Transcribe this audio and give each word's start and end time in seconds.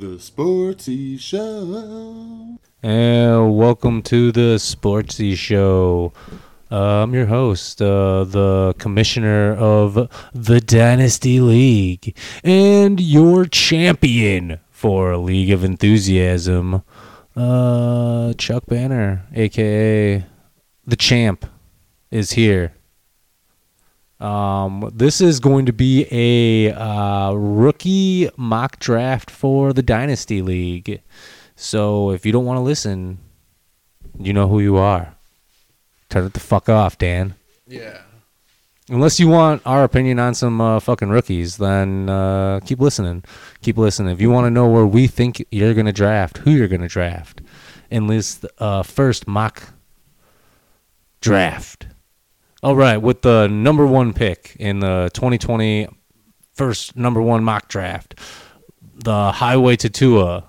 The 0.00 0.16
Sportsy 0.16 1.20
Show. 1.20 2.56
And 2.82 3.54
welcome 3.54 4.00
to 4.04 4.32
the 4.32 4.56
Sportsy 4.56 5.36
Show. 5.36 6.14
Uh, 6.72 7.02
I'm 7.02 7.12
your 7.12 7.26
host, 7.26 7.82
uh, 7.82 8.24
the 8.24 8.74
commissioner 8.78 9.52
of 9.52 10.08
the 10.32 10.58
Dynasty 10.62 11.38
League, 11.38 12.16
and 12.42 12.98
your 12.98 13.44
champion 13.44 14.60
for 14.70 15.18
League 15.18 15.50
of 15.50 15.62
Enthusiasm, 15.62 16.76
uh, 17.36 18.32
Tzhuk 18.38 18.64
Banner, 18.68 19.26
aka 19.34 20.24
the 20.86 20.96
champ, 20.96 21.44
is 22.10 22.30
here. 22.30 22.72
Um, 24.20 24.90
this 24.94 25.20
is 25.20 25.40
going 25.40 25.66
to 25.66 25.72
be 25.72 26.06
a 26.10 26.72
uh, 26.72 27.32
rookie 27.32 28.28
mock 28.36 28.78
draft 28.78 29.30
for 29.30 29.72
the 29.72 29.82
Dynasty 29.82 30.42
League. 30.42 31.02
So 31.56 32.10
if 32.10 32.26
you 32.26 32.32
don't 32.32 32.44
want 32.44 32.58
to 32.58 32.62
listen, 32.62 33.18
you 34.18 34.32
know 34.32 34.48
who 34.48 34.60
you 34.60 34.76
are. 34.76 35.14
Turn 36.10 36.26
it 36.26 36.34
the 36.34 36.40
fuck 36.40 36.68
off, 36.68 36.98
Dan. 36.98 37.34
Yeah. 37.66 38.02
Unless 38.90 39.20
you 39.20 39.28
want 39.28 39.62
our 39.64 39.84
opinion 39.84 40.18
on 40.18 40.34
some 40.34 40.60
uh, 40.60 40.80
fucking 40.80 41.10
rookies, 41.10 41.58
then 41.58 42.08
uh, 42.10 42.58
keep 42.64 42.80
listening. 42.80 43.22
Keep 43.62 43.78
listening. 43.78 44.12
If 44.12 44.20
you 44.20 44.30
want 44.30 44.46
to 44.46 44.50
know 44.50 44.68
where 44.68 44.86
we 44.86 45.06
think 45.06 45.44
you're 45.52 45.74
going 45.74 45.86
to 45.86 45.92
draft, 45.92 46.38
who 46.38 46.50
you're 46.50 46.66
going 46.66 46.80
to 46.80 46.88
draft, 46.88 47.40
enlist 47.90 48.44
uh, 48.58 48.82
first 48.82 49.28
mock 49.28 49.72
draft. 51.20 51.86
All 52.62 52.76
right, 52.76 52.98
with 52.98 53.22
the 53.22 53.48
number 53.48 53.86
one 53.86 54.12
pick 54.12 54.56
in 54.58 54.80
the 54.80 55.10
2020 55.14 55.88
first 56.52 56.94
number 56.94 57.22
one 57.22 57.42
mock 57.42 57.68
draft, 57.68 58.18
the 58.94 59.32
Highway 59.32 59.76
to 59.76 59.88
Tua 59.88 60.44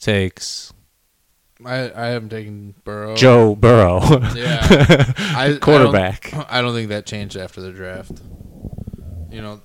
takes 0.00 0.72
I, 1.64 1.90
I 1.92 2.06
haven't 2.08 2.28
taken 2.30 2.74
Burrow. 2.84 3.16
Joe 3.16 3.54
Burrow, 3.56 4.00
Yeah. 4.34 4.60
I, 5.18 5.58
quarterback. 5.60 6.32
I 6.32 6.36
don't, 6.36 6.46
I 6.50 6.62
don't 6.62 6.74
think 6.74 6.88
that 6.90 7.06
changed 7.06 7.36
after 7.36 7.60
the 7.60 7.72
draft. 7.72 8.12
You 9.30 9.42
know, 9.42 9.60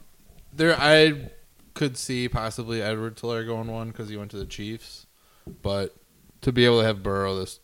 there 0.52 0.75
I 0.80 1.30
could 1.73 1.97
see 1.97 2.30
possibly 2.30 2.81
Edwards 2.81 3.22
Helaire 3.22 3.45
going 3.45 3.72
one 3.72 3.90
because 3.90 4.09
he 4.09 4.18
went 4.18 4.31
to 4.31 4.38
the 4.38 4.45
Chiefs, 4.45 5.06
but 5.62 5.95
to 6.42 6.52
be 6.52 6.66
able 6.66 6.80
to 6.81 6.86
have 6.86 7.03
Burrow 7.03 7.36
this 7.36 7.59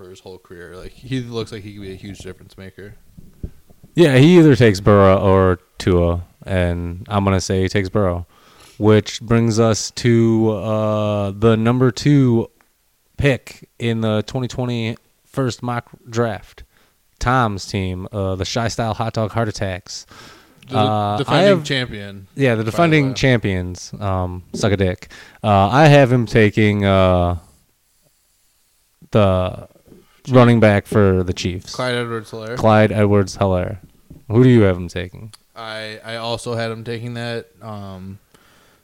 for 0.00 0.08
his 0.08 0.20
whole 0.20 0.38
career, 0.38 0.76
like 0.76 0.92
he 0.92 1.20
looks 1.20 1.52
like 1.52 1.62
he 1.62 1.74
could 1.74 1.82
be 1.82 1.92
a 1.92 1.96
huge 1.96 2.18
difference 2.20 2.56
maker. 2.56 2.94
Yeah, 3.94 4.16
he 4.16 4.38
either 4.38 4.56
takes 4.56 4.80
Burrow 4.80 5.18
or 5.18 5.60
Tua, 5.76 6.22
and 6.46 7.04
I'm 7.10 7.22
gonna 7.24 7.40
say 7.40 7.60
he 7.62 7.68
takes 7.68 7.90
Burrow, 7.90 8.26
which 8.78 9.20
brings 9.20 9.58
us 9.60 9.90
to 9.92 10.52
uh, 10.52 11.30
the 11.32 11.54
number 11.56 11.90
two 11.90 12.48
pick 13.18 13.68
in 13.78 14.00
the 14.00 14.22
2020 14.22 14.96
first 15.26 15.62
mock 15.62 15.90
draft. 16.08 16.62
Tom's 17.18 17.66
team, 17.66 18.08
uh, 18.10 18.36
the 18.36 18.46
Shy 18.46 18.68
Style 18.68 18.94
Hot 18.94 19.12
Dog 19.12 19.32
Heart 19.32 19.48
Attacks. 19.48 20.06
The 20.68 20.78
Uh, 20.78 21.16
defending 21.18 21.56
have- 21.58 21.64
champion. 21.64 22.26
Yeah, 22.36 22.54
the 22.54 22.62
the 22.62 22.70
defending 22.70 23.08
way. 23.08 23.14
champions. 23.14 23.92
Um, 24.00 24.44
suck 24.54 24.72
a 24.72 24.76
dick. 24.78 25.10
Uh, 25.44 25.68
I 25.68 25.88
have 25.88 26.10
him 26.10 26.24
taking 26.24 26.84
uh, 26.86 27.36
the 29.10 29.68
running 30.28 30.60
back 30.60 30.86
for 30.86 31.22
the 31.22 31.32
Chiefs, 31.32 31.74
Clyde 31.74 31.94
Edwards 31.94 32.30
Helaire. 32.30 32.56
Clyde 32.56 32.92
Edwards 32.92 33.36
Helaire. 33.36 33.78
Who 34.28 34.42
do 34.42 34.48
you 34.48 34.62
have 34.62 34.76
him 34.76 34.88
taking? 34.88 35.32
I 35.56 36.00
I 36.04 36.16
also 36.16 36.54
had 36.54 36.70
him 36.70 36.84
taking 36.84 37.14
that. 37.14 37.48
Um, 37.60 38.18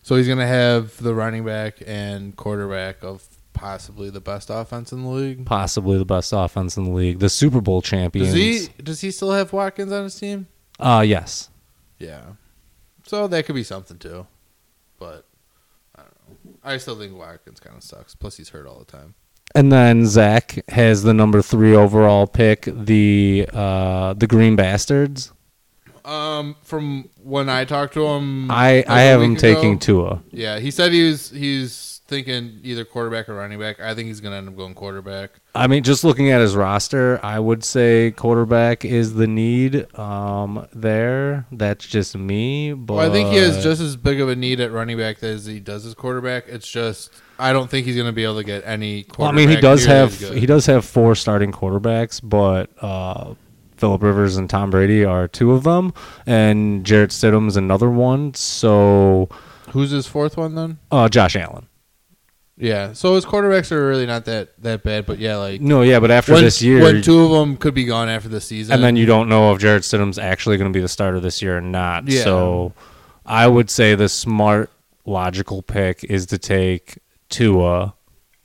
so 0.02 0.16
he's 0.16 0.28
gonna 0.28 0.46
have 0.46 0.96
the 1.02 1.14
running 1.14 1.44
back 1.44 1.82
and 1.86 2.34
quarterback 2.36 3.02
of 3.02 3.26
possibly 3.52 4.10
the 4.10 4.20
best 4.20 4.50
offense 4.50 4.92
in 4.92 5.02
the 5.02 5.08
league. 5.08 5.46
Possibly 5.46 5.98
the 5.98 6.04
best 6.04 6.32
offense 6.32 6.76
in 6.76 6.84
the 6.84 6.90
league, 6.90 7.18
the 7.18 7.28
Super 7.28 7.60
Bowl 7.60 7.80
champions. 7.82 8.28
Does 8.28 8.36
he 8.36 8.82
does 8.82 9.00
he 9.00 9.10
still 9.10 9.32
have 9.32 9.52
Watkins 9.52 9.92
on 9.92 10.04
his 10.04 10.14
team? 10.18 10.46
Uh, 10.78 11.02
yes. 11.06 11.48
Yeah. 11.98 12.22
So 13.06 13.26
that 13.28 13.46
could 13.46 13.54
be 13.54 13.62
something 13.64 13.98
too. 13.98 14.26
But 14.98 15.24
I 15.94 16.02
don't 16.02 16.44
know. 16.44 16.52
I 16.64 16.76
still 16.76 16.98
think 16.98 17.16
Watkins 17.16 17.60
kind 17.60 17.76
of 17.76 17.82
sucks. 17.82 18.14
Plus 18.14 18.36
he's 18.36 18.50
hurt 18.50 18.66
all 18.66 18.78
the 18.78 18.84
time. 18.84 19.14
And 19.54 19.72
then 19.72 20.06
Zach 20.06 20.58
has 20.68 21.02
the 21.02 21.14
number 21.14 21.40
three 21.40 21.74
overall 21.74 22.26
pick, 22.26 22.62
the 22.66 23.48
uh, 23.52 24.14
the 24.14 24.26
Green 24.26 24.56
Bastards. 24.56 25.32
Um, 26.04 26.56
from 26.62 27.08
when 27.22 27.48
I 27.48 27.64
talked 27.64 27.94
to 27.94 28.06
him, 28.06 28.50
I 28.50 28.84
I 28.86 29.00
have 29.02 29.22
him 29.22 29.32
ago, 29.32 29.40
taking 29.40 29.78
Tua. 29.78 30.22
Yeah, 30.30 30.58
he 30.58 30.70
said 30.70 30.92
he 30.92 31.08
was 31.08 31.30
he's 31.30 31.95
thinking 32.08 32.60
either 32.62 32.84
quarterback 32.84 33.28
or 33.28 33.34
running 33.34 33.58
back. 33.58 33.80
I 33.80 33.94
think 33.94 34.08
he's 34.08 34.20
gonna 34.20 34.36
end 34.36 34.48
up 34.48 34.56
going 34.56 34.74
quarterback. 34.74 35.32
I 35.54 35.66
mean, 35.66 35.82
just 35.82 36.04
looking 36.04 36.30
at 36.30 36.40
his 36.40 36.54
roster, 36.54 37.18
I 37.22 37.38
would 37.38 37.64
say 37.64 38.12
quarterback 38.12 38.84
is 38.84 39.14
the 39.14 39.26
need 39.26 39.86
um, 39.98 40.66
there. 40.72 41.46
That's 41.52 41.86
just 41.86 42.16
me. 42.16 42.72
But 42.72 42.94
Well, 42.94 43.10
I 43.10 43.12
think 43.12 43.30
he 43.30 43.36
has 43.36 43.62
just 43.62 43.80
as 43.80 43.96
big 43.96 44.20
of 44.20 44.28
a 44.28 44.36
need 44.36 44.60
at 44.60 44.70
running 44.70 44.98
back 44.98 45.22
as 45.22 45.46
he 45.46 45.60
does 45.60 45.86
as 45.86 45.94
quarterback. 45.94 46.48
It's 46.48 46.68
just 46.68 47.10
I 47.38 47.52
don't 47.52 47.70
think 47.70 47.86
he's 47.86 47.96
going 47.96 48.06
to 48.06 48.12
be 48.12 48.24
able 48.24 48.36
to 48.36 48.44
get 48.44 48.64
any. 48.66 49.06
Well, 49.18 49.28
I 49.28 49.32
mean, 49.32 49.48
he 49.48 49.56
does 49.56 49.84
have 49.84 50.18
he 50.18 50.46
does 50.46 50.66
have 50.66 50.84
four 50.84 51.14
starting 51.14 51.52
quarterbacks, 51.52 52.20
but 52.22 52.70
uh, 52.82 53.34
Philip 53.76 54.02
Rivers 54.02 54.36
and 54.36 54.48
Tom 54.48 54.70
Brady 54.70 55.04
are 55.04 55.28
two 55.28 55.52
of 55.52 55.64
them, 55.64 55.92
and 56.26 56.84
Jarrett 56.84 57.10
Stidham's 57.10 57.56
another 57.56 57.90
one. 57.90 58.34
So 58.34 59.28
Who's 59.70 59.90
his 59.90 60.06
fourth 60.06 60.36
one 60.36 60.54
then? 60.54 60.78
uh, 60.90 61.08
Josh 61.08 61.36
Allen. 61.36 61.68
Yeah, 62.58 62.94
so 62.94 63.14
his 63.16 63.26
quarterbacks 63.26 63.70
are 63.70 63.86
really 63.86 64.06
not 64.06 64.24
that 64.24 64.60
that 64.62 64.82
bad, 64.82 65.04
but 65.04 65.18
yeah, 65.18 65.36
like 65.36 65.60
No, 65.60 65.82
yeah, 65.82 66.00
but 66.00 66.10
after 66.10 66.32
when, 66.32 66.42
this 66.42 66.62
year, 66.62 66.82
when 66.82 67.02
two 67.02 67.20
of 67.20 67.30
them 67.30 67.56
could 67.58 67.74
be 67.74 67.84
gone 67.84 68.08
after 68.08 68.30
the 68.30 68.40
season, 68.40 68.74
and 68.74 68.82
then 68.82 68.96
you 68.96 69.04
don't 69.04 69.28
know 69.28 69.52
if 69.52 69.60
Jarrett 69.60 69.82
Stidham's 69.82 70.18
actually 70.18 70.56
going 70.56 70.72
to 70.72 70.76
be 70.76 70.80
the 70.80 70.88
starter 70.88 71.20
this 71.20 71.42
year 71.42 71.58
or 71.58 71.60
not. 71.60 72.08
Yeah. 72.08 72.24
So 72.24 72.72
I 73.26 73.46
would 73.46 73.68
say 73.68 73.94
the 73.94 74.08
smart, 74.08 74.70
logical 75.04 75.60
pick 75.60 76.02
is 76.04 76.24
to 76.26 76.38
take 76.38 76.98
Tua 77.28 77.94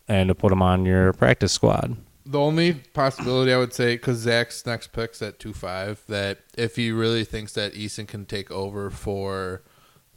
and 0.10 0.28
to 0.28 0.36
put 0.36 0.52
him 0.52 0.62
on 0.62 0.86
your 0.86 1.14
practice 1.14 1.54
squad. 1.54 1.96
the 2.26 2.40
only 2.40 2.74
possibility 2.74 3.54
I 3.54 3.58
would 3.58 3.74
say 3.74 3.96
because 3.96 4.18
Zach's 4.18 4.66
next 4.66 4.92
pick's 4.92 5.22
at 5.22 5.40
two 5.40 5.54
five 5.54 6.02
that 6.10 6.40
if 6.58 6.76
he 6.76 6.92
really 6.92 7.24
thinks 7.24 7.54
that 7.54 7.76
Eason 7.76 8.08
can 8.10 8.26
take 8.26 8.52
over 8.52 8.90
for 8.90 9.62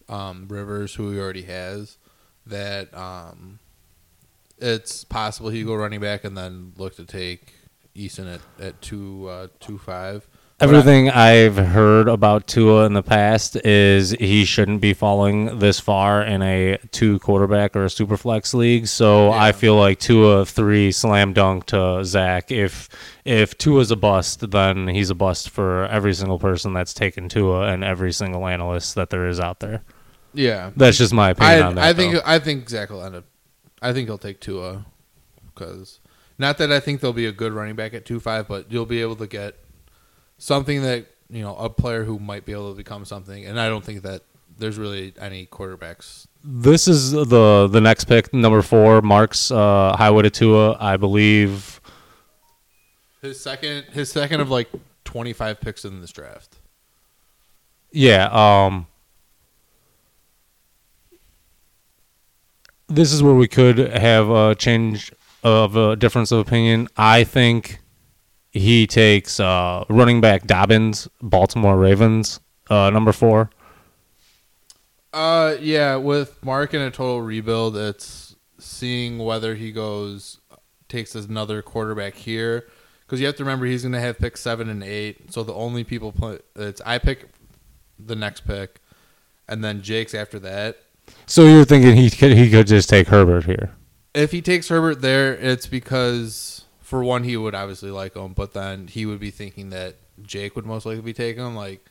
um, 0.08 0.46
Rivers, 0.48 0.96
who 0.96 1.12
he 1.12 1.18
already 1.20 1.42
has, 1.42 1.96
that 2.44 2.92
um, 2.92 3.60
it's 4.58 5.04
possible 5.04 5.50
he 5.50 5.64
go 5.64 5.74
running 5.74 6.00
back 6.00 6.24
and 6.24 6.36
then 6.36 6.72
look 6.76 6.96
to 6.96 7.04
take 7.04 7.52
Eason 7.96 8.32
at 8.34 8.40
at 8.64 8.80
two 8.82 9.28
uh, 9.28 9.48
two 9.60 9.78
five. 9.78 10.26
Everything 10.60 11.10
I've 11.10 11.56
heard 11.56 12.08
about 12.08 12.46
Tua 12.46 12.86
in 12.86 12.92
the 12.92 13.02
past 13.02 13.56
is 13.66 14.12
he 14.12 14.44
shouldn't 14.44 14.80
be 14.80 14.94
falling 14.94 15.58
this 15.58 15.80
far 15.80 16.22
in 16.22 16.42
a 16.42 16.78
two 16.92 17.18
quarterback 17.18 17.74
or 17.74 17.84
a 17.84 17.90
super 17.90 18.16
flex 18.16 18.54
league. 18.54 18.86
So 18.86 19.30
Yeah. 19.30 19.42
I 19.42 19.52
feel 19.52 19.74
like 19.76 19.98
Tua 19.98 20.46
three 20.46 20.92
slam 20.92 21.32
dunk 21.32 21.66
to 21.66 22.04
Zach. 22.04 22.52
If 22.52 22.88
if 23.24 23.58
Tua's 23.58 23.90
a 23.90 23.96
bust, 23.96 24.48
then 24.52 24.86
he's 24.86 25.10
a 25.10 25.14
bust 25.14 25.50
for 25.50 25.86
every 25.86 26.14
single 26.14 26.38
person 26.38 26.72
that's 26.72 26.94
taken 26.94 27.28
Tua 27.28 27.66
and 27.66 27.82
every 27.82 28.12
single 28.12 28.46
analyst 28.46 28.94
that 28.94 29.10
there 29.10 29.26
is 29.26 29.40
out 29.40 29.58
there. 29.58 29.82
yeah, 30.34 30.70
That's 30.76 30.98
just 30.98 31.12
my 31.12 31.30
opinion 31.30 31.62
I 31.62 31.66
on 31.66 31.74
that. 31.74 31.84
I 31.84 31.92
think 31.94 32.14
though. 32.14 32.22
I 32.24 32.38
think 32.38 32.68
Zach 32.68 32.90
will 32.90 33.04
end 33.04 33.16
up. 33.16 33.24
I 33.84 33.92
think 33.92 34.08
he'll 34.08 34.18
take 34.18 34.40
Tua 34.40 34.86
because 35.54 36.00
not 36.38 36.58
that 36.58 36.72
I 36.72 36.80
think 36.80 37.00
there'll 37.00 37.12
be 37.12 37.26
a 37.26 37.32
good 37.32 37.52
running 37.52 37.76
back 37.76 37.94
at 37.94 38.04
two 38.04 38.18
five, 38.20 38.48
but 38.48 38.72
you'll 38.72 38.86
be 38.86 39.00
able 39.00 39.16
to 39.16 39.26
get 39.26 39.56
something 40.38 40.82
that 40.82 41.06
you 41.30 41.42
know 41.42 41.54
a 41.56 41.68
player 41.70 42.04
who 42.04 42.18
might 42.18 42.44
be 42.44 42.52
able 42.52 42.70
to 42.72 42.76
become 42.76 43.04
something. 43.04 43.44
And 43.44 43.60
I 43.60 43.68
don't 43.68 43.84
think 43.84 44.02
that 44.02 44.22
there's 44.58 44.78
really 44.78 45.12
any 45.20 45.46
quarterbacks. 45.46 46.26
this 46.42 46.86
is 46.88 47.12
the 47.12 47.68
the 47.70 47.80
next 47.80 48.04
pick, 48.04 48.32
number 48.32 48.62
four, 48.62 49.02
Mark's 49.02 49.50
uh, 49.50 49.94
Highway 49.96 50.22
to 50.22 50.30
Tua. 50.30 50.76
I 50.80 50.96
believe 50.96 51.80
His 53.22 53.40
second, 53.40 53.84
his 53.92 54.10
second 54.10 54.40
of 54.40 54.50
like 54.50 54.68
twenty 55.04 55.32
five 55.32 55.60
picks 55.60 55.84
in 55.84 56.00
this 56.00 56.10
draft. 56.12 56.58
Yeah, 57.92 58.28
um 58.32 58.86
This 62.88 63.12
is 63.12 63.22
where 63.22 63.34
we 63.34 63.48
could 63.48 63.78
have 63.78 64.28
a 64.30 64.54
change 64.54 65.12
of 65.42 65.76
a 65.76 65.96
difference 65.96 66.32
of 66.32 66.38
opinion. 66.38 66.88
I 66.96 67.24
think 67.24 67.80
he 68.50 68.86
takes 68.86 69.40
uh 69.40 69.84
running 69.88 70.20
back 70.20 70.46
Dobbins, 70.46 71.08
Baltimore 71.22 71.76
Ravens, 71.76 72.40
uh 72.70 72.90
number 72.90 73.12
4. 73.12 73.50
Uh, 75.12 75.56
yeah, 75.60 75.94
with 75.94 76.44
Mark 76.44 76.74
in 76.74 76.80
a 76.80 76.90
total 76.90 77.22
rebuild, 77.22 77.76
it's 77.76 78.34
seeing 78.58 79.18
whether 79.18 79.54
he 79.54 79.70
goes 79.70 80.40
takes 80.88 81.14
another 81.14 81.62
quarterback 81.62 82.14
here 82.14 82.66
because 83.00 83.20
you 83.20 83.26
have 83.26 83.36
to 83.36 83.44
remember 83.44 83.66
he's 83.66 83.82
going 83.82 83.92
to 83.92 84.00
have 84.00 84.18
pick 84.18 84.36
seven 84.36 84.68
and 84.68 84.82
eight. 84.82 85.32
So 85.32 85.42
the 85.42 85.54
only 85.54 85.84
people 85.84 86.12
play 86.12 86.38
it's 86.56 86.80
I 86.84 86.98
pick 86.98 87.28
the 87.98 88.16
next 88.16 88.46
pick, 88.46 88.80
and 89.48 89.62
then 89.62 89.82
Jake's 89.82 90.14
after 90.14 90.38
that. 90.40 90.78
So 91.26 91.44
you're 91.46 91.64
thinking 91.64 91.96
he 91.96 92.10
could 92.10 92.32
he 92.32 92.50
could 92.50 92.66
just 92.66 92.88
take 92.88 93.08
Herbert 93.08 93.44
here? 93.44 93.74
If 94.14 94.30
he 94.30 94.42
takes 94.42 94.68
Herbert 94.68 95.00
there, 95.00 95.34
it's 95.34 95.66
because 95.66 96.64
for 96.80 97.02
one 97.02 97.24
he 97.24 97.36
would 97.36 97.54
obviously 97.54 97.90
like 97.90 98.14
him, 98.14 98.32
but 98.32 98.52
then 98.52 98.86
he 98.86 99.06
would 99.06 99.20
be 99.20 99.30
thinking 99.30 99.70
that 99.70 99.96
Jake 100.22 100.54
would 100.54 100.66
most 100.66 100.86
likely 100.86 101.02
be 101.02 101.12
taking 101.12 101.44
him. 101.44 101.56
Like, 101.56 101.84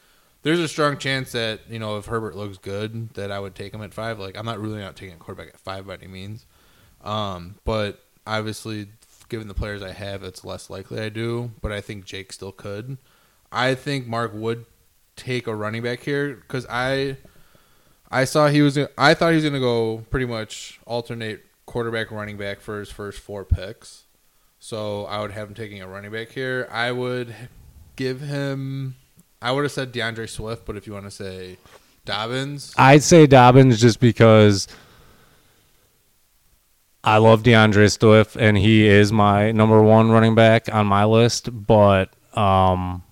there's 0.43 0.59
a 0.59 0.67
strong 0.67 0.97
chance 0.97 1.31
that 1.33 1.61
you 1.69 1.79
know 1.79 1.97
if 1.97 2.05
Herbert 2.05 2.35
looks 2.35 2.57
good, 2.57 3.13
that 3.15 3.31
I 3.31 3.39
would 3.39 3.55
take 3.55 3.73
him 3.73 3.81
at 3.81 3.93
five. 3.93 4.19
Like, 4.19 4.37
I'm 4.37 4.45
not 4.45 4.59
really 4.59 4.79
not 4.79 4.95
taking 4.95 5.15
a 5.15 5.17
quarterback 5.17 5.53
at 5.53 5.59
five 5.59 5.87
by 5.87 5.95
any 5.95 6.07
means, 6.07 6.45
um, 7.03 7.55
but 7.65 8.03
obviously, 8.25 8.87
given 9.29 9.47
the 9.47 9.53
players 9.53 9.81
I 9.81 9.91
have, 9.91 10.23
it's 10.23 10.45
less 10.45 10.69
likely 10.69 11.01
I 11.01 11.09
do. 11.09 11.51
But 11.61 11.71
I 11.71 11.81
think 11.81 12.05
Jake 12.05 12.31
still 12.31 12.51
could. 12.51 12.97
I 13.51 13.75
think 13.75 14.07
Mark 14.07 14.33
would 14.33 14.65
take 15.15 15.47
a 15.47 15.55
running 15.55 15.83
back 15.83 16.01
here 16.01 16.35
because 16.35 16.65
I, 16.69 17.17
I 18.13 18.25
saw 18.25 18.47
he 18.47 18.61
was. 18.61 18.77
I 18.97 19.13
thought 19.15 19.29
he 19.29 19.35
was 19.35 19.43
going 19.43 19.55
to 19.55 19.59
go 19.59 20.05
pretty 20.11 20.27
much 20.27 20.79
alternate 20.85 21.43
quarterback 21.65 22.11
running 22.11 22.37
back 22.37 22.61
for 22.61 22.79
his 22.79 22.91
first 22.91 23.19
four 23.19 23.43
picks. 23.43 24.03
So 24.59 25.05
I 25.05 25.19
would 25.19 25.31
have 25.31 25.49
him 25.49 25.55
taking 25.55 25.81
a 25.81 25.87
running 25.87 26.11
back 26.11 26.29
here. 26.29 26.67
I 26.71 26.91
would 26.91 27.33
give 27.95 28.21
him. 28.21 28.95
I 29.41 29.51
would 29.51 29.63
have 29.63 29.71
said 29.71 29.91
DeAndre 29.91 30.29
Swift, 30.29 30.65
but 30.65 30.77
if 30.77 30.85
you 30.85 30.93
want 30.93 31.05
to 31.05 31.11
say 31.11 31.57
Dobbins, 32.05 32.73
I'd 32.77 33.03
say 33.03 33.25
Dobbins 33.25 33.81
just 33.81 33.99
because 33.99 34.67
I 37.03 37.17
love 37.17 37.43
DeAndre 37.43 37.91
Swift 37.91 38.37
and 38.37 38.57
he 38.57 38.87
is 38.87 39.11
my 39.11 39.51
number 39.51 39.81
one 39.81 40.11
running 40.11 40.35
back 40.35 40.73
on 40.73 40.85
my 40.87 41.03
list, 41.03 41.49
but 41.51 42.13
um, 42.37 43.03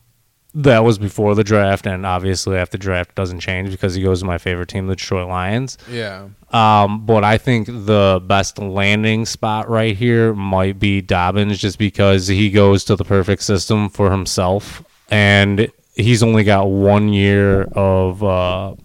that 0.54 0.84
was 0.84 0.98
before 0.98 1.34
the 1.36 1.44
draft, 1.44 1.86
and 1.88 2.06
obviously 2.06 2.58
after 2.58 2.78
the 2.78 2.82
draft 2.82 3.16
doesn't 3.16 3.40
change 3.40 3.72
because 3.72 3.96
he 3.96 4.04
goes 4.04 4.20
to 4.20 4.26
my 4.26 4.38
favorite 4.38 4.68
team, 4.70 4.88
the 4.88 4.96
Detroit 4.96 5.28
Lions. 5.30 5.78
yeah, 5.90 6.28
Um, 6.52 7.06
but 7.06 7.24
I 7.24 7.38
think 7.38 7.68
the 7.68 8.22
best 8.26 8.60
landing 8.60 9.26
spot 9.26 9.70
right 9.70 9.96
here 9.96 10.34
might 10.34 10.78
be 10.80 11.02
Dobbins, 11.02 11.58
just 11.58 11.78
because 11.78 12.28
he 12.28 12.50
goes 12.52 12.84
to 12.86 12.96
the 12.96 13.06
perfect 13.06 13.44
system 13.44 13.90
for 13.90 14.12
himself, 14.12 14.84
and 15.10 15.72
he's 15.96 16.22
only 16.24 16.44
got 16.44 16.66
one 16.70 17.10
year 17.14 17.64
of 17.64 18.22
uh, 18.24 18.76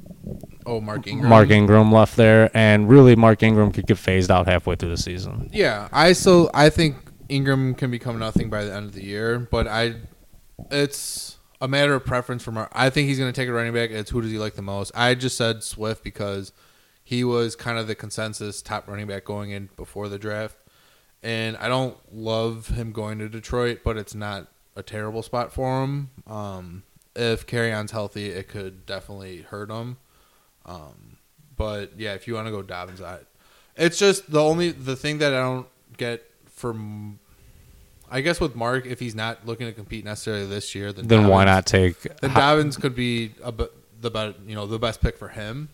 oh 0.66 0.80
Mark 0.80 1.06
Ingram. 1.08 1.28
Mark 1.28 1.50
Ingram 1.50 1.90
left 1.90 2.16
there, 2.16 2.50
and 2.54 2.88
really 2.88 3.16
Mark 3.16 3.42
Ingram 3.42 3.72
could 3.72 3.86
get 3.86 3.98
phased 3.98 4.30
out 4.30 4.46
halfway 4.46 4.76
through 4.76 4.90
the 4.90 4.96
season. 4.96 5.50
Yeah, 5.52 5.88
I 5.92 6.12
still 6.12 6.48
I 6.54 6.70
think 6.70 6.96
Ingram 7.28 7.74
can 7.74 7.90
become 7.90 8.18
nothing 8.20 8.50
by 8.50 8.64
the 8.64 8.72
end 8.72 8.86
of 8.86 8.92
the 8.92 9.02
year, 9.04 9.40
but 9.40 9.66
I, 9.66 9.96
it's 10.70 11.35
a 11.60 11.68
matter 11.68 11.94
of 11.94 12.04
preference 12.04 12.42
for 12.42 12.52
Mark. 12.52 12.70
I 12.72 12.90
think 12.90 13.08
he's 13.08 13.18
going 13.18 13.32
to 13.32 13.38
take 13.40 13.48
a 13.48 13.52
running 13.52 13.72
back. 13.72 13.90
It's 13.90 14.10
who 14.10 14.20
does 14.20 14.30
he 14.30 14.38
like 14.38 14.54
the 14.54 14.62
most? 14.62 14.92
I 14.94 15.14
just 15.14 15.36
said 15.36 15.62
Swift 15.62 16.04
because 16.04 16.52
he 17.02 17.24
was 17.24 17.56
kind 17.56 17.78
of 17.78 17.86
the 17.86 17.94
consensus 17.94 18.62
top 18.62 18.88
running 18.88 19.06
back 19.06 19.24
going 19.24 19.50
in 19.50 19.70
before 19.76 20.08
the 20.08 20.18
draft, 20.18 20.56
and 21.22 21.56
I 21.58 21.68
don't 21.68 21.96
love 22.12 22.68
him 22.68 22.92
going 22.92 23.18
to 23.18 23.28
Detroit, 23.28 23.80
but 23.84 23.96
it's 23.96 24.14
not 24.14 24.48
a 24.74 24.82
terrible 24.82 25.22
spot 25.22 25.52
for 25.52 25.82
him. 25.82 26.10
Um, 26.26 26.82
if 27.14 27.46
Kerryon's 27.46 27.92
healthy, 27.92 28.26
it 28.26 28.48
could 28.48 28.84
definitely 28.84 29.42
hurt 29.42 29.70
him. 29.70 29.96
Um, 30.66 31.16
but 31.56 31.92
yeah, 31.96 32.14
if 32.14 32.28
you 32.28 32.34
want 32.34 32.48
to 32.48 32.50
go 32.50 32.62
Dobbins, 32.62 33.00
I, 33.00 33.20
it's 33.76 33.98
just 33.98 34.30
the 34.30 34.42
only 34.42 34.72
the 34.72 34.96
thing 34.96 35.18
that 35.18 35.32
I 35.32 35.38
don't 35.38 35.68
get 35.96 36.30
from. 36.46 37.18
I 38.10 38.20
guess 38.20 38.40
with 38.40 38.54
Mark, 38.54 38.86
if 38.86 39.00
he's 39.00 39.14
not 39.14 39.46
looking 39.46 39.66
to 39.66 39.72
compete 39.72 40.04
necessarily 40.04 40.46
this 40.46 40.74
year, 40.74 40.92
then 40.92 41.08
Then 41.08 41.28
why 41.28 41.44
not 41.44 41.66
take? 41.66 42.00
Then 42.20 42.32
Dobbins 42.34 42.76
could 42.76 42.94
be 42.94 43.32
a, 43.42 43.52
the 44.00 44.10
be- 44.10 44.34
you 44.48 44.54
know 44.54 44.66
the 44.66 44.78
best 44.78 45.00
pick 45.00 45.16
for 45.18 45.28
him. 45.28 45.68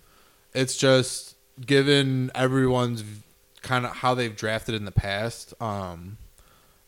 It's 0.55 0.77
just 0.77 1.37
given 1.65 2.31
everyone's 2.35 3.05
kind 3.63 3.85
of 3.85 3.93
how 3.97 4.15
they've 4.15 4.35
drafted 4.35 4.75
in 4.75 4.85
the 4.85 4.93
past. 4.93 5.55
Um, 5.61 6.17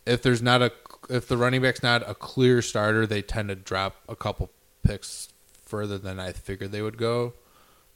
if 0.06 0.22
there's 0.22 0.42
not 0.42 0.62
a 0.62 0.72
if 1.10 1.28
the 1.28 1.36
running 1.36 1.60
back's 1.62 1.82
not 1.82 2.08
a 2.08 2.14
clear 2.14 2.62
starter, 2.62 3.06
they 3.06 3.20
tend 3.22 3.48
to 3.50 3.54
drop 3.54 3.96
a 4.08 4.16
couple 4.16 4.50
picks 4.82 5.28
further 5.64 5.98
than 5.98 6.18
I 6.18 6.32
figured 6.32 6.72
they 6.72 6.82
would 6.82 6.96
go. 6.98 7.34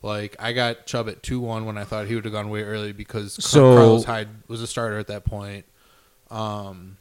Like 0.02 0.36
I 0.38 0.52
got 0.52 0.86
Chubb 0.86 1.08
at 1.08 1.22
two 1.22 1.40
one 1.40 1.64
when 1.64 1.76
I 1.78 1.84
thought 1.84 2.06
he 2.06 2.14
would 2.14 2.24
have 2.24 2.32
gone 2.32 2.50
way 2.50 2.62
early 2.62 2.92
because 2.92 3.32
So- 3.42 3.74
Carlos 3.76 4.04
Hyde 4.04 4.28
was 4.48 4.60
a 4.62 4.66
starter 4.66 4.98
at 4.98 5.06
that 5.08 5.24
point. 5.24 5.64
Um, 6.30 6.98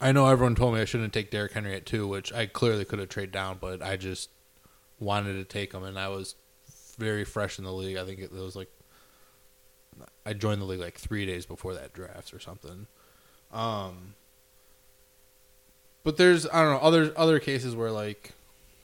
I 0.00 0.12
know 0.12 0.26
everyone 0.26 0.54
told 0.54 0.74
me 0.74 0.80
I 0.80 0.86
shouldn't 0.86 1.12
take 1.12 1.30
Derrick 1.30 1.52
Henry 1.52 1.74
at 1.74 1.84
two, 1.84 2.06
which 2.06 2.32
I 2.32 2.46
clearly 2.46 2.84
could 2.84 2.98
have 2.98 3.08
traded 3.08 3.32
down, 3.32 3.58
but 3.60 3.82
I 3.82 3.96
just 3.96 4.30
wanted 4.98 5.34
to 5.34 5.44
take 5.44 5.74
him, 5.74 5.84
and 5.84 5.98
I 5.98 6.08
was 6.08 6.36
very 6.98 7.24
fresh 7.24 7.58
in 7.58 7.64
the 7.64 7.72
league. 7.72 7.96
I 7.96 8.04
think 8.04 8.20
it 8.20 8.32
was 8.32 8.56
like 8.56 8.70
I 10.24 10.32
joined 10.32 10.60
the 10.60 10.66
league 10.66 10.80
like 10.80 10.98
three 10.98 11.26
days 11.26 11.46
before 11.46 11.74
that 11.74 11.92
draft 11.92 12.32
or 12.32 12.40
something. 12.40 12.86
Um, 13.52 14.14
but 16.04 16.16
there's 16.16 16.46
I 16.46 16.62
don't 16.62 16.72
know 16.72 16.86
other 16.86 17.12
other 17.16 17.40
cases 17.40 17.74
where 17.74 17.90
like 17.90 18.32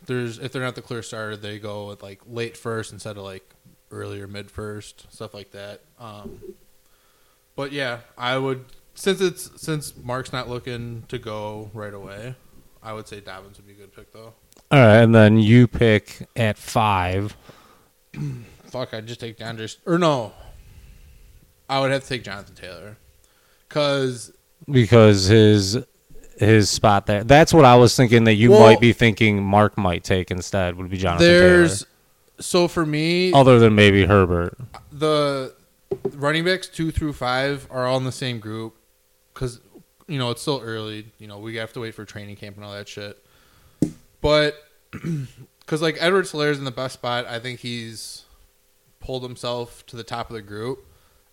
there's 0.07 0.39
if 0.39 0.53
they're 0.53 0.63
not 0.63 0.75
the 0.75 0.83
clear 0.83 1.03
starter, 1.03 1.37
they 1.37 1.59
go 1.59 1.89
with 1.89 2.03
like 2.03 2.21
late 2.27 2.57
first 2.57 2.93
instead 2.93 3.17
of 3.17 3.23
like 3.23 3.49
earlier 3.91 4.27
mid 4.27 4.51
first 4.51 5.13
stuff 5.13 5.35
like 5.35 5.53
that. 5.53 5.83
Um, 5.99 6.41
but 7.55 7.73
yeah, 7.73 8.01
I 8.19 8.37
would 8.39 8.65
since 8.97 9.21
it's 9.21 9.51
since 9.63 9.95
Mark's 10.03 10.33
not 10.33 10.49
looking 10.49 11.05
to 11.09 11.19
go 11.19 11.71
right 11.73 11.95
away, 11.95 12.35
I 12.83 12.93
would 12.93 13.07
say 13.07 13.21
Dobbins 13.21 13.59
would 13.59 13.67
be 13.67 13.75
a 13.75 13.77
good 13.77 13.95
pick 13.95 14.13
though. 14.13 14.35
All 14.71 14.81
right, 14.81 14.97
and 14.97 15.15
then 15.15 15.39
you 15.39 15.69
pick 15.69 16.27
at 16.35 16.59
five. 16.59 17.37
Fuck, 18.65 18.93
I'd 18.95 19.07
just 19.07 19.21
take 19.21 19.39
DeAndre 19.39 19.77
or 19.87 19.99
no. 19.99 20.33
I 21.69 21.81
would 21.81 21.91
have 21.93 22.03
to 22.03 22.09
take 22.09 22.25
Jonathan 22.25 22.55
Taylor. 22.55 22.97
Cause 23.69 24.33
because 24.71 25.27
his 25.27 25.79
his 26.39 26.69
spot 26.71 27.07
there. 27.07 27.25
That's 27.25 27.53
what 27.55 27.65
I 27.65 27.77
was 27.77 27.97
thinking 27.97 28.25
that 28.25 28.35
you 28.35 28.51
Well- 28.51 28.61
might 28.61 28.81
be 28.81 28.93
thinking 28.93 29.43
Mark 29.43 29.77
might 29.79 30.05
take 30.05 30.31
instead 30.31 30.77
would 30.77 30.91
be 30.91 30.97
Jonathan 30.97 31.27
there's 31.27 31.81
Taylor. 31.81 31.89
so 32.41 32.69
for 32.69 32.85
me 32.87 33.33
Other 33.33 33.59
than 33.59 33.75
maybe 33.75 34.05
Herbert. 34.05 34.57
the 34.93 35.55
running 36.13 36.45
backs 36.45 36.69
two 36.69 36.91
through 36.91 37.13
five 37.15 37.67
are 37.71 37.87
all 37.87 37.97
in 37.97 38.05
the 38.05 38.13
same 38.13 38.39
group 38.39 38.76
because 39.37 39.61
you 40.09 40.19
know 40.19 40.31
it's 40.31 40.41
still 40.41 40.61
early. 40.65 41.13
You 41.19 41.29
know 41.29 41.39
we 41.39 41.57
have 41.57 41.73
to 41.75 41.81
wait 41.81 41.95
for 41.95 42.05
training 42.05 42.37
camp 42.37 42.57
and 42.57 42.65
all 42.65 42.73
that 42.73 42.89
shit. 42.89 43.23
But 44.21 44.57
because 45.61 45.83
like 45.83 45.97
Edwards 46.01 46.33
Helaire's 46.33 46.59
in 46.59 46.65
the 46.65 46.71
best 46.71 46.95
spot, 46.95 47.27
I 47.27 47.39
think 47.39 47.61
he's 47.61 48.25
pulled 49.01 49.23
himself 49.23 49.85
to 49.87 49.97
the 49.97 50.03
top 50.03 50.31
of 50.31 50.35
the 50.35 50.43
group. 50.43 50.87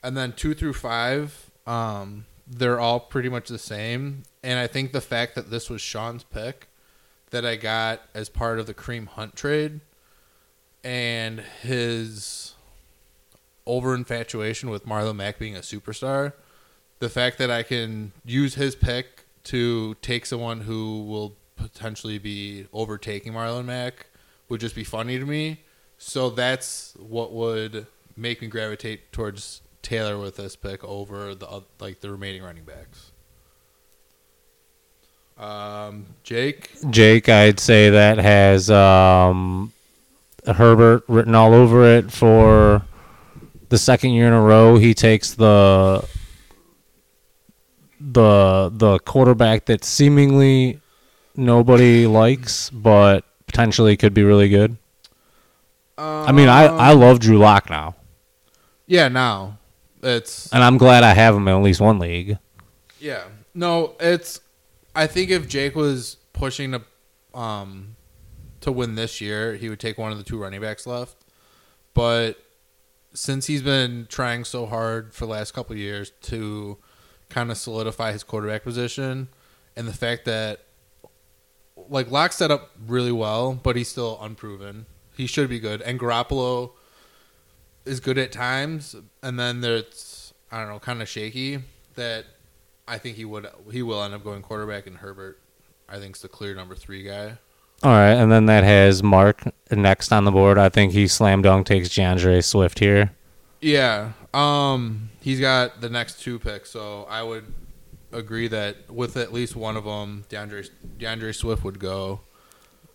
And 0.04 0.18
then 0.18 0.34
two 0.34 0.54
through 0.54 0.74
five, 0.74 1.50
um, 1.66 2.26
they're 2.46 2.80
all 2.80 3.00
pretty 3.00 3.30
much 3.30 3.48
the 3.48 3.58
same. 3.58 4.24
And 4.44 4.60
I 4.60 4.68
think 4.68 4.92
the 4.92 5.02
fact 5.02 5.36
that 5.36 5.50
this 5.50 5.70
was 5.70 5.82
Sean's 5.82 6.24
pick 6.24 6.68
that 7.30 7.46
I 7.46 7.56
got 7.56 8.02
as 8.14 8.28
part 8.28 8.60
of 8.60 8.68
the 8.68 8.74
Kareem 8.74 9.08
Hunt 9.08 9.36
trade 9.36 9.80
and 10.84 11.40
his 11.62 12.56
over 13.66 13.96
infatuation 13.96 14.70
with 14.70 14.86
Marlon 14.86 15.16
Mack 15.16 15.40
being 15.40 15.56
a 15.56 15.62
superstar, 15.62 16.34
the 17.04 17.10
fact 17.10 17.38
that 17.38 17.52
I 17.52 17.64
can 17.64 18.14
use 18.24 18.56
his 18.56 18.76
pick 18.76 19.26
to 19.44 19.94
take 19.96 20.26
someone 20.26 20.62
who 20.62 21.04
will 21.04 21.36
potentially 21.58 22.18
be 22.18 22.66
overtaking 22.72 23.34
Marlon 23.34 23.66
Mack 23.66 24.08
would 24.48 24.62
just 24.62 24.74
be 24.74 24.86
funny 24.86 25.20
to 25.20 25.26
me. 25.26 25.60
So 25.98 26.30
that's 26.30 26.94
what 26.98 27.34
would 27.34 27.88
make 28.16 28.42
me 28.42 28.48
gravitate 28.48 29.12
towards 29.12 29.62
Taylor 29.82 30.18
with 30.18 30.38
this 30.38 30.56
pick 30.56 30.82
over 30.86 31.36
the 31.36 31.64
like 31.82 32.00
the 32.00 32.10
remaining 32.10 32.42
running 32.42 32.64
backs. 32.64 33.12
Um, 35.38 36.06
Jake, 36.24 36.70
Jake, 36.90 37.28
I'd 37.28 37.60
say 37.60 37.90
that 37.90 38.18
has 38.18 38.72
um, 38.72 39.74
Herbert 40.48 41.04
written 41.10 41.36
all 41.36 41.54
over 41.54 41.84
it 41.84 42.14
for 42.14 42.84
the 43.68 43.78
second 43.78 44.12
year 44.12 44.28
in 44.28 44.34
a 44.34 44.42
row. 44.42 44.78
He 44.78 44.94
takes 44.94 45.34
the 45.34 46.08
the 48.12 48.70
the 48.74 49.00
quarterback 49.00 49.66
that 49.66 49.84
seemingly 49.86 50.80
nobody 51.36 52.08
likes, 52.08 52.70
but 52.70 53.24
potentially 53.48 53.96
could 53.98 54.14
be 54.14 54.24
really 54.24 54.50
good. 54.50 54.78
I 55.98 56.32
mean, 56.32 56.50
I 56.50 56.68
Um, 56.68 56.80
I 56.80 56.94
love 56.94 57.20
Drew 57.20 57.38
Lock 57.38 57.70
now, 57.70 57.96
yeah 58.88 59.08
now 59.08 59.58
it's 60.04 60.52
and 60.52 60.64
I'm 60.64 60.78
glad 60.78 61.04
I 61.04 61.14
have 61.14 61.36
him 61.36 61.48
in 61.48 61.56
at 61.56 61.64
least 61.64 61.82
one 61.82 62.00
league. 62.00 62.38
Yeah. 63.00 63.24
No, 63.54 63.96
it's 64.00 64.42
I 64.96 65.08
think 65.08 65.30
if 65.30 65.48
Jake 65.48 65.76
was 65.76 66.18
pushing 66.34 66.72
to 66.74 66.82
um 67.38 67.96
to 68.62 68.72
win 68.72 68.96
this 68.96 69.22
year, 69.22 69.56
he 69.56 69.70
would 69.70 69.80
take 69.80 69.98
one 69.98 70.12
of 70.12 70.18
the 70.18 70.24
two 70.24 70.38
running 70.38 70.62
backs 70.62 70.86
left. 70.86 71.18
But 71.94 72.38
since 73.14 73.48
he's 73.48 73.62
been 73.62 74.08
trying 74.10 74.44
so 74.44 74.66
hard 74.66 75.14
for 75.14 75.26
the 75.26 75.32
last 75.32 75.54
couple 75.54 75.74
of 75.74 75.80
years 75.80 76.12
to 76.24 76.78
kind 77.34 77.50
of 77.50 77.58
solidify 77.58 78.12
his 78.12 78.24
quarterback 78.24 78.64
position 78.64 79.28
and 79.76 79.88
the 79.88 79.94
fact 79.94 80.26
that 80.26 80.60
like 81.90 82.12
Lock 82.12 82.32
set 82.32 82.52
up 82.52 82.72
really 82.86 83.12
well, 83.12 83.60
but 83.62 83.76
he's 83.76 83.88
still 83.88 84.20
unproven. 84.22 84.86
He 85.16 85.26
should 85.26 85.50
be 85.50 85.60
good. 85.60 85.82
And 85.82 86.00
Garoppolo 86.00 86.72
is 87.86 88.00
good 88.00 88.18
at 88.18 88.32
times, 88.32 88.96
and 89.22 89.40
then 89.40 89.62
there's 89.62 90.34
I 90.52 90.60
don't 90.60 90.70
know, 90.70 90.80
kind 90.80 91.02
of 91.02 91.10
shaky. 91.10 91.60
That 91.96 92.26
I 92.88 93.00
think 93.00 93.18
he 93.18 93.26
would 93.26 93.48
he 93.72 93.82
will 93.82 94.02
end 94.04 94.14
up 94.14 94.24
going 94.24 94.44
quarterback, 94.44 94.86
and 94.86 94.98
Herbert 94.98 95.40
I 95.90 96.00
think 96.00 96.16
is 96.16 96.22
the 96.22 96.28
clear 96.28 96.54
number 96.54 96.76
three 96.76 97.04
guy. 97.04 97.38
All 97.82 97.92
right, 97.92 98.14
and 98.14 98.32
then 98.32 98.46
that 98.46 98.64
has 98.64 99.04
Mark 99.04 99.42
next 99.72 100.14
on 100.14 100.24
the 100.24 100.32
board. 100.32 100.58
I 100.58 100.70
think 100.70 100.94
he 100.94 101.08
slam 101.08 101.42
dunk 101.42 101.66
takes 101.66 101.90
DeAndre 101.90 102.44
Swift 102.44 102.80
here. 102.80 103.12
Yeah, 103.60 104.14
um, 104.34 105.10
he's 105.22 105.40
got 105.40 105.82
the 105.82 105.90
next 105.90 106.22
two 106.22 106.40
picks, 106.40 106.72
so 106.72 107.06
I 107.10 107.24
would 107.24 107.46
agree 108.12 108.48
that 108.48 108.90
with 108.92 109.18
at 109.18 109.34
least 109.34 109.56
one 109.56 109.76
of 109.78 109.86
them, 109.86 110.26
DeAndre 110.30 110.70
DeAndre 110.98 111.36
Swift 111.36 111.64
would 111.64 111.80
go. 111.80 112.22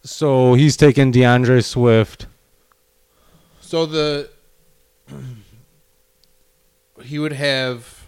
So 0.03 0.55
he's 0.55 0.77
taking 0.77 1.13
DeAndre 1.13 1.65
Swift. 1.65 2.27
So 3.61 3.87
the 3.87 4.31
he 7.03 7.19
would 7.19 7.33
have 7.33 8.07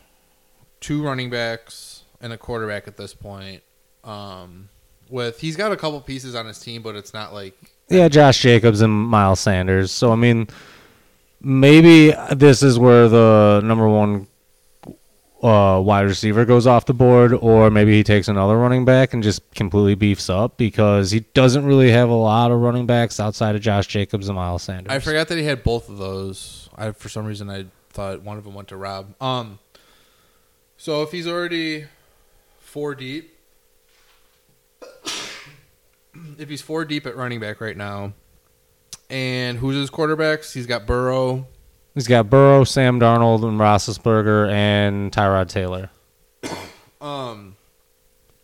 two 0.81 1.03
running 1.03 1.31
backs 1.31 2.03
and 2.21 2.33
a 2.33 2.39
quarterback 2.39 2.89
at 2.89 2.97
this 2.97 3.15
point. 3.15 3.63
Um, 4.05 4.69
with 5.09 5.41
he's 5.41 5.57
got 5.57 5.73
a 5.73 5.77
couple 5.77 6.01
pieces 6.01 6.35
on 6.35 6.47
his 6.47 6.59
team, 6.59 6.83
but 6.83 6.97
it's 6.97 7.13
not 7.13 7.35
like 7.35 7.55
Yeah, 7.89 8.09
Josh 8.09 8.41
Jacobs 8.41 8.81
and 8.81 8.93
Miles 8.93 9.41
Sanders. 9.41 9.91
So 9.91 10.13
I 10.13 10.17
mean, 10.17 10.49
maybe 11.41 12.15
this 12.35 12.63
is 12.63 12.79
where 12.79 13.09
the 13.09 13.61
number 13.65 13.89
one 13.89 14.27
uh, 15.43 15.81
wide 15.83 16.03
receiver 16.03 16.45
goes 16.45 16.67
off 16.67 16.85
the 16.87 16.95
board, 16.95 17.33
or 17.33 17.71
maybe 17.71 17.93
he 17.93 18.05
takes 18.05 18.29
another 18.29 18.59
running 18.59 18.85
back 18.85 19.15
and 19.15 19.23
just 19.23 19.43
completely 19.55 19.95
beefs 19.95 20.29
up 20.29 20.57
because 20.57 21.11
he 21.11 21.21
doesn't 21.33 21.65
really 21.65 21.91
have 21.91 22.11
a 22.11 22.15
lot 22.15 22.51
of 22.51 22.61
running 22.61 22.87
backs 22.87 23.19
outside 23.19 23.55
of 23.55 23.63
Josh 23.63 23.87
Jacobs 23.87 24.29
and 24.29 24.37
Miles 24.37 24.63
Sanders. 24.63 24.93
I 24.93 24.99
forgot 24.99 25.29
that 25.29 25.39
he 25.39 25.45
had 25.45 25.63
both 25.63 25.89
of 25.89 25.99
those. 25.99 26.69
I 26.77 26.93
for 26.93 27.09
some 27.09 27.25
reason 27.25 27.49
I 27.49 27.67
thought 27.91 28.23
one 28.23 28.37
of 28.37 28.45
them 28.45 28.55
went 28.55 28.69
to 28.69 28.77
Rob. 28.77 29.15
Um, 29.21 29.59
so 30.77 31.03
if 31.03 31.11
he's 31.11 31.27
already 31.27 31.87
four 32.59 32.95
deep, 32.95 33.35
if 36.39 36.49
he's 36.49 36.63
four 36.63 36.85
deep 36.85 37.07
at 37.07 37.17
running 37.17 37.41
back 37.41 37.61
right 37.61 37.77
now, 37.77 38.13
and 39.11 39.59
who's 39.59 39.77
his 39.77 39.91
quarterbacks? 39.91 40.53
He's 40.53 40.67
got 40.67 40.87
Burrow. 40.87 41.47
He's 41.95 42.07
got 42.07 42.31
Burrow, 42.31 42.65
Sam 42.65 43.01
Darnold, 43.01 43.47
and 43.47 43.59
Roethlisberger, 43.59 44.51
and 44.51 45.13
Tyrod 45.13 45.49
Taylor. 45.49 45.91
Um, 47.03 47.57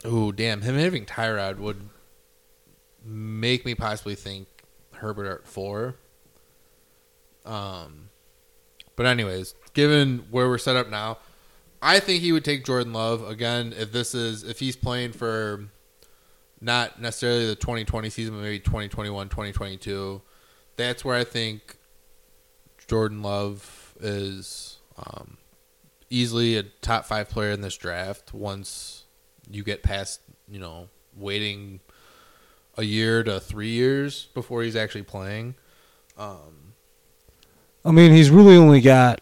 oh 0.02 0.32
damn, 0.32 0.62
him 0.62 0.76
having 0.78 1.04
Tyrod 1.04 1.58
would 1.58 1.90
make 3.04 3.66
me 3.66 3.74
possibly 3.74 4.14
think 4.14 4.48
Herbert 4.94 5.26
at 5.26 5.46
four. 5.46 5.96
Um, 7.44 8.08
but 8.96 9.04
anyways, 9.04 9.54
given 9.74 10.24
where 10.30 10.48
we're 10.48 10.56
set 10.56 10.74
up 10.74 10.88
now, 10.88 11.18
I 11.82 12.00
think 12.00 12.22
he 12.22 12.32
would 12.32 12.46
take 12.46 12.64
Jordan 12.64 12.94
Love 12.94 13.28
again 13.28 13.74
if 13.76 13.92
this 13.92 14.14
is 14.14 14.42
if 14.42 14.58
he's 14.58 14.74
playing 14.74 15.12
for 15.12 15.66
not 16.60 17.00
necessarily 17.00 17.46
the 17.46 17.54
2020 17.54 18.08
season, 18.10 18.34
but 18.34 18.42
maybe 18.42 18.58
2021, 18.58 19.28
2022. 19.28 20.22
That's 20.76 21.04
where 21.04 21.16
I 21.16 21.24
think 21.24 21.76
Jordan 22.86 23.22
Love 23.22 23.94
is 24.00 24.78
um, 24.98 25.38
easily 26.10 26.56
a 26.56 26.62
top 26.62 27.04
five 27.06 27.28
player 27.28 27.50
in 27.50 27.60
this 27.62 27.76
draft. 27.76 28.34
Once 28.34 29.04
you 29.50 29.62
get 29.62 29.82
past, 29.82 30.20
you 30.48 30.58
know, 30.58 30.88
waiting 31.16 31.80
a 32.76 32.82
year 32.84 33.22
to 33.22 33.40
three 33.40 33.70
years 33.70 34.26
before 34.34 34.62
he's 34.62 34.76
actually 34.76 35.02
playing. 35.02 35.54
Um, 36.18 36.74
I 37.84 37.90
mean, 37.90 38.12
he's 38.12 38.30
really 38.30 38.56
only 38.56 38.80
got 38.80 39.20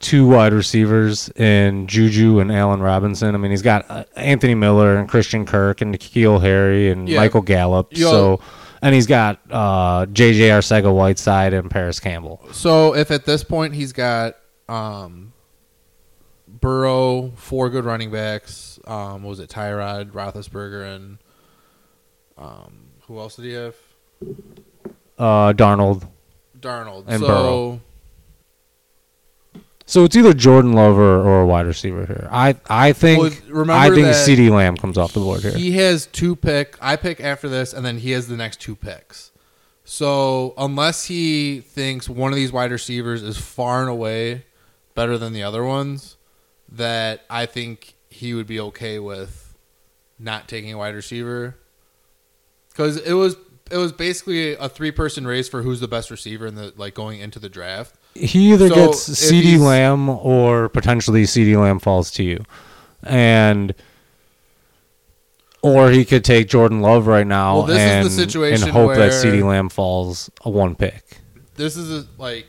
two 0.00 0.26
wide 0.26 0.52
receivers 0.52 1.28
in 1.36 1.86
Juju 1.86 2.40
and 2.40 2.50
Allen 2.50 2.80
Robinson. 2.80 3.34
I 3.34 3.38
mean, 3.38 3.50
he's 3.50 3.62
got 3.62 3.88
uh, 3.90 4.04
Anthony 4.16 4.54
Miller 4.54 4.96
and 4.96 5.08
Christian 5.08 5.44
Kirk 5.46 5.80
and 5.80 5.94
N'Keal 5.94 6.40
Harry 6.40 6.90
and 6.90 7.08
Yeah. 7.08 7.18
Michael 7.18 7.42
Gallup. 7.42 7.94
So, 7.96 8.40
and 8.82 8.94
he's 8.94 9.06
got 9.06 9.40
uh, 9.50 10.06
J.J. 10.06 10.48
Arcega 10.48 10.94
Whiteside 10.94 11.52
and 11.52 11.70
Parris 11.70 12.00
Campbell. 12.00 12.40
So 12.52 12.94
if 12.94 13.10
at 13.10 13.24
this 13.24 13.44
point 13.44 13.74
he's 13.74 13.92
got 13.92 14.36
um, 14.68 15.32
Burrow, 16.48 17.32
four 17.36 17.70
good 17.70 17.84
running 17.84 18.10
backs, 18.10 18.78
um, 18.86 19.22
what 19.22 19.30
was 19.30 19.40
it 19.40 19.50
Tyrod, 19.50 20.12
Roethlisberger, 20.12 20.96
and 20.96 21.18
um, 22.38 22.88
who 23.02 23.18
else 23.18 23.36
did 23.36 23.44
he 23.44 23.52
have? 23.52 23.76
Uh, 25.18 25.52
Darnold. 25.52 26.08
Darnold. 26.58 27.04
And 27.06 27.20
so 27.20 27.26
Burrow. 27.26 27.80
So 29.90 30.04
it's 30.04 30.14
either 30.14 30.32
Jordan 30.32 30.72
Love 30.72 30.96
or, 30.98 31.20
or 31.20 31.40
a 31.40 31.46
wide 31.46 31.66
receiver 31.66 32.06
here. 32.06 32.28
I 32.30 32.54
I 32.68 32.92
think 32.92 33.20
Well, 33.20 33.32
remember 33.48 33.72
I 33.72 33.90
think 33.90 34.06
that 34.06 34.14
C.D. 34.14 34.48
Lamb 34.48 34.76
comes 34.76 34.96
off 34.96 35.12
the 35.14 35.18
board 35.18 35.40
here. 35.40 35.50
he 35.50 35.72
has 35.72 36.06
two 36.06 36.36
pick. 36.36 36.76
I 36.80 36.94
pick 36.94 37.20
after 37.20 37.48
this, 37.48 37.72
and 37.72 37.84
then 37.84 37.98
he 37.98 38.12
has 38.12 38.28
the 38.28 38.36
next 38.36 38.60
two 38.60 38.76
picks. 38.76 39.32
So 39.82 40.54
unless 40.56 41.06
he 41.06 41.58
thinks 41.60 42.08
one 42.08 42.30
of 42.30 42.36
these 42.36 42.52
wide 42.52 42.70
receivers 42.70 43.24
is 43.24 43.36
far 43.36 43.80
and 43.80 43.90
away 43.90 44.44
better 44.94 45.18
than 45.18 45.32
the 45.32 45.42
other 45.42 45.64
ones, 45.64 46.16
that 46.68 47.24
I 47.28 47.46
think 47.46 47.94
he 48.08 48.32
would 48.32 48.46
be 48.46 48.60
okay 48.60 49.00
with 49.00 49.56
not 50.20 50.46
taking 50.46 50.72
a 50.72 50.78
wide 50.78 50.94
receiver. 50.94 51.56
Because 52.68 52.96
it 52.96 53.14
was 53.14 53.34
it 53.72 53.76
was 53.76 53.90
basically 53.90 54.54
a 54.54 54.68
three 54.68 54.92
person 54.92 55.26
race 55.26 55.48
for 55.48 55.62
who's 55.62 55.80
the 55.80 55.88
best 55.88 56.12
receiver 56.12 56.46
in 56.46 56.54
the 56.54 56.72
like 56.76 56.94
going 56.94 57.18
into 57.18 57.40
the 57.40 57.48
draft. 57.48 57.96
He 58.14 58.52
either 58.52 58.68
So, 58.68 58.74
gets 58.74 59.02
CD 59.02 59.56
Lamb 59.56 60.08
or 60.08 60.68
potentially 60.68 61.24
CD 61.26 61.56
Lamb 61.56 61.78
falls 61.78 62.10
to 62.12 62.22
you. 62.22 62.44
And 63.02 63.74
or 65.62 65.90
he 65.90 66.04
could 66.04 66.24
take 66.24 66.48
Jordan 66.48 66.80
Love 66.80 67.06
right 67.06 67.26
now 67.26 67.58
Well, 67.58 67.66
this 67.66 68.06
is 68.06 68.16
the 68.16 68.22
situation 68.22 68.62
and 68.64 68.72
hope 68.72 68.94
that 68.96 69.12
CD 69.12 69.42
Lamb 69.42 69.68
falls 69.68 70.30
a 70.44 70.50
one 70.50 70.74
pick. 70.74 71.20
this 71.56 71.76
is 71.76 71.90
a, 72.04 72.06
like 72.18 72.46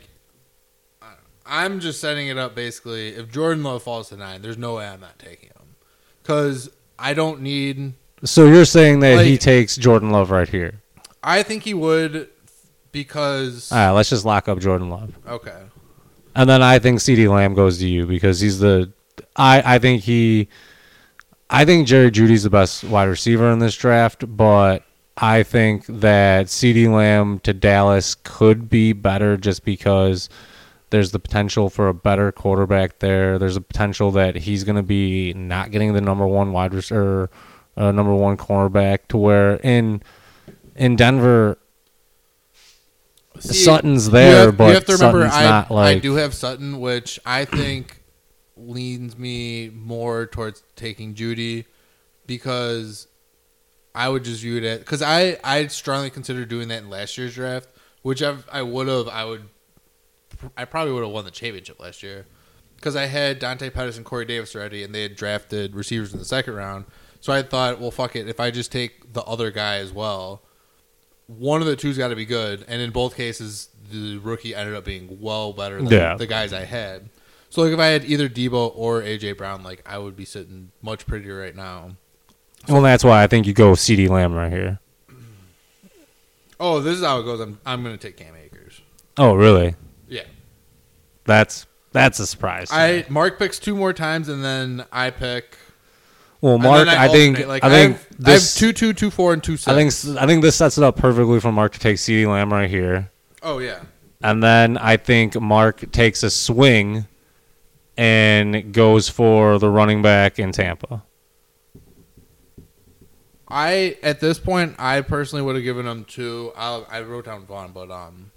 I'm 1.46 1.80
just 1.80 2.00
setting 2.00 2.28
it 2.28 2.38
up 2.38 2.54
basically. 2.54 3.08
If 3.08 3.30
Jordan 3.30 3.62
Love 3.62 3.82
falls 3.82 4.08
to 4.08 4.16
nine, 4.16 4.40
there's 4.42 4.56
no 4.58 4.76
way 4.76 4.86
I'm 4.86 5.00
not 5.00 5.18
taking 5.18 5.50
him 5.50 5.76
because 6.22 6.70
I 6.98 7.12
don't 7.14 7.40
need. 7.42 7.94
So 8.24 8.46
you're 8.46 8.64
saying 8.64 9.00
that 9.00 9.26
he 9.26 9.36
takes 9.36 9.76
Jordan 9.76 10.10
Love 10.10 10.30
right 10.30 10.48
here. 10.48 10.80
I 11.22 11.42
think 11.42 11.64
he 11.64 11.74
would 11.74 12.28
because 12.92 13.72
All 13.72 13.78
right, 13.78 13.90
let's 13.90 14.10
just 14.10 14.24
lock 14.24 14.48
up 14.48 14.58
Jordan 14.60 14.90
Love. 14.90 15.18
okay, 15.26 15.62
And 16.34 16.48
then 16.48 16.62
I 16.62 16.78
think 16.78 17.00
CD 17.00 17.26
Lamb 17.28 17.54
goes 17.54 17.78
to 17.78 17.88
you 17.88 18.06
because 18.06 18.40
he's 18.40 18.58
the 18.60 18.92
I 19.36 19.74
I 19.76 19.78
think 19.78 20.02
he 20.02 20.48
I 21.50 21.64
think 21.64 21.86
Jerry 21.86 22.10
Jeudy's 22.10 22.44
the 22.44 22.50
best 22.50 22.84
wide 22.84 23.04
receiver 23.04 23.50
in 23.50 23.58
this 23.58 23.76
draft, 23.76 24.24
but 24.36 24.84
I 25.18 25.42
think 25.42 25.84
that 25.86 26.48
CD 26.48 26.88
Lamb 26.88 27.40
to 27.40 27.52
Dallas 27.52 28.14
could 28.14 28.70
be 28.70 28.92
better 28.94 29.36
just 29.36 29.64
because 29.64 30.30
there's 30.88 31.10
the 31.12 31.18
potential 31.18 31.68
for 31.70 31.88
a 31.88 31.94
better 31.94 32.32
quarterback 32.32 32.98
there. 33.00 33.38
There's 33.38 33.56
a 33.56 33.60
potential 33.60 34.10
that 34.12 34.36
he's 34.36 34.64
going 34.64 34.76
to 34.76 34.82
be 34.82 35.32
not 35.34 35.70
getting 35.70 35.92
the 35.92 36.00
number 36.00 36.26
one 36.26 36.52
wide 36.52 36.72
receiver, 36.72 37.30
uh, 37.76 37.92
number 37.92 38.14
one 38.14 38.36
cornerback 38.38 39.08
to 39.08 39.16
where 39.18 39.56
in 39.56 40.02
in 40.74 40.96
Denver 40.96 41.58
See, 43.42 43.54
Sutton's 43.64 44.06
you 44.06 44.12
there, 44.12 44.46
have- 44.46 44.56
but 44.56 44.68
you 44.68 44.74
have 44.74 44.84
to 44.86 44.92
remember 44.94 45.20
Sutton's 45.28 45.34
I 45.34 45.44
not 45.50 45.70
I 45.70 45.98
do 45.98 46.14
have 46.14 46.34
Sutton, 46.34 46.80
which 46.80 47.18
I 47.26 47.44
think 47.44 48.00
leans 48.56 49.16
me 49.18 49.70
more 49.70 50.26
towards 50.26 50.62
taking 50.76 51.14
Jeudy 51.14 51.64
because 52.26 53.08
I 53.94 54.08
would 54.08 54.24
just 54.24 54.40
view 54.42 54.56
it 54.58 54.64
as 54.64 54.78
because 54.78 55.02
I 55.02 55.38
I 55.44 55.66
strongly 55.66 56.10
considered 56.10 56.48
doing 56.48 56.68
that 56.68 56.82
in 56.82 56.90
last 56.90 57.18
year's 57.18 57.34
draft, 57.34 57.68
which 58.02 58.22
I've, 58.22 58.46
I 58.50 58.62
would 58.62 58.88
have 58.88 59.08
I 59.08 59.24
would 59.24 59.44
I 60.56 60.64
probably 60.64 60.92
would 60.92 61.02
have 61.02 61.12
won 61.12 61.24
the 61.24 61.30
championship 61.30 61.78
last 61.80 62.02
year 62.02 62.26
because 62.76 62.96
I 62.96 63.06
had 63.06 63.38
Dante 63.38 63.70
Pettis 63.70 63.96
and 63.96 64.04
Corey 64.06 64.24
Davis 64.24 64.56
already, 64.56 64.82
and 64.82 64.94
they 64.94 65.02
had 65.02 65.14
drafted 65.14 65.74
receivers 65.74 66.12
in 66.12 66.18
the 66.18 66.24
second 66.24 66.54
round. 66.54 66.84
So 67.20 67.32
I 67.32 67.42
thought, 67.42 67.80
well, 67.80 67.92
fuck 67.92 68.16
it, 68.16 68.28
if 68.28 68.40
I 68.40 68.50
just 68.50 68.72
take 68.72 69.12
the 69.12 69.22
other 69.22 69.52
guy 69.52 69.76
as 69.76 69.92
well, 69.92 70.42
one 71.26 71.60
of 71.60 71.66
the 71.66 71.76
two's 71.76 71.96
got 71.98 72.08
to 72.08 72.16
be 72.16 72.24
good, 72.26 72.64
and 72.68 72.80
in 72.82 72.90
both 72.90 73.16
cases, 73.16 73.68
the 73.90 74.18
rookie 74.18 74.54
ended 74.54 74.74
up 74.74 74.84
being 74.84 75.18
well 75.20 75.52
better 75.52 75.76
than 75.78 75.86
Yeah. 75.92 76.16
the 76.16 76.26
guys 76.26 76.52
I 76.52 76.64
had. 76.64 77.08
So 77.50 77.62
like 77.62 77.72
if 77.72 77.78
I 77.78 77.86
had 77.86 78.04
either 78.04 78.28
Deebo 78.28 78.72
or 78.74 79.02
AJ 79.02 79.36
Brown, 79.36 79.62
like 79.62 79.82
I 79.84 79.98
would 79.98 80.16
be 80.16 80.24
sitting 80.24 80.72
much 80.80 81.06
prettier 81.06 81.38
right 81.38 81.54
now. 81.54 81.96
Well, 82.68 82.80
that's 82.82 83.04
why 83.04 83.22
I 83.22 83.26
think 83.26 83.46
you 83.46 83.52
go 83.52 83.74
CD 83.74 84.08
Lamb 84.08 84.32
right 84.34 84.52
here. 84.52 84.78
Oh, 86.60 86.80
this 86.80 86.96
is 86.98 87.04
how 87.04 87.18
it 87.18 87.24
goes. 87.24 87.40
I'm 87.40 87.58
I'm 87.66 87.82
gonna 87.82 87.96
take 87.96 88.16
Cam 88.16 88.34
Akers. 88.36 88.80
Oh, 89.16 89.34
really? 89.34 89.74
Yeah, 90.08 90.22
That's 91.24 91.66
that's 91.92 92.18
a 92.20 92.26
surprise. 92.26 92.68
to 92.70 92.74
me. 92.76 92.80
I 92.80 93.04
Mark 93.08 93.38
picks 93.38 93.58
two 93.58 93.74
more 93.74 93.92
times, 93.92 94.28
and 94.28 94.44
then 94.44 94.84
I 94.92 95.10
pick. 95.10 95.58
Well, 96.42 96.58
Mark, 96.58 96.86
then 96.86 96.98
I, 96.98 97.06
think 97.06 97.46
like 97.46 97.62
I 97.62 97.68
think 97.70 97.96
have, 97.96 98.18
this, 98.18 98.60
I 98.60 98.66
have 98.66 98.74
two 98.74 98.86
two 98.86 98.92
two 98.92 99.10
four 99.12 99.32
and 99.32 99.42
two 99.42 99.56
six. 99.56 99.68
I 99.68 99.74
think 99.76 100.18
I 100.20 100.26
think 100.26 100.42
this 100.42 100.56
sets 100.56 100.76
it 100.76 100.82
up 100.82 100.96
perfectly 100.96 101.38
for 101.38 101.52
Mark 101.52 101.72
to 101.74 101.78
take 101.78 101.98
CD 101.98 102.26
Lamb 102.26 102.52
right 102.52 102.68
here, 102.68 103.10
Oh 103.44 103.58
yeah, 103.58 103.82
and 104.22 104.42
then 104.42 104.76
I 104.76 104.96
think 104.96 105.40
Mark 105.40 105.90
takes 105.92 106.24
a 106.24 106.30
swing 106.30 107.06
and 107.96 108.72
goes 108.72 109.08
for 109.08 109.60
the 109.60 109.70
running 109.70 110.02
back 110.02 110.40
in 110.40 110.50
Tampa. 110.50 111.04
I 113.46 113.96
at 114.02 114.18
this 114.18 114.40
point, 114.40 114.74
I 114.80 115.00
personally 115.02 115.44
would 115.44 115.54
have 115.54 115.64
given 115.64 115.86
him 115.86 116.04
two. 116.04 116.52
I, 116.56 116.82
I 116.90 117.00
wrote 117.02 117.26
down 117.26 117.46
Vaughn, 117.46 117.70
but 117.70 117.88
um, 117.92 118.32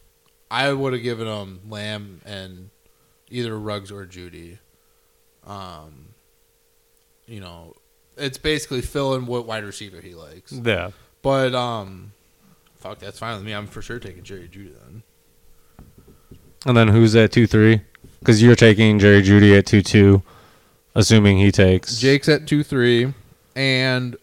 I 0.51 0.71
would 0.71 0.93
have 0.93 1.01
given 1.01 1.25
him 1.25 1.61
Lamb 1.67 2.21
and 2.23 2.69
either 3.31 3.57
Ruggs 3.57 3.91
or 3.91 4.05
Jeudy. 4.05 4.59
Um, 5.43 6.09
you 7.25 7.39
know, 7.39 7.73
it's 8.17 8.37
basically 8.37 8.81
filling 8.81 9.25
what 9.25 9.45
wide 9.45 9.63
receiver 9.63 10.01
he 10.01 10.13
likes. 10.15 10.51
Yeah. 10.51 10.91
But 11.21 11.55
um, 11.55 12.11
fuck, 12.77 12.99
that's 12.99 13.19
fine 13.19 13.35
with 13.35 13.45
me. 13.45 13.53
I'm 13.53 13.67
for 13.67 13.81
sure 13.81 13.99
taking 13.99 14.23
Jerry 14.23 14.47
Jeudy 14.47 14.73
then. 14.73 15.03
And 16.65 16.75
then 16.75 16.87
who's 16.87 17.15
at 17.15 17.31
two 17.31 17.47
three? 17.47 17.81
Because 18.19 18.41
you're 18.41 18.55
taking 18.55 18.99
Jerry 18.99 19.21
Jeudy 19.21 19.57
at 19.57 19.65
two 19.65 19.81
two, 19.81 20.23
assuming 20.95 21.37
he 21.37 21.51
takes 21.51 21.99
Jake's 21.99 22.27
at 22.27 22.47
two 22.47 22.63
three, 22.63 23.13
and 23.55 24.15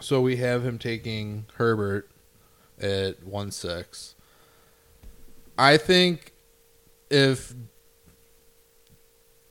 so 0.00 0.20
we 0.20 0.36
have 0.36 0.64
him 0.64 0.78
taking 0.78 1.46
Herbert 1.54 2.10
at 2.80 3.22
one 3.24 3.50
six. 3.52 4.14
I 5.56 5.76
think 5.76 6.32
if 7.10 7.54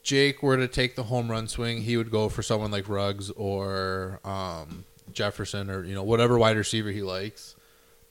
Jake 0.04 0.44
were 0.44 0.58
to 0.58 0.68
take 0.68 0.96
the 0.96 1.04
home 1.04 1.32
run 1.32 1.48
swing, 1.48 1.82
he 1.82 1.96
would 1.98 2.12
go 2.12 2.30
for 2.30 2.44
someone 2.44 2.72
like 2.72 2.90
Ruggs 2.90 3.32
or 3.32 4.20
um, 4.26 4.84
Jefferson 5.12 5.70
or 5.70 5.84
you 5.84 5.96
know 5.96 6.04
whatever 6.04 6.38
wide 6.38 6.58
receiver 6.58 6.92
he 6.92 7.02
likes. 7.02 7.56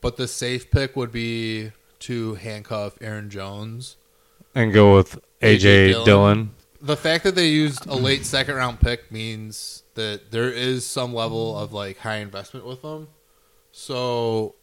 But 0.00 0.16
the 0.16 0.26
safe 0.26 0.70
pick 0.70 0.96
would 0.96 1.12
be 1.12 1.70
to 2.00 2.34
handcuff 2.34 2.94
Aaron 3.00 3.30
Jones. 3.30 3.96
and 4.54 4.72
go 4.72 4.96
with 4.96 5.20
AJ, 5.40 5.58
AJ 5.58 5.88
Dillon. 5.88 6.04
Dillon. 6.04 6.50
The 6.80 6.96
fact 6.96 7.22
that 7.24 7.36
they 7.36 7.48
used 7.48 7.86
a 7.86 7.94
late 7.94 8.26
second 8.26 8.56
round 8.56 8.80
pick 8.80 9.12
means 9.12 9.84
that 9.94 10.32
there 10.32 10.50
is 10.50 10.84
some 10.84 11.14
level 11.14 11.56
of 11.56 11.72
like 11.72 11.98
high 11.98 12.16
investment 12.16 12.66
with 12.66 12.82
them. 12.82 13.08
So, 13.70 14.56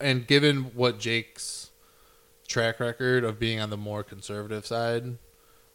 and 0.00 0.26
given 0.26 0.74
what 0.74 0.98
Jake's 0.98 1.70
track 2.48 2.80
record 2.80 3.22
of 3.22 3.38
being 3.38 3.60
on 3.60 3.70
the 3.70 3.76
more 3.76 4.02
conservative 4.02 4.66
side, 4.66 5.18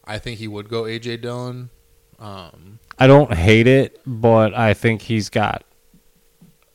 I 0.06 0.18
think 0.18 0.38
he 0.38 0.48
would 0.48 0.68
go 0.68 0.82
AJ 0.84 1.22
Dillon. 1.22 1.70
Um, 2.18 2.78
I 2.98 3.06
don't 3.06 3.32
hate 3.34 3.66
it, 3.66 4.00
but 4.06 4.54
I 4.54 4.74
think 4.74 5.02
he's 5.02 5.28
got 5.30 5.64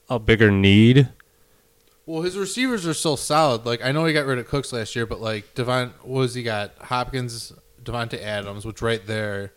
a 0.09 0.19
bigger 0.19 0.51
need. 0.51 1.09
well, 2.05 2.23
his 2.23 2.37
receivers 2.37 2.85
are 2.87 2.93
still 2.93 3.17
solid. 3.17 3.65
Like 3.65 3.83
I 3.83 3.91
know 3.91 4.05
he 4.05 4.13
got 4.13 4.25
rid 4.25 4.39
of 4.39 4.47
Cooks 4.47 4.73
last 4.73 4.95
year, 4.95 5.05
but 5.05 5.21
like 5.21 5.53
Devon, 5.55 5.93
what 6.01 6.19
was 6.21 6.33
he 6.33 6.43
got? 6.43 6.73
Hopkins, 6.79 7.53
Davante 7.83 8.21
Adams, 8.21 8.65
which 8.65 8.81
right 8.81 9.05
there, 9.05 9.53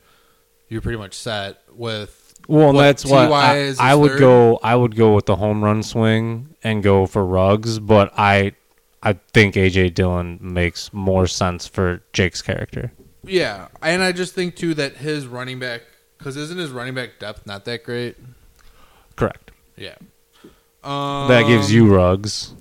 you're 0.68 0.82
pretty 0.82 0.98
much 0.98 1.14
set 1.14 1.58
with. 1.74 2.18
Well, 2.48 2.68
and 2.68 2.76
What, 2.76 2.82
that's 2.82 3.04
what 3.04 3.28
TY 3.28 3.74
I, 3.78 3.92
I 3.92 3.94
would 3.94 4.12
third? 4.12 4.20
go. 4.20 4.60
I 4.62 4.74
would 4.76 4.96
go 4.96 5.14
with 5.14 5.26
the 5.26 5.36
home 5.36 5.62
run 5.64 5.82
swing 5.82 6.54
and 6.62 6.82
go 6.82 7.06
for 7.06 7.24
Ruggs, 7.24 7.78
but 7.78 8.12
I, 8.16 8.52
I 9.02 9.14
think 9.32 9.54
AJ 9.54 9.94
Dillon 9.94 10.38
makes 10.42 10.92
more 10.92 11.26
sense 11.28 11.66
for 11.68 12.02
Jake's 12.12 12.42
character. 12.42 12.92
Yeah, 13.24 13.68
and 13.80 14.02
I 14.02 14.12
just 14.12 14.34
think 14.34 14.56
too 14.56 14.74
that 14.74 14.96
his 14.96 15.26
running 15.26 15.58
back, 15.58 15.82
because 16.18 16.36
isn't 16.36 16.58
his 16.58 16.70
running 16.70 16.94
back 16.94 17.18
depth 17.20 17.46
not 17.46 17.64
that 17.66 17.84
great? 17.84 18.16
Correct. 19.16 19.50
Yeah. 19.76 19.94
Um, 20.82 21.28
that 21.28 21.46
gives 21.46 21.72
you 21.72 21.94
Ruggs. 21.94 22.54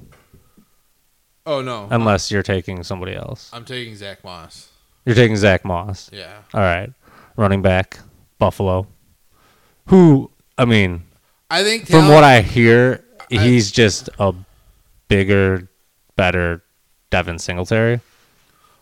Oh 1.45 1.61
no, 1.61 1.87
unless 1.89 2.29
you're 2.29 2.43
taking 2.43 2.83
somebody 2.83 3.15
else. 3.15 3.49
I'm 3.51 3.65
taking 3.65 3.95
Zach 3.95 4.23
Moss. 4.23 4.69
You're 5.05 5.15
taking 5.15 5.35
Zach 5.37 5.65
Moss. 5.65 6.09
Yeah. 6.13 6.37
All 6.53 6.61
right, 6.61 6.93
running 7.35 7.63
back, 7.63 7.97
Buffalo. 8.37 8.87
Who 9.87 10.29
I 10.59 10.65
mean, 10.65 11.01
I 11.49 11.63
think 11.63 11.87
from 11.87 12.07
what 12.09 12.23
I 12.23 12.41
hear, 12.41 13.03
I- 13.31 13.37
he's 13.37 13.71
just 13.71 14.07
a 14.19 14.35
bigger, 15.07 15.67
better 16.15 16.63
Devin 17.09 17.39
Singletary. 17.39 18.01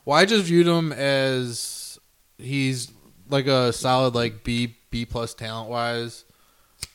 Well, 0.10 0.18
I 0.18 0.26
just 0.26 0.46
viewed 0.46 0.66
him 0.66 0.92
as 0.92 2.00
he's 2.40 2.92
like 3.30 3.46
a 3.46 3.72
solid 3.72 4.16
like 4.16 4.44
B 4.44 4.76
B 4.90 5.06
plus 5.06 5.36
talent 5.36 5.70
wise, 5.70 6.26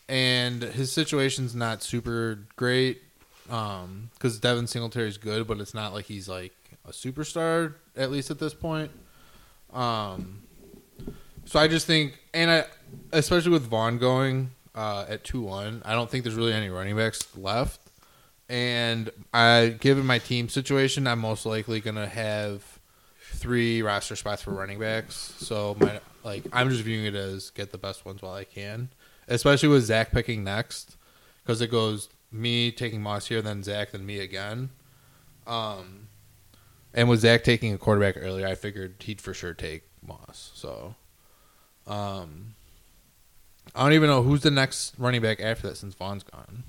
and 0.08 0.60
his 0.60 0.90
situation's 0.90 1.54
not 1.54 1.80
super 1.80 2.40
great. 2.56 3.02
Um, 3.48 4.10
because 4.14 4.40
Devin 4.40 4.66
Singletary's 4.66 5.16
good, 5.16 5.46
but 5.46 5.60
it's 5.60 5.74
not 5.74 5.94
like 5.94 6.06
he's 6.06 6.28
like 6.28 6.54
a 6.84 6.90
superstar 6.90 7.74
at 7.94 8.10
least 8.10 8.32
at 8.32 8.40
this 8.40 8.52
point. 8.52 8.90
Um, 9.72 10.42
so 11.44 11.60
I 11.60 11.68
just 11.68 11.86
think, 11.86 12.18
and 12.34 12.50
I 12.50 12.64
especially 13.12 13.52
with 13.52 13.62
Vaughn 13.62 13.98
going 13.98 14.50
uh, 14.74 15.04
at 15.08 15.22
two 15.22 15.42
one, 15.42 15.82
I 15.84 15.92
don't 15.92 16.10
think 16.10 16.24
there's 16.24 16.34
really 16.34 16.52
any 16.52 16.68
running 16.68 16.96
backs 16.96 17.24
left. 17.36 17.80
And 18.48 19.08
I, 19.32 19.76
given 19.78 20.04
my 20.04 20.18
team 20.18 20.48
situation, 20.48 21.06
I'm 21.06 21.20
most 21.20 21.46
likely 21.46 21.78
gonna 21.78 22.08
have 22.08 22.73
three 23.34 23.82
roster 23.82 24.16
spots 24.16 24.42
for 24.42 24.52
running 24.52 24.78
backs. 24.78 25.34
So 25.38 25.76
my 25.78 26.00
like 26.22 26.44
I'm 26.52 26.70
just 26.70 26.82
viewing 26.82 27.06
it 27.06 27.14
as 27.14 27.50
get 27.50 27.72
the 27.72 27.78
best 27.78 28.04
ones 28.04 28.22
while 28.22 28.34
I 28.34 28.44
can, 28.44 28.88
especially 29.28 29.68
with 29.68 29.84
Zach 29.84 30.10
picking 30.10 30.44
next 30.44 30.96
because 31.42 31.60
it 31.60 31.70
goes 31.70 32.08
me 32.32 32.72
taking 32.72 33.02
Moss 33.02 33.26
here, 33.26 33.40
then 33.42 33.62
Zach, 33.62 33.92
then 33.92 34.04
me 34.04 34.18
again. 34.18 34.70
Um, 35.46 36.08
and 36.92 37.08
with 37.08 37.20
Zach 37.20 37.44
taking 37.44 37.72
a 37.72 37.78
quarterback 37.78 38.16
earlier, 38.16 38.46
I 38.46 38.54
figured 38.54 38.96
he'd 39.00 39.20
for 39.20 39.34
sure 39.34 39.54
take 39.54 39.84
Moss. 40.06 40.50
So, 40.54 40.94
um, 41.86 42.54
I 43.74 43.82
don't 43.82 43.92
even 43.92 44.08
know 44.08 44.22
who's 44.22 44.42
the 44.42 44.50
next 44.50 44.94
running 44.98 45.22
back 45.22 45.40
after 45.40 45.68
that 45.68 45.76
since 45.76 45.94
Vaughn's 45.94 46.22
gone. 46.22 46.64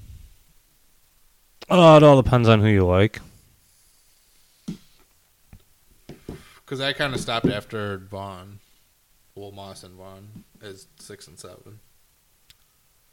Oh, 1.69 1.97
it 1.97 2.03
all 2.03 2.21
depends 2.21 2.47
on 2.47 2.61
who 2.61 2.67
you 2.67 2.85
like. 2.85 3.21
Because 6.65 6.81
I 6.81 6.93
kind 6.93 7.13
of 7.13 7.19
stopped 7.19 7.47
after 7.47 7.97
Vaughn. 8.09 8.59
Well, 9.35 9.51
Moss 9.51 9.83
and 9.83 9.95
Vaughn 9.95 10.43
is 10.61 10.87
six 10.99 11.27
and 11.27 11.37
seven. 11.37 11.79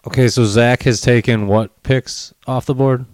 Okay, 0.07 0.29
so 0.29 0.45
Zach 0.45 0.83
has 0.85 1.01
taken 1.01 1.47
what 1.47 1.83
picks 1.83 2.33
off 2.47 2.65
the 2.67 2.75
board? 2.75 3.05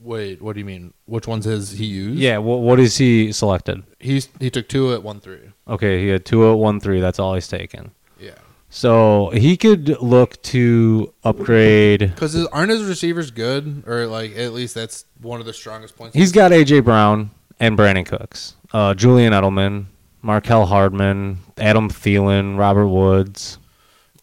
Wait, 0.00 0.42
what 0.42 0.52
do 0.52 0.58
you 0.60 0.64
mean? 0.66 0.92
Which 1.06 1.26
ones 1.26 1.44
has 1.46 1.72
he 1.72 1.86
used? 1.86 2.18
Yeah, 2.18 2.38
what 2.38 2.60
what 2.60 2.78
is 2.78 2.98
he 2.98 3.32
selected? 3.32 3.82
he's 3.98 4.28
he 4.38 4.50
took 4.50 4.68
two 4.68 4.92
at 4.92 5.02
one 5.02 5.20
three. 5.20 5.50
Okay, 5.66 6.02
he 6.02 6.08
had 6.08 6.24
two 6.26 6.50
at 6.50 6.54
one 6.58 6.78
three. 6.80 7.00
That's 7.00 7.18
all 7.18 7.34
he's 7.34 7.48
taken. 7.48 7.92
Yeah, 8.20 8.34
So 8.68 9.30
he 9.30 9.56
could 9.56 10.00
look 10.02 10.40
to 10.42 11.12
upgrade. 11.24 12.00
because 12.00 12.46
aren't 12.46 12.70
his 12.70 12.84
receivers 12.84 13.30
good, 13.30 13.84
or 13.86 14.06
like 14.06 14.36
at 14.36 14.52
least 14.52 14.74
that's 14.74 15.06
one 15.20 15.40
of 15.40 15.46
the 15.46 15.54
strongest 15.54 15.96
points. 15.96 16.14
He's 16.14 16.32
got 16.32 16.52
AJ 16.52 16.84
Brown 16.84 17.30
and 17.60 17.76
Brandin 17.78 18.06
Cooks, 18.06 18.54
uh, 18.72 18.94
Julian 18.94 19.32
Edelman, 19.32 19.86
Mecole 20.24 20.66
Hardman, 20.66 21.38
Adam 21.58 21.88
Thielen, 21.90 22.58
Robert 22.58 22.88
Woods. 22.88 23.58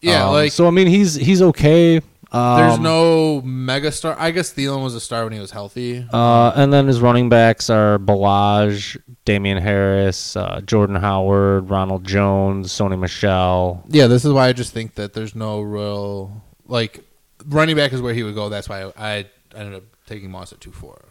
yeah, 0.00 0.26
Um, 0.26 0.32
like 0.32 0.52
so. 0.52 0.66
I 0.66 0.70
mean, 0.70 0.86
he's 0.88 1.14
he's 1.14 1.42
okay. 1.42 2.00
Um, 2.34 2.56
there's 2.60 2.78
no 2.78 3.42
mega 3.42 3.92
star. 3.92 4.16
I 4.18 4.30
guess 4.30 4.54
Thielen 4.54 4.82
was 4.82 4.94
a 4.94 5.00
star 5.00 5.24
when 5.24 5.34
he 5.34 5.38
was 5.38 5.50
healthy. 5.50 6.06
Uh, 6.12 6.50
and 6.56 6.72
then 6.72 6.86
his 6.86 6.98
running 7.02 7.28
backs 7.28 7.68
are 7.68 7.98
Balaj, 7.98 8.96
Damien 9.26 9.58
Harris, 9.58 10.34
uh, 10.34 10.62
Jordan 10.64 10.96
Howard, 10.96 11.68
Ronald 11.68 12.04
Jones, 12.04 12.72
Sony 12.72 12.98
Michel. 12.98 13.84
Yeah, 13.88 14.06
this 14.06 14.24
is 14.24 14.32
why 14.32 14.48
I 14.48 14.54
just 14.54 14.72
think 14.72 14.94
that 14.94 15.12
there's 15.12 15.34
no 15.34 15.60
real 15.60 16.42
like 16.66 17.04
running 17.46 17.76
back 17.76 17.92
is 17.92 18.00
where 18.00 18.14
he 18.14 18.22
would 18.22 18.34
go. 18.34 18.48
That's 18.48 18.68
why 18.68 18.84
I, 18.84 18.92
I 18.96 19.26
ended 19.54 19.74
up 19.74 19.82
taking 20.06 20.30
Moss 20.30 20.54
at 20.54 20.60
two 20.62 20.72
four. 20.72 21.04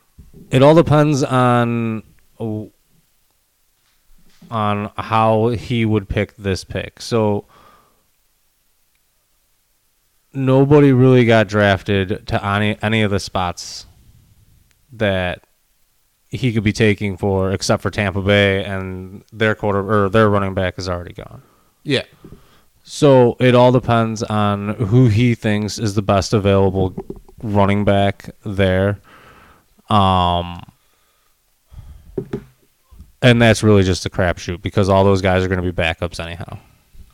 It 0.50 0.64
all 0.64 0.74
depends 0.74 1.24
on 1.24 2.02
on 4.50 4.92
how 4.98 5.48
he 5.50 5.86
would 5.86 6.10
pick 6.10 6.36
this 6.36 6.64
pick. 6.64 7.02
So 7.02 7.46
nobody 10.34 10.92
really 10.92 11.26
got 11.26 11.48
drafted 11.48 12.26
to 12.28 12.46
any 12.46 12.78
any 12.82 13.02
of 13.02 13.12
the 13.12 13.20
spots 13.20 13.86
that 14.94 15.44
he 16.30 16.54
could 16.54 16.64
be 16.64 16.74
taking 16.74 17.18
for 17.18 17.52
except 17.52 17.82
for 17.82 17.90
Tampa 17.90 18.22
Bay 18.22 18.64
and 18.64 19.24
their 19.34 19.56
quarter 19.56 20.06
or 20.06 20.10
their 20.10 20.30
running 20.30 20.54
back 20.54 20.78
is 20.78 20.88
already 20.88 21.14
gone. 21.14 21.42
Yeah, 21.84 22.04
So 22.84 23.36
it 23.40 23.56
all 23.56 23.72
depends 23.72 24.22
on 24.24 24.76
who 24.76 25.08
he 25.08 25.34
thinks 25.36 25.80
is 25.80 25.96
the 25.96 26.02
best 26.02 26.32
available 26.34 26.94
running 27.42 27.84
back 27.84 28.30
there. 28.46 29.00
Um, 29.90 30.62
and 33.22 33.42
that's 33.42 33.64
really 33.64 33.84
just 33.84 34.06
a 34.06 34.10
crapshoot 34.10 34.62
because 34.62 34.90
all 34.90 35.04
those 35.04 35.22
guys 35.22 35.44
are 35.44 35.48
going 35.48 35.62
to 35.62 35.72
be 35.72 35.76
backups 35.76 36.20
anyhow. 36.20 36.58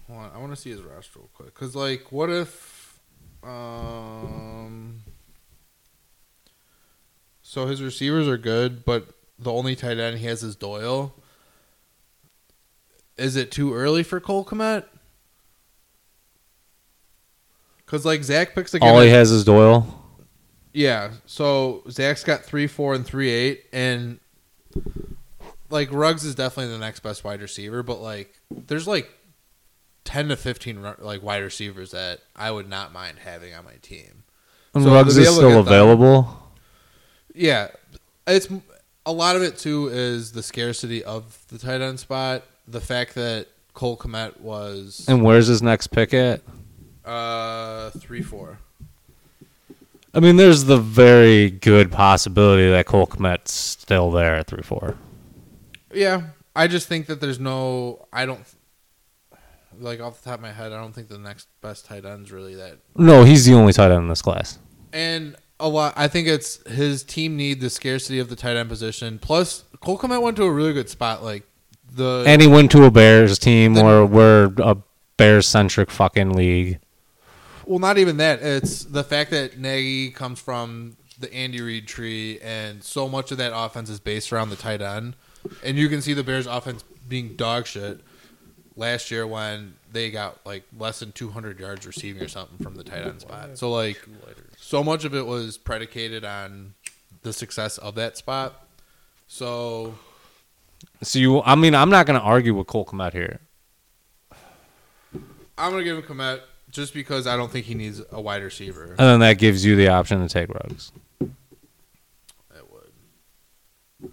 Hold 0.07 0.19
on, 0.19 0.31
I 0.33 0.37
want 0.37 0.51
to 0.51 0.55
see 0.55 0.69
his 0.69 0.81
roster 0.81 1.19
real 1.19 1.29
quick. 1.33 1.53
Cause 1.53 1.75
like, 1.75 2.11
what 2.11 2.29
if, 2.29 2.99
um, 3.43 5.03
So 7.41 7.67
his 7.67 7.81
receivers 7.81 8.27
are 8.27 8.37
good, 8.37 8.85
but 8.85 9.09
the 9.39 9.51
only 9.51 9.75
tight 9.75 9.97
end 9.99 10.17
he 10.17 10.25
has 10.25 10.43
is 10.43 10.55
Doyle. 10.55 11.13
Is 13.17 13.35
it 13.35 13.51
too 13.51 13.73
early 13.73 14.03
for 14.03 14.19
Cole 14.19 14.45
Kmet? 14.45 14.85
Because 17.85 18.05
like 18.05 18.23
Zach 18.23 18.53
picks 18.53 18.73
again. 18.73 18.87
All 18.87 19.01
he 19.01 19.09
has 19.09 19.31
is 19.31 19.43
Doyle. 19.43 19.87
Yeah. 20.73 21.11
So 21.25 21.83
Zach's 21.89 22.23
got 22.23 22.43
three 22.43 22.67
four 22.67 22.93
and 22.93 23.05
three 23.05 23.29
eight, 23.29 23.65
and 23.71 24.19
like 25.69 25.91
Ruggs 25.91 26.23
is 26.23 26.35
definitely 26.35 26.73
the 26.73 26.79
next 26.79 27.01
best 27.01 27.23
wide 27.23 27.41
receiver, 27.41 27.83
but 27.83 27.99
like 28.01 28.39
there's 28.51 28.87
like 28.87 29.09
ten 30.03 30.29
to 30.29 30.35
fifteen 30.37 30.81
like 30.99 31.21
wide 31.21 31.43
receivers 31.43 31.91
that 31.91 32.19
I 32.35 32.51
would 32.51 32.69
not 32.69 32.93
mind 32.93 33.19
having 33.19 33.53
on 33.53 33.65
my 33.65 33.75
team. 33.81 34.23
And 34.73 34.83
So 34.83 34.93
Ruggs 34.93 35.17
is 35.17 35.27
still 35.33 35.49
them- 35.49 35.59
available. 35.67 36.43
Yeah, 37.33 37.69
it's 38.25 38.47
a 39.05 39.11
lot 39.11 39.35
of 39.35 39.41
it 39.43 39.57
too 39.57 39.89
is 39.89 40.31
the 40.31 40.43
scarcity 40.43 41.03
of 41.03 41.45
the 41.49 41.57
tight 41.57 41.81
end 41.81 41.99
spot, 41.99 42.43
the 42.67 42.81
fact 42.81 43.15
that 43.15 43.47
Cole 43.73 43.95
Kmet 43.97 44.39
was 44.39 45.05
And 45.07 45.23
where's 45.23 45.47
his 45.47 45.61
next 45.61 45.87
pick 45.87 46.13
at? 46.13 46.41
uh 47.05 47.89
three 47.91 48.21
four. 48.21 48.59
I 50.13 50.19
mean, 50.19 50.37
there's 50.37 50.63
the 50.65 50.77
very 50.77 51.49
good 51.51 51.91
possibility 51.91 52.69
that 52.69 52.85
Cole 52.85 53.07
Kmet's 53.07 53.51
still 53.51 54.09
there 54.11 54.35
at 54.35 54.47
three 54.47 54.63
four. 54.63 54.95
Yeah, 55.93 56.27
I 56.55 56.67
just 56.67 56.87
think 56.87 57.07
that 57.07 57.21
there's 57.21 57.39
no. 57.39 58.07
I 58.11 58.25
don't 58.25 58.43
like 59.79 59.99
off 59.99 60.21
the 60.21 60.29
top 60.29 60.39
of 60.39 60.41
my 60.41 60.51
head. 60.51 60.71
I 60.71 60.77
don't 60.77 60.93
think 60.93 61.07
the 61.07 61.17
next 61.19 61.47
best 61.61 61.85
tight 61.85 62.05
end's 62.05 62.31
really 62.31 62.55
that. 62.55 62.79
No, 62.95 63.23
he's 63.23 63.45
the 63.45 63.53
only 63.53 63.73
tight 63.73 63.91
end 63.91 64.03
in 64.03 64.07
this 64.09 64.21
class. 64.21 64.57
And 64.93 65.35
a 65.59 65.67
lot. 65.69 65.93
I 65.95 66.07
think 66.07 66.27
it's 66.27 66.67
his 66.69 67.03
team 67.03 67.35
need 67.37 67.61
the 67.61 67.69
scarcity 67.69 68.19
of 68.19 68.29
the 68.29 68.35
tight 68.35 68.55
end 68.57 68.69
position. 68.69 69.19
Plus, 69.19 69.65
Cole 69.81 69.97
Kmet 69.99 70.21
went 70.21 70.37
to 70.37 70.43
a 70.43 70.51
really 70.51 70.73
good 70.73 70.89
spot. 70.89 71.23
Like 71.23 71.43
the 71.91 72.23
And 72.27 72.41
he 72.41 72.47
went 72.47 72.71
to 72.71 72.85
a 72.85 72.91
Bears 72.91 73.37
team 73.37 73.73
The- 73.75 73.83
where 73.83 74.05
we're 74.05 74.51
a 74.57 74.77
Bears 75.17 75.47
centric 75.47 75.89
fucking 75.91 76.31
league. 76.33 76.79
Well, 77.67 77.79
not 77.79 77.97
even 77.97 78.17
that. 78.17 78.41
It's 78.41 78.85
the 78.85 79.03
fact 79.03 79.31
that 79.31 79.57
Nagy 79.57 80.11
comes 80.11 80.39
from 80.39 80.95
the 81.19 81.31
Andy 81.33 81.61
Reid 81.61 81.87
tree, 81.87 82.39
and 82.39 82.83
so 82.83 83.09
much 83.09 83.31
of 83.31 83.37
that 83.39 83.51
offense 83.53 83.89
is 83.89 83.99
based 83.99 84.31
around 84.31 84.49
the 84.49 84.55
tight 84.55 84.81
end. 84.81 85.15
And 85.63 85.77
you 85.77 85.89
can 85.89 86.01
see 86.01 86.13
the 86.13 86.23
Bears' 86.23 86.47
offense 86.47 86.83
being 87.07 87.35
dog 87.35 87.65
shit 87.67 87.99
last 88.75 89.11
year 89.11 89.25
when 89.27 89.75
they 89.91 90.11
got 90.11 90.45
like 90.45 90.63
less 90.77 90.99
than 90.99 91.11
200 91.11 91.59
yards 91.59 91.85
receiving 91.85 92.21
or 92.21 92.27
something 92.27 92.57
from 92.59 92.75
the 92.75 92.83
tight 92.83 93.03
end 93.03 93.21
spot. 93.21 93.57
So 93.57 93.71
like, 93.71 93.99
so 94.57 94.83
much 94.83 95.03
of 95.03 95.13
it 95.13 95.25
was 95.25 95.57
predicated 95.57 96.23
on 96.23 96.73
the 97.23 97.33
success 97.33 97.77
of 97.77 97.95
that 97.95 98.17
spot. 98.17 98.65
So 99.27 99.95
So 101.01 101.19
you, 101.19 101.41
I 101.41 101.55
mean, 101.55 101.75
I'm 101.75 101.89
not 101.89 102.05
going 102.05 102.19
to 102.19 102.25
argue 102.25 102.53
with 102.53 102.67
Cole 102.67 102.85
Kmet 102.85 103.13
here. 103.13 103.39
I'm 105.59 105.71
gonna 105.71 105.83
give 105.83 105.97
him 105.97 106.03
Kmet 106.03 106.41
just 106.77 106.93
because 106.93 107.25
I 107.25 107.35
don't 107.35 107.51
think 107.51 107.65
he 107.65 107.73
needs 107.73 108.01
a 108.11 108.21
wide 108.21 108.43
receiver. 108.43 108.83
And 108.83 108.97
then 108.99 109.19
that 109.21 109.39
gives 109.39 109.65
you 109.65 109.75
the 109.75 109.87
option 109.89 110.21
to 110.21 110.29
take 110.29 110.47
Ruggs. 110.47 110.91
It 111.19 111.31
would. 112.71 114.11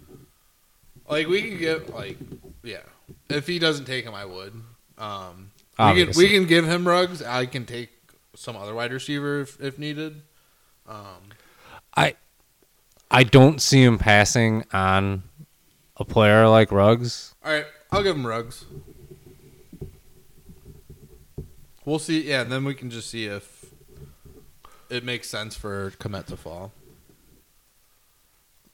Like 1.07 1.27
we 1.27 1.43
can 1.43 1.57
give 1.57 1.89
like 1.89 2.17
yeah. 2.63 2.79
If 3.29 3.45
he 3.45 3.59
doesn't 3.59 3.85
take 3.85 4.03
him, 4.03 4.15
I 4.15 4.25
would. 4.25 4.53
Um, 4.97 5.51
we 5.77 6.05
can 6.05 6.17
we 6.17 6.27
can 6.27 6.47
give 6.47 6.65
him 6.65 6.87
Ruggs. 6.87 7.21
I 7.21 7.45
can 7.45 7.65
take 7.67 7.89
some 8.35 8.57
other 8.57 8.73
wide 8.73 8.91
receiver 8.91 9.41
if, 9.41 9.61
if 9.61 9.77
needed. 9.77 10.23
Um, 10.87 11.29
I, 11.95 12.15
I 13.11 13.23
don't 13.23 13.61
see 13.61 13.83
him 13.83 13.97
passing 13.97 14.65
on 14.73 15.23
a 15.97 16.03
player 16.03 16.47
like 16.47 16.71
Ruggs. 16.71 17.35
all 17.43 17.51
right, 17.51 17.65
I'll 17.91 18.03
give 18.03 18.15
him 18.15 18.25
Ruggs. 18.25 18.65
We'll 21.85 21.99
see. 21.99 22.27
Yeah, 22.27 22.41
and 22.41 22.51
then 22.51 22.65
we 22.65 22.73
can 22.73 22.89
just 22.89 23.09
see 23.09 23.25
if 23.25 23.65
it 24.89 25.03
makes 25.03 25.29
sense 25.29 25.55
for 25.55 25.91
Kmet 25.99 26.25
to 26.27 26.37
fall. 26.37 26.71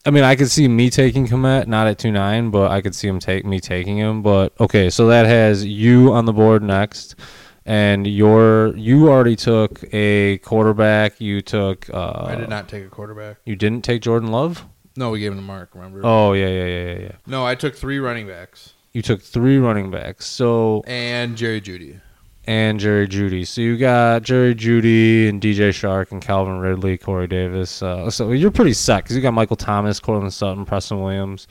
I 0.06 0.10
mean, 0.10 0.24
I 0.24 0.36
could 0.36 0.50
see 0.50 0.68
me 0.68 0.90
taking 0.90 1.28
Kmet, 1.28 1.68
not 1.68 1.88
at 1.88 2.00
two 2.00 2.12
nine, 2.12 2.50
but 2.50 2.72
I 2.72 2.82
could 2.82 2.96
see 2.96 3.08
him 3.08 3.20
take 3.20 3.46
me 3.46 3.60
taking 3.60 3.98
him. 3.98 4.22
But 4.24 4.54
okay, 4.60 4.90
so 4.90 5.08
that 5.08 5.26
has 5.28 5.64
you 5.64 6.12
on 6.12 6.26
the 6.26 6.34
board 6.34 6.64
next, 6.64 7.16
and 7.66 8.08
your 8.08 8.76
you 8.76 9.10
already 9.10 9.36
took 9.36 9.84
a 9.94 10.40
quarterback. 10.40 11.22
You 11.22 11.42
took. 11.42 11.88
Uh, 11.94 12.24
I 12.26 12.36
did 12.36 12.50
not 12.50 12.68
take 12.68 12.84
a 12.86 12.90
quarterback. 12.90 13.38
You 13.46 13.56
didn't 13.56 13.84
take 13.84 14.02
Jordan 14.02 14.32
Love. 14.32 14.66
No, 14.98 15.12
we 15.12 15.20
gave 15.20 15.32
him 15.32 15.38
to 15.38 15.44
Mark. 15.44 15.70
Remember? 15.74 16.02
Oh 16.04 16.34
yeah, 16.34 16.48
yeah, 16.48 16.66
yeah, 16.66 16.94
yeah, 16.94 17.00
yeah. 17.00 17.12
No, 17.28 17.46
I 17.46 17.56
took 17.56 17.76
three 17.76 18.00
running 18.00 18.28
backs 18.28 18.74
You 18.94 19.02
took 19.02 19.22
three 19.22 19.58
running 19.58 19.92
backs. 19.92 20.26
So 20.26 20.84
and 20.88 21.38
Jerry 21.38 21.62
Jeudy. 21.62 22.00
And 22.48 22.80
Jerry 22.80 23.08
Jeudy. 23.08 23.46
So 23.46 23.62
you 23.62 23.78
got 23.78 24.24
Jerry 24.24 24.56
Jeudy 24.56 25.30
and 25.30 25.40
DJ 25.40 25.70
Chark 25.70 26.12
and 26.12 26.22
Calvin 26.22 26.58
Ridley, 26.60 26.98
Corey 26.98 27.28
Davis. 27.28 27.84
Uh, 27.84 28.10
so 28.10 28.32
you're 28.32 28.50
pretty 28.50 28.74
set 28.74 29.04
because 29.04 29.16
you 29.16 29.22
got 29.22 29.34
Michael 29.34 29.56
Thomas, 29.56 30.00
Courtland 30.00 30.34
Sutton, 30.34 30.66
Preston 30.66 31.02
Williams. 31.02 31.48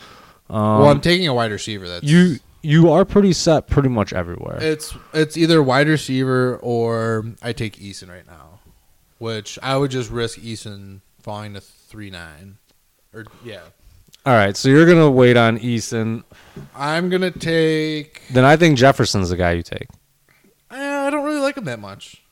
Um, 0.49 0.81
well, 0.81 0.89
I'm 0.89 1.01
taking 1.01 1.29
a 1.29 1.35
wide 1.35 1.53
receiver. 1.53 1.89
That's 1.89 2.03
you 2.05 2.39
you 2.63 2.91
are 2.91 3.05
pretty 3.05 3.33
set 3.33 3.69
pretty 3.69 3.89
much 3.89 4.13
everywhere. 4.13 4.59
It's 4.61 4.95
it's 5.15 5.37
either 5.37 5.63
wide 5.63 5.89
receiver 5.89 6.57
or 6.57 7.25
I 7.41 7.53
take 7.53 7.77
Eason 7.77 8.09
right 8.09 8.27
now, 8.27 8.59
which 9.19 9.59
I 9.63 9.77
would 9.77 9.93
just 9.93 10.11
risk 10.11 10.41
Eason 10.41 11.01
falling 11.23 11.55
to 11.55 11.61
three 11.61 12.11
nine, 12.11 12.59
or 13.15 13.27
yeah. 13.45 13.61
All 14.27 14.35
right, 14.35 14.55
so 14.57 14.69
you're 14.69 14.87
gonna 14.87 15.11
wait 15.11 15.37
on 15.37 15.59
Eason. 15.59 16.25
I'm 16.75 17.09
gonna 17.09 17.31
take. 17.31 18.23
Then 18.31 18.45
I 18.45 18.57
think 18.57 18.77
Jefferson's 18.77 19.31
the 19.31 19.37
guy 19.37 19.53
you 19.53 19.63
take. 19.63 19.87
I 20.71 21.11
don't 21.11 21.25
really 21.25 21.41
like 21.41 21.57
him 21.57 21.65
that 21.65 21.81
much. 21.81 22.23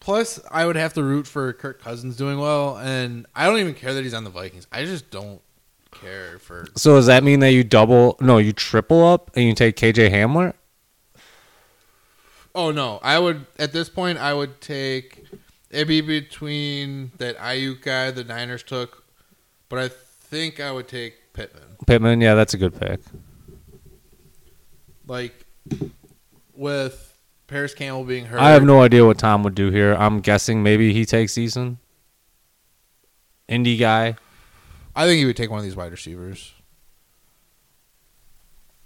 Plus, 0.00 0.40
I 0.50 0.64
would 0.64 0.76
have 0.76 0.94
to 0.94 1.02
root 1.02 1.26
for 1.26 1.52
Kirk 1.52 1.82
Cousins 1.82 2.16
doing 2.16 2.38
well, 2.38 2.76
and 2.78 3.26
I 3.34 3.46
don't 3.46 3.58
even 3.58 3.74
care 3.74 3.92
that 3.94 4.04
he's 4.04 4.14
on 4.14 4.24
the 4.24 4.30
Vikings. 4.30 4.66
I 4.70 4.84
just 4.84 5.10
don't 5.10 5.40
care 5.90 6.38
for. 6.38 6.66
So 6.76 6.94
does 6.94 7.06
that 7.06 7.24
mean 7.24 7.40
that 7.40 7.52
you 7.52 7.64
double? 7.64 8.16
No, 8.20 8.38
you 8.38 8.52
triple 8.52 9.04
up 9.04 9.30
and 9.34 9.44
you 9.44 9.54
take 9.54 9.76
KJ 9.76 10.10
Hamler? 10.10 10.54
Oh 12.54 12.70
no, 12.70 13.00
I 13.02 13.18
would 13.18 13.46
at 13.58 13.72
this 13.72 13.88
point. 13.88 14.18
I 14.18 14.34
would 14.34 14.60
take. 14.60 15.24
It'd 15.70 15.88
be 15.88 16.00
between 16.00 17.12
that 17.18 17.36
Aiyuk 17.38 17.82
guy 17.82 18.10
the 18.10 18.24
Niners 18.24 18.62
took, 18.62 19.04
but 19.68 19.78
I 19.78 19.88
think 19.88 20.60
I 20.60 20.72
would 20.72 20.88
take 20.88 21.32
Pittman. 21.34 21.76
Pittman, 21.86 22.20
yeah, 22.20 22.34
that's 22.34 22.54
a 22.54 22.58
good 22.58 22.78
pick. 22.78 23.00
like 25.06 25.44
with 26.54 27.07
Parris 27.48 27.74
Campbell 27.74 28.04
being 28.04 28.26
hurt. 28.26 28.40
I 28.40 28.50
have 28.50 28.62
no 28.62 28.82
idea 28.82 29.04
what 29.04 29.18
Tom 29.18 29.42
would 29.42 29.54
do 29.54 29.70
here. 29.70 29.94
I'm 29.94 30.20
guessing 30.20 30.62
maybe 30.62 30.92
he 30.92 31.04
takes 31.04 31.32
Eason. 31.34 31.78
Indie 33.48 33.78
guy. 33.78 34.16
I 34.94 35.06
think 35.06 35.18
he 35.18 35.24
would 35.24 35.36
take 35.36 35.50
one 35.50 35.58
of 35.58 35.64
these 35.64 35.76
wide 35.76 35.90
receivers. 35.90 36.52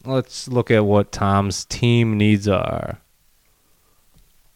Let's 0.04 0.48
look 0.48 0.70
at 0.70 0.84
what 0.84 1.12
Tom's 1.12 1.64
team 1.64 2.16
needs 2.16 2.48
are. 2.48 2.98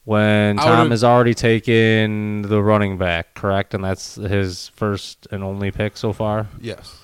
When 0.05 0.57
Tom 0.57 0.91
has 0.93 1.03
already 1.03 1.35
taken 1.35 2.43
the 2.43 2.63
running 2.63 2.97
back, 2.97 3.35
correct? 3.35 3.75
And 3.75 3.83
that's 3.83 4.15
his 4.15 4.69
first 4.69 5.27
and 5.33 5.43
only 5.43 5.73
pick 5.73 5.97
so 5.97 6.13
far. 6.13 6.47
Yes. 6.61 6.97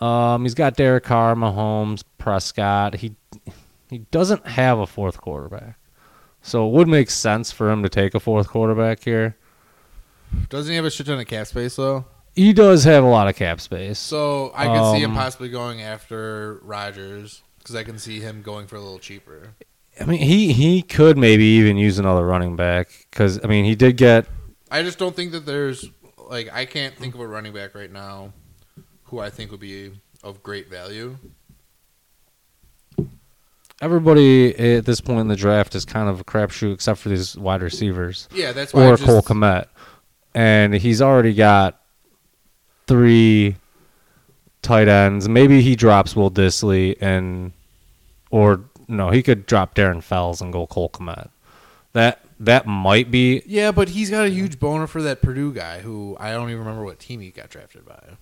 Um, 0.00 0.42
he's 0.42 0.54
got 0.54 0.76
Derek 0.76 1.04
Carr, 1.04 1.34
Mahomes, 1.34 2.04
Prescott. 2.18 2.96
He 2.96 3.14
he 3.88 3.98
doesn't 4.10 4.46
have 4.46 4.78
a 4.78 4.86
fourth 4.86 5.18
quarterback, 5.18 5.78
so 6.42 6.66
it 6.66 6.72
would 6.72 6.88
make 6.88 7.10
sense 7.10 7.50
for 7.50 7.70
him 7.70 7.82
to 7.82 7.88
take 7.88 8.14
a 8.14 8.20
fourth 8.20 8.48
quarterback 8.48 9.02
here. 9.04 9.36
Doesn't 10.48 10.70
he 10.70 10.76
have 10.76 10.84
a 10.84 10.90
shit 10.90 11.06
ton 11.06 11.18
of 11.18 11.26
cap 11.26 11.46
space 11.46 11.76
though? 11.76 12.04
He 12.34 12.52
does 12.52 12.84
have 12.84 13.04
a 13.04 13.08
lot 13.08 13.28
of 13.28 13.36
cap 13.36 13.60
space. 13.60 13.98
So 13.98 14.52
I 14.54 14.66
could 14.66 14.92
see 14.92 15.02
him 15.02 15.10
Um, 15.10 15.16
possibly 15.16 15.48
going 15.50 15.82
after 15.82 16.60
Rodgers 16.62 17.42
because 17.58 17.74
I 17.74 17.84
can 17.84 17.98
see 17.98 18.20
him 18.20 18.42
going 18.42 18.66
for 18.66 18.76
a 18.76 18.80
little 18.80 18.98
cheaper. 18.98 19.54
I 20.00 20.04
mean, 20.06 20.20
he 20.20 20.52
he 20.52 20.82
could 20.82 21.18
maybe 21.18 21.44
even 21.44 21.76
use 21.76 21.98
another 21.98 22.24
running 22.26 22.56
back 22.56 22.88
because 23.10 23.38
I 23.44 23.46
mean 23.46 23.64
he 23.66 23.74
did 23.74 23.96
get 23.98 24.26
I 24.70 24.82
just 24.82 24.98
don't 24.98 25.14
think 25.14 25.32
that 25.32 25.44
there's 25.44 25.84
like 26.16 26.48
I 26.52 26.64
can't 26.64 26.96
think 26.96 27.14
of 27.14 27.20
a 27.20 27.26
running 27.26 27.52
back 27.52 27.74
right 27.74 27.92
now 27.92 28.32
who 29.04 29.18
I 29.18 29.28
think 29.28 29.50
would 29.50 29.60
be 29.60 29.92
of 30.22 30.42
great 30.42 30.70
value. 30.70 31.18
Everybody 33.82 34.56
at 34.76 34.86
this 34.86 35.00
point 35.00 35.20
in 35.20 35.28
the 35.28 35.36
draft 35.36 35.74
is 35.74 35.84
kind 35.84 36.08
of 36.08 36.20
a 36.20 36.24
crapshoot 36.24 36.72
except 36.72 37.00
for 37.00 37.08
these 37.08 37.36
wide 37.36 37.62
receivers 37.62 38.28
Yeah, 38.32 38.52
that's 38.52 38.72
why 38.72 38.86
or 38.86 38.96
just, 38.96 39.04
Cole 39.04 39.22
Kmet, 39.22 39.66
and 40.34 40.72
he's 40.72 41.02
already 41.02 41.34
got 41.34 41.80
three 42.86 43.56
tight 44.62 44.86
ends. 44.86 45.28
Maybe 45.28 45.62
he 45.62 45.74
drops 45.74 46.14
Will 46.14 46.30
Dissly 46.30 46.96
and 47.00 47.52
or 48.30 48.60
no, 48.86 49.10
he 49.10 49.22
could 49.22 49.46
drop 49.46 49.74
Darren 49.74 50.02
Fells 50.02 50.40
and 50.40 50.52
go 50.52 50.66
Cole 50.66 50.88
Kmet. 50.88 51.30
That 51.92 52.20
that 52.38 52.66
might 52.66 53.10
be 53.10 53.42
Yeah, 53.46 53.72
but 53.72 53.90
he's 53.90 54.10
got 54.10 54.26
a 54.26 54.30
huge 54.30 54.58
boner 54.60 54.86
for 54.86 55.02
that 55.02 55.22
Purdue 55.22 55.52
guy 55.52 55.80
who 55.80 56.16
I 56.20 56.30
don't 56.30 56.48
even 56.48 56.60
remember 56.60 56.84
what 56.84 57.00
team 57.00 57.20
he 57.20 57.30
got 57.30 57.50
drafted 57.50 57.84
by. 57.84 58.16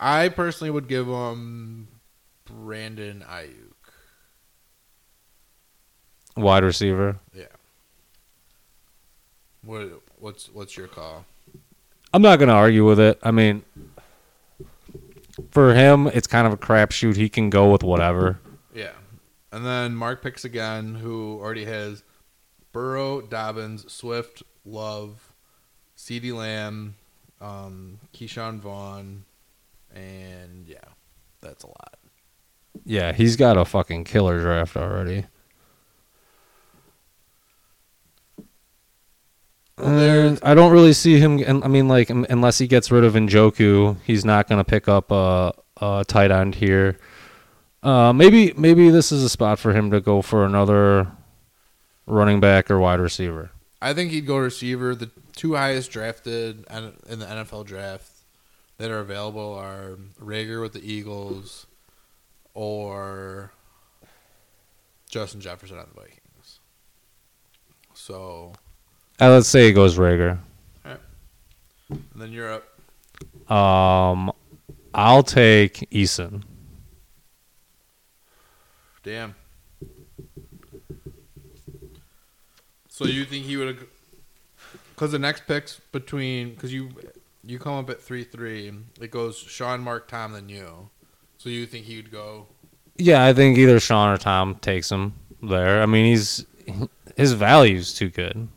I 0.00 0.30
personally 0.30 0.70
would 0.70 0.88
give 0.88 1.06
him 1.06 1.88
Brandon 2.46 3.22
Aiyuk. 3.28 3.74
Wide 6.36 6.64
receiver. 6.64 7.18
Yeah. 7.34 7.44
What 9.62 10.00
what's 10.18 10.48
what's 10.48 10.74
your 10.76 10.88
call? 10.88 11.26
I'm 12.14 12.22
not 12.22 12.38
gonna 12.38 12.54
argue 12.54 12.86
with 12.86 12.98
it. 12.98 13.18
I 13.22 13.30
mean, 13.30 13.62
for 15.50 15.74
him, 15.74 16.06
it's 16.06 16.26
kind 16.26 16.46
of 16.46 16.54
a 16.54 16.56
crapshoot. 16.56 17.16
He 17.16 17.28
can 17.28 17.50
go 17.50 17.70
with 17.70 17.82
whatever. 17.82 18.40
Yeah. 18.74 18.92
And 19.52 19.66
then 19.66 19.94
Mark 19.94 20.22
picks 20.22 20.46
again, 20.46 20.94
who 20.94 21.38
already 21.40 21.66
has 21.66 22.02
Burrow, 22.72 23.20
Dobbins, 23.20 23.92
Swift, 23.92 24.42
Love, 24.64 25.32
C.D. 25.96 26.32
Lamb, 26.32 26.94
um, 27.40 27.98
Ke'Shawn 28.14 28.60
Vaughn, 28.60 29.24
and 29.94 30.66
yeah, 30.66 30.78
that's 31.40 31.64
a 31.64 31.68
lot. 31.68 31.96
Yeah, 32.84 33.12
he's 33.12 33.36
got 33.36 33.56
a 33.56 33.64
fucking 33.64 34.04
killer 34.04 34.40
draft 34.40 34.76
already. 34.76 35.26
Well, 39.78 40.34
Uh, 40.34 40.36
I 40.42 40.54
don't 40.54 40.72
really 40.72 40.92
see 40.92 41.18
him. 41.18 41.62
I 41.62 41.68
mean, 41.68 41.88
like, 41.88 42.10
unless 42.10 42.58
he 42.58 42.66
gets 42.66 42.90
rid 42.90 43.04
of 43.04 43.14
Njoku, 43.14 43.96
he's 44.04 44.24
not 44.24 44.48
going 44.48 44.58
to 44.58 44.64
pick 44.64 44.88
up 44.88 45.10
a, 45.10 45.52
a 45.80 46.04
tight 46.06 46.30
end 46.30 46.54
here. 46.56 46.98
Uh, 47.82 48.12
maybe, 48.12 48.52
maybe 48.56 48.90
this 48.90 49.10
is 49.10 49.22
a 49.24 49.28
spot 49.28 49.58
for 49.58 49.72
him 49.72 49.90
to 49.90 50.00
go 50.00 50.20
for 50.20 50.44
another 50.44 51.10
running 52.06 52.40
back 52.40 52.70
or 52.70 52.78
wide 52.78 53.00
receiver. 53.00 53.50
I 53.80 53.94
think 53.94 54.10
he'd 54.10 54.26
go 54.26 54.36
receiver. 54.36 54.94
The 54.94 55.10
two 55.34 55.54
highest 55.54 55.90
drafted 55.90 56.66
in 57.08 57.18
the 57.18 57.24
NFL 57.26 57.64
draft 57.64 58.10
that 58.80 58.90
are 58.90 59.00
available 59.00 59.52
are 59.54 59.98
Reagor 60.18 60.62
with 60.62 60.72
the 60.72 60.80
Eagles 60.80 61.66
or 62.54 63.52
Justin 65.10 65.42
Jefferson 65.42 65.76
on 65.78 65.86
the 65.94 66.00
Vikings. 66.00 66.60
So, 67.92 68.54
Uh, 69.20 69.28
let's 69.28 69.48
say 69.48 69.68
it 69.68 69.72
goes 69.74 69.98
Reagor. 69.98 70.38
and 70.86 70.98
then 72.14 72.32
you're 72.32 72.50
up. 72.50 73.52
Um, 73.52 74.32
I'll 74.94 75.24
take 75.24 75.86
Eason. 75.90 76.42
Damn. 79.02 79.34
So 82.88 83.04
you 83.04 83.26
think 83.26 83.44
he 83.44 83.58
would 83.58 83.68
have? 83.76 83.86
Because 84.94 85.12
the 85.12 85.18
next 85.18 85.46
picks 85.46 85.80
between 85.92 86.50
because 86.54 86.72
you 86.72 86.90
you 87.44 87.58
come 87.58 87.74
up 87.74 87.90
at 87.90 88.00
three 88.00 88.24
three, 88.24 88.72
it 89.00 89.10
goes 89.10 89.38
Sean, 89.38 89.80
Mark, 89.80 90.08
Tom, 90.08 90.32
then 90.32 90.48
you. 90.48 90.90
So 91.38 91.48
you 91.48 91.66
think 91.66 91.86
he 91.86 91.96
would 91.96 92.10
go? 92.10 92.46
Yeah, 92.96 93.24
I 93.24 93.32
think 93.32 93.56
either 93.56 93.80
Sean 93.80 94.12
or 94.12 94.18
Tom 94.18 94.56
takes 94.56 94.90
him 94.90 95.14
there. 95.42 95.82
I 95.82 95.86
mean, 95.86 96.04
he's 96.04 96.44
his 97.16 97.32
value's 97.32 97.94
too 97.94 98.10
good. 98.10 98.48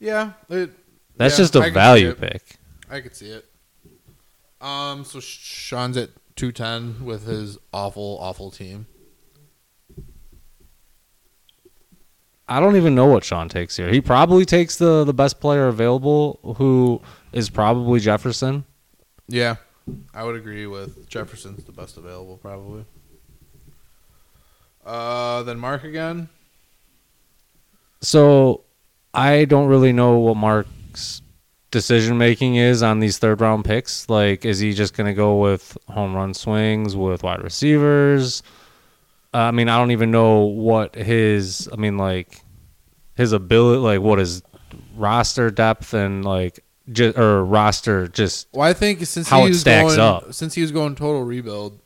Yeah, 0.00 0.32
it, 0.50 0.70
That's 1.16 1.34
Yeah, 1.34 1.44
just 1.44 1.56
I 1.56 1.60
a 1.60 1.64
see 1.64 1.70
value 1.70 2.14
pick. 2.14 2.56
I 2.90 3.00
could 3.00 3.14
see 3.14 3.28
it. 3.30 3.46
Um, 4.60 5.04
so 5.04 5.20
Sean's 5.20 5.96
at 5.96 6.10
two 6.36 6.50
ten 6.52 7.04
with 7.04 7.26
his 7.26 7.58
awful 7.72 8.18
awful 8.20 8.50
team. 8.50 8.86
I 12.46 12.60
don't 12.60 12.76
even 12.76 12.94
know 12.94 13.06
what 13.06 13.24
Sean 13.24 13.48
takes 13.48 13.76
here. 13.76 13.90
He 13.90 14.00
probably 14.00 14.44
takes 14.44 14.76
the 14.76 15.04
the 15.04 15.14
best 15.14 15.40
player 15.40 15.68
available, 15.68 16.40
who 16.58 17.00
is 17.34 17.50
probably 17.50 18.00
Jefferson. 18.00 18.64
Yeah, 19.28 19.56
I 20.14 20.24
would 20.24 20.36
agree 20.36 20.66
with 20.66 21.08
Jefferson's 21.08 21.64
the 21.64 21.72
best 21.72 21.96
available 21.96 22.38
probably. 22.38 22.84
Uh, 24.84 25.42
then 25.42 25.58
Mark 25.58 25.84
again. 25.84 26.28
So 28.00 28.62
I 29.12 29.44
don't 29.46 29.66
really 29.66 29.92
know 29.92 30.18
what 30.18 30.36
Mark's 30.36 31.22
decision 31.70 32.18
making 32.18 32.56
is 32.56 32.82
on 32.82 33.00
these 33.00 33.18
third 33.18 33.40
round 33.40 33.64
picks. 33.64 34.08
Like, 34.08 34.44
is 34.44 34.58
he 34.58 34.72
just 34.72 34.96
going 34.96 35.06
to 35.06 35.14
go 35.14 35.38
with 35.38 35.76
home 35.88 36.14
run 36.14 36.34
swings 36.34 36.94
with 36.96 37.22
wide 37.22 37.42
receivers? 37.42 38.42
Uh, 39.32 39.38
I 39.38 39.50
mean, 39.50 39.68
I 39.68 39.78
don't 39.78 39.90
even 39.90 40.10
know 40.10 40.40
what 40.40 40.94
his. 40.94 41.68
I 41.72 41.76
mean, 41.76 41.96
like 41.96 42.42
his 43.16 43.32
ability, 43.32 43.78
like 43.78 44.00
what 44.00 44.18
his 44.18 44.42
roster 44.96 45.50
depth 45.50 45.94
and 45.94 46.24
like 46.24 46.63
just 46.92 47.18
or 47.18 47.44
roster 47.44 48.08
just. 48.08 48.48
Well, 48.52 48.68
I 48.68 48.72
think 48.72 49.04
since 49.06 49.28
How 49.28 49.40
he 49.40 49.46
it 49.46 49.48
was 49.50 49.60
stacks 49.60 49.96
going, 49.96 50.00
up. 50.00 50.32
since 50.34 50.54
he 50.54 50.62
was 50.62 50.70
going 50.72 50.94
total 50.94 51.22
rebuild, 51.24 51.78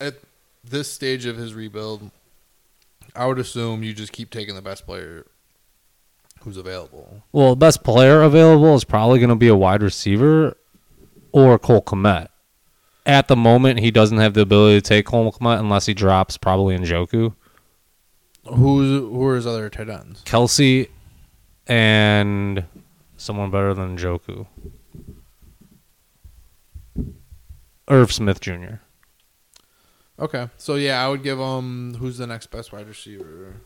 at 0.00 0.14
this 0.62 0.90
stage 0.90 1.26
of 1.26 1.36
his 1.36 1.54
rebuild, 1.54 2.10
I 3.14 3.26
would 3.26 3.38
assume 3.38 3.82
you 3.82 3.92
just 3.92 4.12
keep 4.12 4.30
taking 4.30 4.54
the 4.54 4.62
best 4.62 4.86
player 4.86 5.26
who's 6.42 6.56
available. 6.56 7.22
Well, 7.32 7.50
the 7.50 7.56
best 7.56 7.82
player 7.82 8.22
available 8.22 8.74
is 8.74 8.84
probably 8.84 9.18
going 9.18 9.30
to 9.30 9.36
be 9.36 9.48
a 9.48 9.56
wide 9.56 9.82
receiver 9.82 10.56
or 11.32 11.58
Cole 11.58 11.82
Kmet. 11.82 12.28
At 13.06 13.28
the 13.28 13.36
moment, 13.36 13.80
he 13.80 13.90
doesn't 13.90 14.18
have 14.18 14.34
the 14.34 14.40
ability 14.42 14.80
to 14.80 14.88
take 14.88 15.06
Cole 15.06 15.30
Kmet 15.32 15.58
unless 15.60 15.86
he 15.86 15.94
drops 15.94 16.36
probably 16.38 16.76
Njoku. 16.78 17.34
Who's 18.46 19.00
who 19.00 19.26
are 19.26 19.36
his 19.36 19.46
other 19.46 19.70
tight 19.70 19.88
ends? 19.88 20.22
Kelce 20.24 20.88
and 21.66 22.64
someone 23.24 23.50
better 23.50 23.74
than 23.74 23.96
Joku. 23.96 24.46
Irv 27.88 28.12
Smith 28.12 28.40
Jr. 28.40 28.76
Okay, 30.18 30.48
so 30.56 30.76
yeah, 30.76 31.04
I 31.04 31.08
would 31.08 31.22
give 31.22 31.38
him 31.38 31.94
who's 31.94 32.18
the 32.18 32.26
next 32.26 32.50
best 32.50 32.72
wide 32.72 32.86
receiver. 32.86 33.56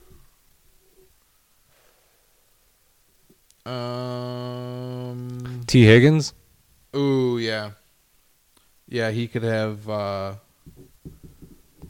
Um. 3.66 5.62
Tee 5.66 5.84
Higgins. 5.84 6.32
Ooh, 6.96 7.36
yeah. 7.38 7.72
Yeah, 8.88 9.10
he 9.10 9.28
could 9.28 9.42
have. 9.42 9.88
uh 9.90 10.36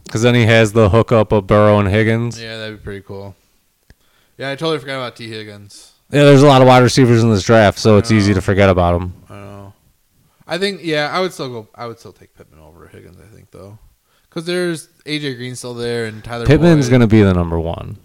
Because 0.03 0.21
then 0.23 0.35
he 0.35 0.43
has 0.45 0.73
the 0.73 0.89
hookup 0.89 1.31
of 1.31 1.47
Burrow 1.47 1.79
and 1.79 1.87
Higgins. 1.87 2.41
Yeah, 2.41 2.57
that'd 2.57 2.79
be 2.79 2.83
pretty 2.83 3.01
cool. 3.01 3.35
Yeah, 4.37 4.51
I 4.51 4.55
totally 4.55 4.79
forgot 4.79 4.95
about 4.97 5.15
Tee 5.15 5.29
Higgins. 5.29 5.88
Yeah, 6.11 6.23
there's 6.23 6.41
a 6.41 6.47
lot 6.47 6.61
of 6.61 6.67
wide 6.67 6.81
receivers 6.81 7.23
in 7.23 7.29
this 7.29 7.43
draft, 7.43 7.77
so 7.77 7.97
it's 7.97 8.11
easy 8.11 8.33
to 8.33 8.41
forget 8.41 8.69
about 8.69 8.99
them. 8.99 9.13
I 9.29 9.33
know. 9.35 9.73
I 10.47 10.57
think 10.57 10.81
yeah, 10.83 11.09
I 11.11 11.19
would 11.19 11.33
still 11.33 11.49
go. 11.49 11.67
I 11.75 11.85
would 11.85 11.99
still 11.99 12.13
take 12.13 12.33
Pittman 12.35 12.59
over 12.59 12.87
Higgins. 12.87 13.17
I 13.21 13.33
think 13.33 13.51
though, 13.51 13.77
because 14.27 14.45
there's 14.45 14.87
AJ 15.05 15.37
Green 15.37 15.55
still 15.55 15.75
there 15.75 16.05
and 16.05 16.23
Tyler. 16.23 16.47
Pittman's 16.47 16.89
Boyd. 16.89 17.01
to 17.01 17.07
be 17.07 17.21
the 17.21 17.33
number 17.33 17.59
one. 17.59 17.97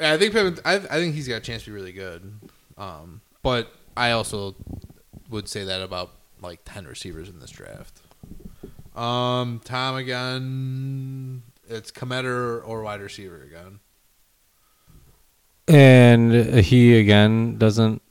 Yeah, 0.00 0.14
I 0.14 0.18
think 0.18 0.32
Pittman. 0.32 0.58
I, 0.64 0.76
I 0.76 0.78
think 0.78 1.14
he's 1.14 1.28
got 1.28 1.36
a 1.36 1.40
chance 1.40 1.64
to 1.64 1.70
be 1.70 1.74
really 1.74 1.92
good. 1.92 2.32
Um, 2.78 3.20
but 3.42 3.70
I 3.94 4.12
also 4.12 4.54
would 5.28 5.48
say 5.48 5.64
that 5.64 5.82
about 5.82 6.12
like 6.40 6.60
ten 6.64 6.86
receivers 6.86 7.28
in 7.28 7.40
this 7.40 7.50
draft. 7.50 8.00
Um, 8.96 9.60
Tom 9.64 9.96
again. 9.96 11.42
It's 11.68 11.90
Kmet 11.90 12.24
or 12.24 12.82
wide 12.82 13.00
receiver 13.00 13.42
again. 13.42 13.80
And 15.68 16.32
he 16.56 16.98
again 16.98 17.56
doesn't 17.58 18.02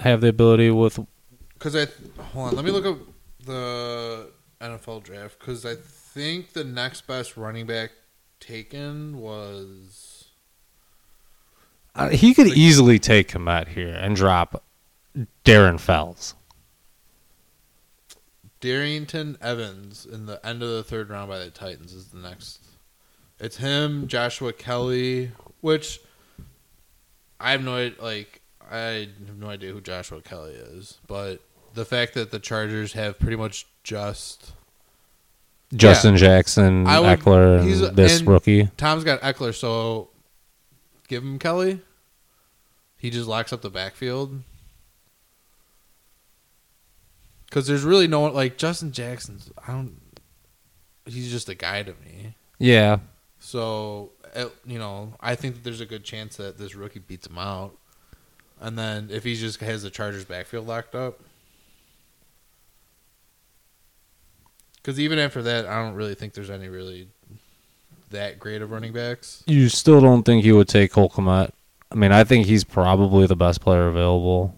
have 0.00 0.20
the 0.20 0.28
ability 0.28 0.70
with 0.70 0.98
Because 1.54 1.76
I 1.76 1.86
hold 2.20 2.48
on, 2.48 2.56
let 2.56 2.64
me 2.64 2.70
look 2.70 2.86
up 2.86 2.98
the 3.44 4.30
NFL 4.60 5.04
draft. 5.04 5.38
Because 5.38 5.64
I 5.64 5.74
think 5.76 6.52
the 6.52 6.64
next 6.64 7.06
best 7.06 7.36
running 7.36 7.66
back 7.66 7.92
taken 8.40 9.20
was 9.20 10.28
uh, 11.94 12.10
he 12.10 12.34
could 12.34 12.48
easily 12.48 12.98
take 12.98 13.30
him 13.30 13.48
out 13.48 13.68
here 13.68 13.94
and 13.94 14.14
drop 14.14 14.62
Darren 15.44 15.80
Fells. 15.80 16.34
Darrynton 18.60 19.40
Evans 19.40 20.06
in 20.06 20.26
the 20.26 20.44
end 20.46 20.62
of 20.62 20.68
the 20.68 20.82
third 20.82 21.08
round 21.10 21.30
by 21.30 21.38
the 21.38 21.50
Titans 21.50 21.92
is 21.92 22.08
the 22.08 22.18
next. 22.18 22.64
It's 23.38 23.58
him, 23.58 24.08
Joshua 24.08 24.52
Kelly, 24.52 25.30
which 25.60 26.00
I 27.40 27.52
have 27.52 27.62
no 27.62 27.76
idea, 27.76 28.02
like 28.02 28.40
I 28.70 28.76
have 29.28 29.38
no 29.38 29.48
idea 29.48 29.72
who 29.72 29.80
Joshua 29.80 30.20
Kelly 30.22 30.52
is, 30.52 30.98
but 31.06 31.40
the 31.74 31.84
fact 31.84 32.14
that 32.14 32.30
the 32.30 32.38
Chargers 32.38 32.92
have 32.94 33.18
pretty 33.18 33.36
much 33.36 33.66
just 33.84 34.52
Justin 35.74 36.16
Jackson, 36.16 36.86
I 36.86 37.00
would- 37.00 37.18
Ekeler, 37.20 37.60
and 37.60 37.96
this 37.96 38.20
and- 38.20 38.28
rookie. 38.28 38.70
Tom's 38.76 39.04
got 39.04 39.20
Ekeler, 39.20 39.54
so 39.54 40.08
give 41.08 41.22
him 41.22 41.38
Kelly. 41.38 41.80
He 42.98 43.10
just 43.10 43.28
locks 43.28 43.52
up 43.52 43.60
the 43.62 43.70
backfield. 43.70 44.42
Because 47.44 47.66
there's 47.66 47.84
really 47.84 48.08
no 48.08 48.20
one 48.20 48.34
like 48.34 48.56
Justin 48.58 48.92
Jackson's. 48.92 49.50
I 49.66 49.72
don't. 49.72 50.00
He's 51.04 51.30
just 51.30 51.48
a 51.48 51.54
guy 51.54 51.82
to 51.84 51.92
me. 52.04 52.34
Yeah, 52.58 52.98
So 53.38 54.10
it, 54.36 54.52
you 54.66 54.78
know, 54.78 55.14
I 55.20 55.34
think 55.34 55.54
that 55.54 55.64
there's 55.64 55.80
a 55.80 55.86
good 55.86 56.04
chance 56.04 56.36
that 56.36 56.58
this 56.58 56.74
rookie 56.74 57.00
beats 57.00 57.26
him 57.26 57.38
out. 57.38 57.76
And 58.60 58.78
then 58.78 59.08
if 59.10 59.24
he 59.24 59.34
just 59.34 59.60
has 59.60 59.82
the 59.82 59.90
Chargers 59.90 60.24
backfield 60.24 60.66
locked 60.66 60.94
up, 60.94 61.20
Because 64.86 65.00
even 65.00 65.18
after 65.18 65.42
that, 65.42 65.66
I 65.66 65.82
don't 65.82 65.96
really 65.96 66.14
think 66.14 66.34
there's 66.34 66.48
any 66.48 66.68
really 66.68 67.08
that 68.10 68.38
great 68.38 68.62
of 68.62 68.70
running 68.70 68.92
backs. 68.92 69.42
You 69.44 69.68
still 69.68 70.00
don't 70.00 70.22
think 70.22 70.44
he 70.44 70.52
would 70.52 70.68
take 70.68 70.92
Cole 70.92 71.10
Kmet? 71.10 71.50
I 71.90 71.94
mean, 71.96 72.12
I 72.12 72.22
think 72.22 72.46
he's 72.46 72.62
probably 72.62 73.26
the 73.26 73.34
best 73.34 73.60
player 73.60 73.88
available 73.88 74.54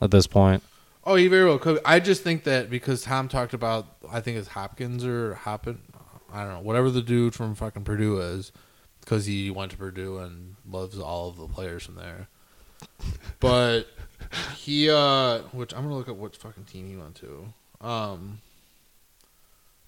at 0.00 0.12
this 0.12 0.28
point. 0.28 0.62
Oh, 1.02 1.16
he 1.16 1.26
very 1.26 1.46
well 1.46 1.58
could. 1.58 1.80
I 1.84 1.98
just 1.98 2.22
think 2.22 2.44
that 2.44 2.70
because 2.70 3.02
Tom 3.02 3.26
talked 3.26 3.52
about, 3.52 3.88
I 4.08 4.20
think 4.20 4.38
it's 4.38 4.46
Hopkins 4.46 5.04
or 5.04 5.34
Hoppin, 5.34 5.80
I 6.32 6.44
don't 6.44 6.52
know, 6.52 6.60
whatever 6.60 6.88
the 6.88 7.02
dude 7.02 7.34
from 7.34 7.56
fucking 7.56 7.82
Purdue 7.82 8.20
is, 8.20 8.52
because 9.00 9.26
he 9.26 9.50
went 9.50 9.72
to 9.72 9.76
Purdue 9.76 10.18
and 10.18 10.56
loves 10.68 10.98
all 10.98 11.28
of 11.28 11.36
the 11.36 11.48
players 11.48 11.84
from 11.84 11.96
there. 11.96 12.28
But 13.40 13.84
he, 14.56 14.90
uh, 14.90 15.38
which 15.52 15.74
I'm 15.74 15.82
gonna 15.82 15.96
look 15.96 16.08
at 16.08 16.16
what 16.16 16.36
fucking 16.36 16.64
team 16.64 16.88
he 16.88 16.96
went 16.96 17.16
to. 17.16 17.52
Um, 17.80 18.40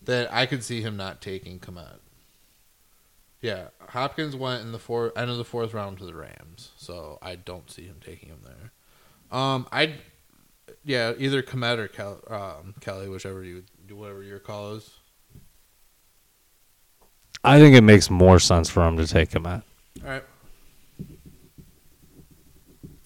that 0.04 0.32
I 0.32 0.46
could 0.46 0.64
see 0.64 0.80
him 0.80 0.96
not 0.96 1.20
taking 1.20 1.58
Kmet. 1.58 1.98
Yeah, 3.40 3.68
Hopkins 3.88 4.36
went 4.36 4.62
in 4.62 4.72
the 4.72 4.78
four 4.78 5.12
end 5.16 5.30
of 5.30 5.36
the 5.36 5.44
fourth 5.44 5.74
round 5.74 5.98
to 5.98 6.06
the 6.06 6.14
Rams, 6.14 6.70
so 6.76 7.18
I 7.20 7.34
don't 7.34 7.70
see 7.70 7.82
him 7.82 7.96
taking 8.04 8.28
him 8.28 8.40
there. 8.44 8.72
Um, 9.36 9.66
I, 9.72 9.94
yeah, 10.84 11.12
either 11.18 11.42
Kmet 11.42 11.78
or 11.78 12.34
um, 12.34 12.74
Kelly, 12.80 13.08
whichever 13.08 13.42
you 13.42 13.64
do, 13.86 13.96
whatever 13.96 14.22
your 14.22 14.38
call 14.38 14.74
is. 14.74 14.90
I 17.44 17.58
think 17.58 17.74
it 17.74 17.80
makes 17.82 18.08
more 18.10 18.38
sense 18.38 18.68
for 18.68 18.86
him 18.86 18.96
to 18.98 19.06
take 19.06 19.30
Kmet. 19.30 19.62
All 20.04 20.08
right. 20.08 20.22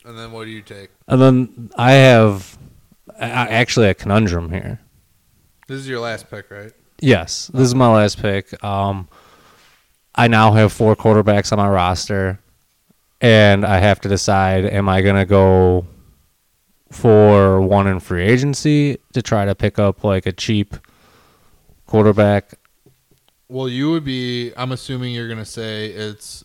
And 0.04 0.16
then 0.18 0.30
what 0.32 0.44
do 0.44 0.50
you 0.50 0.62
take? 0.62 0.90
And 1.08 1.20
then 1.20 1.70
I 1.76 1.92
have 1.92 2.56
a- 3.18 3.22
actually 3.22 3.88
a 3.88 3.94
conundrum 3.94 4.50
here. 4.52 4.80
This 5.66 5.78
is 5.80 5.88
your 5.88 6.00
last 6.00 6.30
pick, 6.30 6.50
right? 6.50 6.72
Yes, 7.00 7.50
this 7.52 7.62
is 7.62 7.74
my 7.74 7.88
last 7.92 8.20
pick. 8.22 8.62
Um, 8.64 9.08
I 10.14 10.28
now 10.28 10.52
have 10.52 10.72
four 10.72 10.94
quarterbacks 10.96 11.50
on 11.52 11.58
my 11.58 11.68
roster, 11.68 12.38
and 13.20 13.66
I 13.66 13.78
have 13.78 14.00
to 14.02 14.08
decide: 14.08 14.64
am 14.64 14.88
I 14.88 15.02
gonna 15.02 15.26
go 15.26 15.86
for 16.90 17.60
one 17.60 17.86
in 17.86 17.98
free 18.00 18.22
agency 18.22 18.98
to 19.12 19.20
try 19.22 19.44
to 19.44 19.54
pick 19.54 19.78
up 19.78 20.04
like 20.04 20.24
a 20.26 20.32
cheap 20.32 20.76
quarterback? 21.86 22.54
Well, 23.48 23.68
you 23.68 23.90
would 23.90 24.04
be. 24.04 24.52
I'm 24.56 24.72
assuming 24.72 25.14
you're 25.14 25.28
gonna 25.28 25.44
say 25.44 25.86
it's 25.88 26.44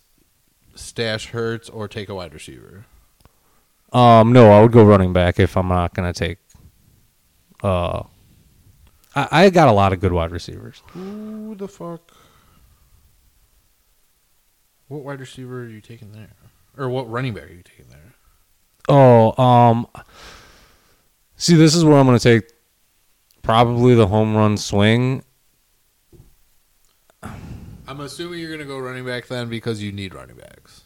stash 0.76 1.28
Hurts 1.28 1.70
or 1.70 1.88
take 1.88 2.10
a 2.10 2.16
wide 2.16 2.34
receiver. 2.34 2.86
Um, 3.92 4.32
no, 4.32 4.52
I 4.52 4.62
would 4.62 4.72
go 4.72 4.84
running 4.84 5.14
back 5.14 5.40
if 5.40 5.58
I'm 5.58 5.68
not 5.68 5.94
gonna 5.94 6.14
take. 6.14 6.38
Uh, 7.64 8.04
I, 9.16 9.28
I 9.32 9.50
got 9.50 9.68
a 9.68 9.72
lot 9.72 9.94
of 9.94 10.00
good 10.00 10.14
wide 10.14 10.32
receivers. 10.32 10.82
Who 10.94 11.56
the 11.56 11.68
fuck? 11.68 12.14
What 14.88 15.04
wide 15.04 15.20
receiver 15.20 15.62
are 15.62 15.68
you 15.68 15.82
taking 15.82 16.12
there? 16.12 16.34
Or 16.78 16.90
what 16.90 17.10
running 17.10 17.34
back 17.34 17.46
are 17.46 17.54
you 17.54 17.64
taking 17.64 17.86
there? 17.90 18.14
Oh, 18.90 19.42
um, 19.42 19.88
see, 21.38 21.56
this 21.56 21.76
is 21.76 21.86
where 21.86 21.98
I'm 21.98 22.06
going 22.06 22.18
to 22.18 22.24
take 22.24 22.52
probably 23.42 23.96
the 23.96 24.08
home 24.08 24.36
run 24.36 24.58
swing. 24.58 25.24
I'm 27.92 28.00
assuming 28.00 28.40
you're 28.40 28.52
gonna 28.52 28.64
go 28.64 28.80
running 28.80 29.06
back 29.06 29.28
then 29.28 29.50
because 29.50 29.84
you 29.84 29.92
need 29.92 30.14
running 30.14 30.38
backs. 30.38 30.84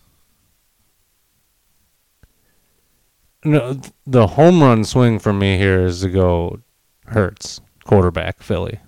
No, 3.44 3.80
the 4.08 4.26
home 4.26 4.64
run 4.64 4.84
swing 4.84 5.20
for 5.20 5.32
me 5.32 5.56
here 5.60 5.86
is 5.86 6.02
to 6.02 6.10
go 6.10 6.62
Hurts, 7.06 7.62
quarterback, 7.84 8.42
Philly. 8.42 8.80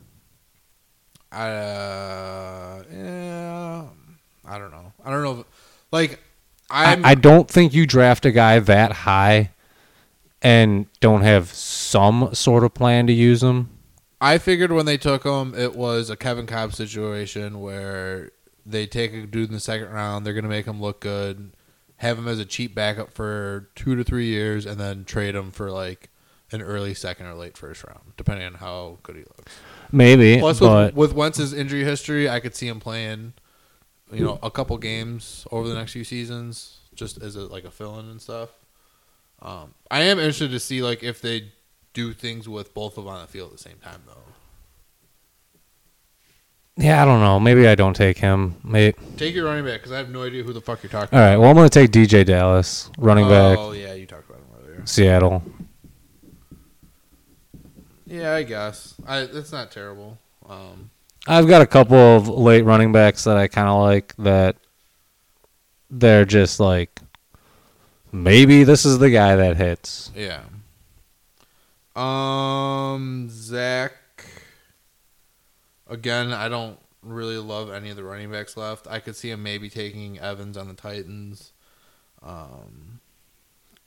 Uh, 1.31 2.81
yeah, 2.91 3.83
I 4.45 4.57
don't 4.57 4.71
know. 4.71 4.93
I 5.05 5.11
don't 5.11 5.23
know. 5.23 5.39
If, 5.41 5.45
like, 5.91 6.19
I, 6.71 6.93
I'm, 6.93 7.05
I 7.05 7.13
don't 7.13 7.47
think 7.47 7.75
you 7.75 7.85
draft 7.85 8.25
a 8.25 8.31
guy 8.31 8.57
that 8.57 8.91
high 8.91 9.51
and 10.41 10.87
don't 11.01 11.21
have 11.21 11.53
some 11.53 12.33
sort 12.33 12.63
of 12.63 12.73
plan 12.73 13.05
to 13.05 13.13
use 13.13 13.43
him. 13.43 13.69
I 14.19 14.37
figured 14.37 14.71
when 14.71 14.85
they 14.85 14.97
took 14.97 15.23
him, 15.23 15.53
it 15.55 15.75
was 15.75 16.09
a 16.09 16.15
Kevin 16.15 16.47
Kolb 16.47 16.73
situation 16.73 17.61
where 17.61 18.31
they 18.65 18.87
take 18.87 19.13
a 19.13 19.25
dude 19.25 19.49
in 19.49 19.53
the 19.53 19.59
second 19.59 19.89
round, 19.89 20.25
they're 20.25 20.33
gonna 20.33 20.47
make 20.47 20.65
him 20.65 20.81
look 20.81 20.99
good, 20.99 21.51
have 21.97 22.17
him 22.17 22.27
as 22.27 22.39
a 22.39 22.45
cheap 22.45 22.73
backup 22.75 23.11
for 23.13 23.69
two 23.75 23.95
to 23.95 24.03
three 24.03 24.27
years, 24.27 24.65
and 24.65 24.79
then 24.79 25.05
trade 25.05 25.35
him 25.35 25.51
for 25.51 25.71
like 25.71 26.09
an 26.51 26.61
early 26.61 26.93
second 26.93 27.25
or 27.25 27.33
late 27.33 27.57
first 27.57 27.83
round, 27.83 28.13
depending 28.17 28.45
on 28.45 28.55
how 28.55 28.97
good 29.03 29.15
he 29.15 29.21
looks. 29.21 29.55
Maybe, 29.91 30.39
Plus, 30.39 30.59
with, 30.59 30.95
with 30.95 31.13
Wentz's 31.13 31.53
injury 31.53 31.83
history, 31.83 32.29
I 32.29 32.39
could 32.39 32.55
see 32.55 32.67
him 32.67 32.79
playing, 32.79 33.33
you 34.11 34.23
know, 34.23 34.39
a 34.43 34.51
couple 34.51 34.77
games 34.77 35.45
over 35.51 35.67
the 35.67 35.75
next 35.75 35.93
few 35.93 36.03
seasons, 36.03 36.79
just 36.95 37.21
as 37.21 37.35
a, 37.35 37.41
like 37.41 37.65
a 37.65 37.71
fill-in 37.71 38.09
and 38.09 38.21
stuff. 38.21 38.49
Um, 39.41 39.73
I 39.91 40.03
am 40.03 40.17
interested 40.19 40.51
to 40.51 40.59
see 40.59 40.81
like 40.81 41.03
if 41.03 41.21
they 41.21 41.51
do 41.97 42.13
things 42.13 42.47
with 42.47 42.75
both 42.75 42.95
of 42.99 43.05
them 43.05 43.13
on 43.15 43.21
the 43.21 43.27
field 43.27 43.49
at 43.49 43.57
the 43.57 43.63
same 43.63 43.79
time, 43.83 44.03
though. 44.05 44.13
yeah, 46.75 47.01
I 47.01 47.05
don't 47.05 47.21
know. 47.21 47.39
Maybe 47.39 47.67
I 47.67 47.73
don't 47.73 47.95
take 47.95 48.19
him. 48.19 48.55
Maybe. 48.63 48.95
Take 49.17 49.33
your 49.33 49.45
running 49.45 49.65
back 49.65 49.79
because 49.79 49.91
I 49.91 49.97
have 49.97 50.11
no 50.11 50.21
idea 50.21 50.43
who 50.43 50.53
the 50.53 50.61
fuck 50.61 50.83
you're 50.83 50.91
talking 50.91 51.17
All 51.17 51.25
right. 51.25 51.37
Well, 51.37 51.49
I'm 51.49 51.55
going 51.55 51.67
to 51.67 51.73
take 51.73 51.89
DJ 51.89 52.23
Dallas, 52.23 52.91
running 52.99 53.25
about. 53.25 53.55
back, 53.55 53.57
Oh 53.57 53.71
yeah, 53.71 53.95
you 53.95 54.05
talked 54.05 54.29
about 54.29 54.41
him 54.41 54.45
earlier. 54.63 54.85
Seattle. 54.85 55.41
Yeah, 58.05 58.35
I 58.35 58.43
guess. 58.43 58.93
I 59.07 59.25
that's 59.25 59.51
not 59.51 59.71
terrible. 59.71 60.19
Um, 60.47 60.91
I've 61.27 61.47
got 61.47 61.63
a 61.63 61.65
couple 61.65 61.97
of 61.97 62.27
late 62.29 62.61
running 62.61 62.91
backs 62.91 63.23
that 63.23 63.37
I 63.37 63.47
kind 63.47 63.67
of 63.67 63.81
like 63.81 64.15
that 64.17 64.55
they're 65.89 66.25
just 66.25 66.59
like 66.59 67.01
maybe 68.11 68.63
this 68.63 68.85
is 68.85 68.99
the 68.99 69.09
guy 69.09 69.35
that 69.35 69.57
hits. 69.57 70.11
yeah. 70.15 70.41
Um, 71.97 73.27
Zach. 73.29 73.93
Again, 75.89 76.33
I 76.33 76.49
don't 76.49 76.77
really 77.01 77.37
love 77.37 77.71
any 77.71 77.89
of 77.89 77.95
the 77.95 78.03
running 78.03 78.31
backs 78.31 78.57
left. 78.57 78.87
I 78.87 78.99
could 78.99 79.15
see 79.15 79.31
him 79.31 79.41
maybe 79.41 79.69
taking 79.69 80.19
Evans 80.19 80.57
on 80.57 80.67
the 80.67 80.73
Titans, 80.73 81.53
um, 82.21 82.99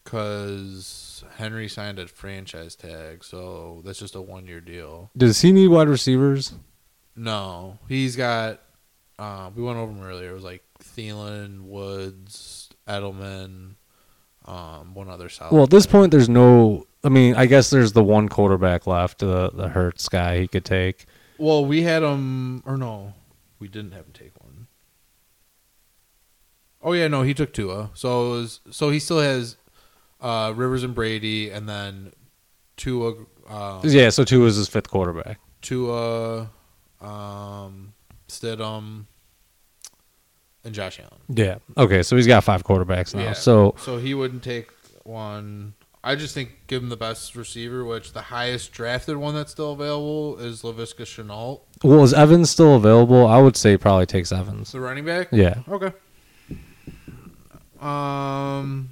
because 0.02 1.24
Henry 1.36 1.68
signed 1.68 1.98
a 1.98 2.08
franchise 2.08 2.74
tag, 2.74 3.22
so 3.22 3.82
that's 3.84 3.98
just 3.98 4.14
a 4.14 4.20
one-year 4.20 4.60
deal. 4.60 5.10
Does 5.16 5.42
he 5.42 5.52
need 5.52 5.68
wide 5.68 5.88
receivers? 5.88 6.54
No, 7.14 7.78
he's 7.88 8.16
got. 8.16 8.60
Uh, 9.18 9.50
we 9.54 9.62
went 9.62 9.78
over 9.78 9.92
him 9.92 10.02
earlier. 10.02 10.30
It 10.30 10.34
was 10.34 10.42
like 10.42 10.64
Thielen, 10.82 11.64
Woods, 11.64 12.70
Edelman, 12.88 13.74
um, 14.46 14.94
one 14.94 15.10
other 15.10 15.28
solid. 15.28 15.52
Well, 15.52 15.64
at 15.64 15.70
this 15.70 15.86
player. 15.86 16.02
point, 16.02 16.12
there's 16.12 16.28
no. 16.30 16.86
I 17.02 17.08
mean, 17.08 17.34
I 17.34 17.46
guess 17.46 17.70
there's 17.70 17.92
the 17.92 18.04
one 18.04 18.28
quarterback 18.28 18.86
left, 18.86 19.18
the 19.20 19.50
the 19.50 19.68
Hurts 19.68 20.08
guy 20.08 20.38
he 20.40 20.48
could 20.48 20.64
take. 20.64 21.06
Well, 21.38 21.64
we 21.64 21.82
had 21.82 22.02
him, 22.02 22.62
or 22.66 22.76
no, 22.76 23.14
we 23.58 23.68
didn't 23.68 23.92
have 23.92 24.04
him 24.04 24.12
take 24.12 24.32
one. 24.42 24.66
Oh 26.82 26.92
yeah, 26.92 27.08
no, 27.08 27.22
he 27.22 27.34
took 27.34 27.52
Tua. 27.52 27.90
So 27.94 28.26
it 28.26 28.36
was, 28.40 28.60
so 28.70 28.90
he 28.90 28.98
still 28.98 29.20
has 29.20 29.56
uh, 30.20 30.52
Rivers 30.54 30.82
and 30.82 30.94
Brady, 30.94 31.50
and 31.50 31.68
then 31.68 32.12
Tua, 32.76 33.14
uh, 33.48 33.80
Yeah, 33.84 34.10
so 34.10 34.24
two 34.24 34.44
is 34.46 34.56
his 34.56 34.68
fifth 34.68 34.90
quarterback. 34.90 35.38
Tua, 35.62 36.50
um, 37.00 37.92
Stidham, 38.28 39.06
and 40.64 40.74
Josh 40.74 41.00
Allen. 41.00 41.20
Yeah. 41.28 41.56
Okay, 41.76 42.02
so 42.02 42.16
he's 42.16 42.26
got 42.26 42.44
five 42.44 42.64
quarterbacks 42.64 43.14
now. 43.14 43.22
Yeah. 43.22 43.32
So 43.32 43.74
So 43.78 43.98
he 43.98 44.14
wouldn't 44.14 44.42
take 44.42 44.70
one. 45.04 45.74
I 46.02 46.14
just 46.16 46.32
think 46.34 46.50
give 46.66 46.82
him 46.82 46.88
the 46.88 46.96
best 46.96 47.36
receiver, 47.36 47.84
which 47.84 48.12
the 48.14 48.22
highest 48.22 48.72
drafted 48.72 49.16
one 49.18 49.34
that's 49.34 49.52
still 49.52 49.72
available 49.72 50.38
is 50.38 50.62
Laviska 50.62 51.02
Shenault, 51.04 51.60
well, 51.84 52.02
is 52.02 52.14
Evans 52.14 52.48
still 52.50 52.76
available? 52.76 53.26
I 53.26 53.38
would 53.38 53.56
say 53.56 53.76
probably 53.76 54.06
takes 54.06 54.32
Evans. 54.32 54.72
the 54.72 54.80
running 54.80 55.04
back. 55.04 55.28
Yeah. 55.30 55.60
Okay. 55.68 55.92
Um, 57.80 58.90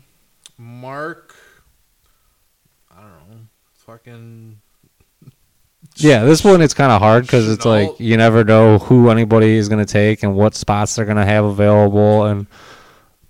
Mark. 0.56 1.34
I 2.90 3.00
don't 3.00 3.10
know. 3.30 3.40
Fucking. 3.86 4.60
Yeah, 5.96 6.22
this 6.24 6.44
one 6.44 6.60
it's 6.62 6.74
kind 6.74 6.92
of 6.92 7.00
hard 7.00 7.24
because 7.24 7.50
it's 7.50 7.64
Shenault. 7.64 7.88
like 7.90 7.98
you 8.00 8.16
never 8.16 8.44
know 8.44 8.78
who 8.78 9.10
anybody 9.10 9.56
is 9.56 9.68
going 9.68 9.84
to 9.84 9.90
take 9.92 10.22
and 10.22 10.36
what 10.36 10.54
spots 10.54 10.94
they're 10.94 11.04
going 11.04 11.16
to 11.16 11.24
have 11.24 11.44
available, 11.44 12.24
and 12.26 12.46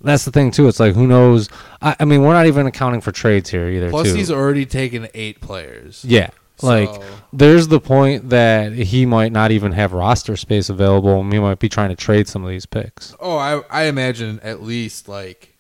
that's 0.01 0.25
the 0.25 0.31
thing 0.31 0.51
too. 0.51 0.69
It's 0.69 0.81
like 0.81 0.95
who 0.95 1.07
knows? 1.07 1.49
I, 1.83 1.97
I 2.01 2.05
mean, 2.05 2.23
we're 2.23 2.33
not 2.35 2.47
even 2.47 2.67
accounting 2.67 3.01
for 3.01 3.13
trades 3.13 3.51
here 3.51 3.69
either. 3.69 3.91
Plus, 3.91 4.09
too. 4.11 4.15
he's 4.15 4.31
already 4.31 4.67
taken 4.67 5.09
eight 5.15 5.41
players. 5.41 6.05
yeah, 6.05 6.31
like 6.63 6.89
So- 6.89 7.05
there's 7.33 7.69
the 7.69 7.81
point 7.81 8.31
that 8.31 8.73
he 8.73 9.05
might 9.07 9.33
not 9.33 9.51
even 9.51 9.73
have 9.73 9.93
roster 9.93 10.37
space 10.37 10.69
available, 10.69 11.21
and 11.21 11.31
we 11.31 11.39
might 11.41 11.59
be 11.59 11.69
trying 11.69 11.91
to 11.91 11.97
trade 11.97 12.27
some 12.29 12.43
of 12.45 12.51
these 12.51 12.67
picks. 12.67 13.15
Oh, 13.21 13.37
I 13.37 13.61
I 13.71 13.85
imagine 13.85 14.41
at 14.43 14.63
least 14.63 15.09
like 15.09 15.57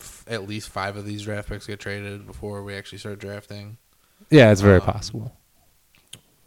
f- 0.00 0.24
at 0.28 0.48
least 0.48 0.68
five 0.68 0.96
of 0.96 1.04
these 1.06 1.22
draft 1.22 1.48
picks 1.48 1.66
get 1.66 1.80
traded 1.80 2.26
before 2.26 2.62
we 2.62 2.74
actually 2.74 2.98
start 2.98 3.18
drafting. 3.18 3.78
Yeah, 4.30 4.50
it's 4.52 4.60
very 4.60 4.80
Um, 4.80 4.82
possible. 4.86 5.32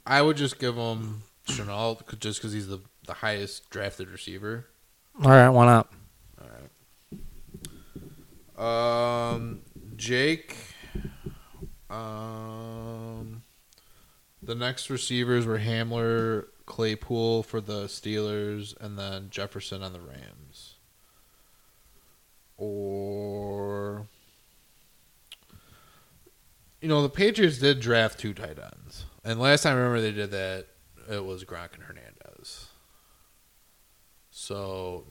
I 0.05 0.21
would 0.21 0.37
just 0.37 0.59
give 0.59 0.75
him 0.75 1.23
Shenault 1.47 2.19
just 2.19 2.39
because 2.39 2.53
he's 2.53 2.67
the, 2.67 2.79
the 3.07 3.13
highest 3.13 3.69
drafted 3.69 4.09
receiver. 4.09 4.67
All 5.23 5.31
right, 5.31 5.49
why 5.49 5.65
not? 5.65 5.91
Um, 8.61 9.61
Jake. 9.95 10.55
Um, 11.89 13.43
the 14.41 14.55
next 14.55 14.89
receivers 14.89 15.45
were 15.45 15.59
Hamler, 15.59 16.45
Claypool 16.65 17.43
for 17.43 17.59
the 17.59 17.85
Steelers, 17.85 18.79
and 18.79 18.97
then 18.97 19.29
Jefferson 19.29 19.81
on 19.81 19.93
the 19.93 19.99
Rams. 19.99 20.75
Or, 22.57 24.05
you 26.79 26.87
know, 26.87 27.01
the 27.01 27.09
Patriots 27.09 27.57
did 27.57 27.79
draft 27.79 28.19
two 28.19 28.33
tight 28.35 28.59
ends, 28.59 29.05
and 29.23 29.39
last 29.39 29.63
time 29.63 29.73
I 29.73 29.79
remember 29.79 30.01
they 30.01 30.11
did 30.11 30.31
that, 30.31 30.67
it 31.09 31.25
was 31.25 31.43
Gronk 31.43 31.73
and 31.73 31.83
Hernandez. 31.83 32.67
So 34.29 35.07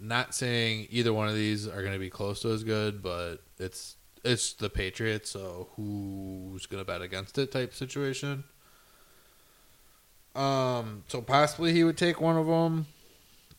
not 0.00 0.34
saying 0.34 0.86
either 0.90 1.12
one 1.12 1.28
of 1.28 1.34
these 1.34 1.66
are 1.68 1.80
going 1.82 1.92
to 1.92 1.98
be 1.98 2.10
close 2.10 2.40
to 2.42 2.50
as 2.50 2.64
good, 2.64 3.02
but 3.02 3.36
it's 3.58 3.96
it's 4.24 4.52
the 4.54 4.70
Patriots, 4.70 5.30
so 5.30 5.68
who's 5.76 6.66
going 6.66 6.80
to 6.80 6.84
bet 6.86 7.02
against 7.02 7.38
it 7.38 7.52
type 7.52 7.74
situation. 7.74 8.44
Um, 10.34 11.04
so 11.08 11.20
possibly 11.22 11.72
he 11.72 11.84
would 11.84 11.96
take 11.98 12.20
one 12.20 12.36
of 12.36 12.46
them. 12.46 12.86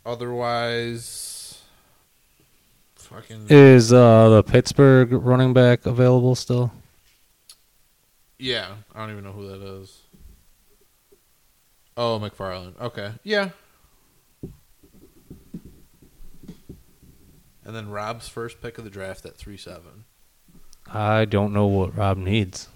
Otherwise, 0.06 1.62
fucking 2.96 3.48
Is 3.50 3.92
uh, 3.92 4.30
the 4.30 4.44
Pittsburgh 4.44 5.12
running 5.12 5.54
back 5.54 5.86
available 5.86 6.36
still? 6.36 6.72
yeah. 8.40 8.74
I 8.96 9.00
don't 9.00 9.12
even 9.12 9.24
know 9.24 9.34
who 9.34 9.48
that 9.50 9.62
is. 9.62 10.00
Oh, 11.98 12.20
McFarland. 12.20 12.80
Okay, 12.80 13.12
yeah. 13.24 13.50
And 17.72 17.76
then 17.78 17.90
Rob's 17.90 18.28
first 18.28 18.62
pick 18.62 18.78
of 18.78 18.84
the 18.84 18.90
draft 18.90 19.26
at 19.26 19.38
three 19.38 19.56
seven. 19.56 20.04
I 20.94 21.24
don't 21.24 21.54
know 21.54 21.68
what 21.68 21.96
Rob 21.96 22.18
needs. 22.18 22.68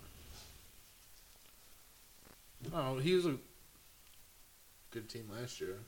Oh, 2.73 2.97
he 2.99 3.13
was 3.13 3.25
a 3.25 3.35
good 4.91 5.09
team 5.09 5.29
last 5.37 5.59
year. 5.59 5.79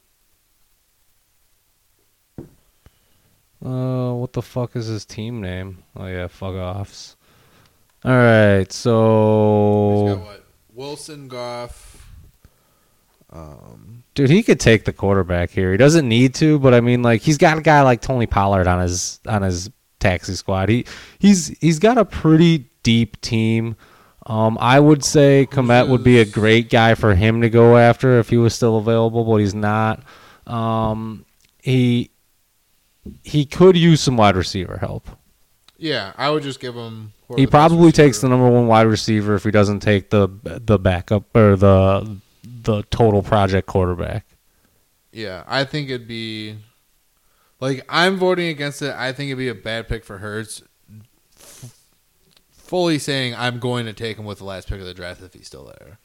Uh, 3.66 4.12
what 4.12 4.34
the 4.34 4.41
fuck 4.41 4.76
is 4.76 4.88
his 4.88 5.05
team 5.05 5.39
name? 5.39 5.86
Oh 5.95 6.08
yeah, 6.08 6.28
fuck 6.28 6.55
offs. 6.55 7.16
All 8.03 8.12
right, 8.12 8.68
He's 8.68 8.76
so 8.76 10.16
got 10.18 10.26
what? 10.26 10.45
Wilson, 10.74 11.30
Goff. 11.30 11.97
Um, 13.32 14.04
dude, 14.16 14.30
he 14.30 14.42
could 14.44 14.60
take 14.60 14.86
the 14.86 14.94
quarterback 14.94 15.50
here. 15.50 15.72
He 15.72 15.78
doesn't 15.78 16.08
need 16.08 16.34
to, 16.36 16.60
but 16.60 16.74
I 16.74 16.82
mean, 16.82 17.02
like, 17.02 17.22
he's 17.22 17.38
got 17.38 17.58
a 17.58 17.62
guy 17.62 17.82
like 17.82 18.02
Tony 18.02 18.26
Pollard 18.26 18.68
on 18.68 18.80
his 18.82 19.20
on 19.28 19.42
his 19.42 19.70
taxi 20.00 20.36
squad. 20.36 20.70
He 20.70 20.86
he's 21.20 21.48
he's 21.60 21.80
got 21.80 21.98
a 21.98 22.06
pretty 22.06 22.70
deep 22.84 23.20
team. 23.22 23.76
Um, 24.26 24.58
I 24.60 24.80
would 24.80 25.04
say 25.06 25.48
Kmet 25.50 25.88
would 25.90 26.04
be 26.04 26.20
a 26.20 26.26
great 26.26 26.70
guy 26.70 26.96
for 26.96 27.16
him 27.16 27.42
to 27.42 27.50
go 27.50 27.78
after 27.78 28.20
if 28.20 28.30
he 28.30 28.38
was 28.38 28.54
still 28.54 28.78
available, 28.78 29.24
but 29.24 29.38
he's 29.38 29.56
not. 29.56 30.04
Um, 30.46 31.26
he 31.62 32.12
he 33.24 33.46
could 33.46 33.78
use 33.78 34.02
some 34.02 34.18
wide 34.18 34.36
receiver 34.36 34.78
help. 34.78 35.08
yeah, 35.78 36.12
I 36.18 36.30
would 36.30 36.44
just 36.44 36.60
give 36.60 36.76
him. 36.76 37.14
He 37.36 37.46
probably 37.48 37.92
takes 37.92 38.22
the 38.22 38.30
number 38.30 38.50
one 38.50 38.68
wide 38.68 38.88
receiver 38.88 39.36
if 39.36 39.44
he 39.44 39.52
doesn't 39.52 39.80
take 39.82 40.10
the 40.10 40.30
the 40.44 40.80
backup 40.80 41.24
or 41.36 41.56
the 41.58 42.18
the 42.68 42.84
total 42.84 43.24
project 43.24 43.68
quarterback. 43.68 44.26
Yeah, 45.11 45.43
I 45.47 45.63
think 45.63 45.89
it'd 45.89 46.07
be. 46.07 46.57
Like 47.59 47.84
I'm 47.89 48.18
voting 48.18 48.49
against 48.49 48.84
it. 48.84 48.93
I 48.93 49.13
think 49.13 49.30
it'd 49.30 49.39
be 49.39 49.47
a 49.47 49.55
bad 49.55 49.88
pick 49.88 50.05
for 50.05 50.20
Hurts. 50.20 50.61
F- 51.36 51.76
fully 52.51 52.99
saying 52.99 53.34
I'm 53.36 53.57
going 53.59 53.88
to 53.88 53.93
take 53.93 54.18
him 54.18 54.26
with 54.26 54.38
the 54.38 54.43
last 54.43 54.68
pick 54.68 54.80
of 54.80 54.86
the 54.86 54.93
draft 54.93 55.24
if 55.24 55.34
he's 55.34 55.47
still 55.47 55.65
there. 55.65 55.97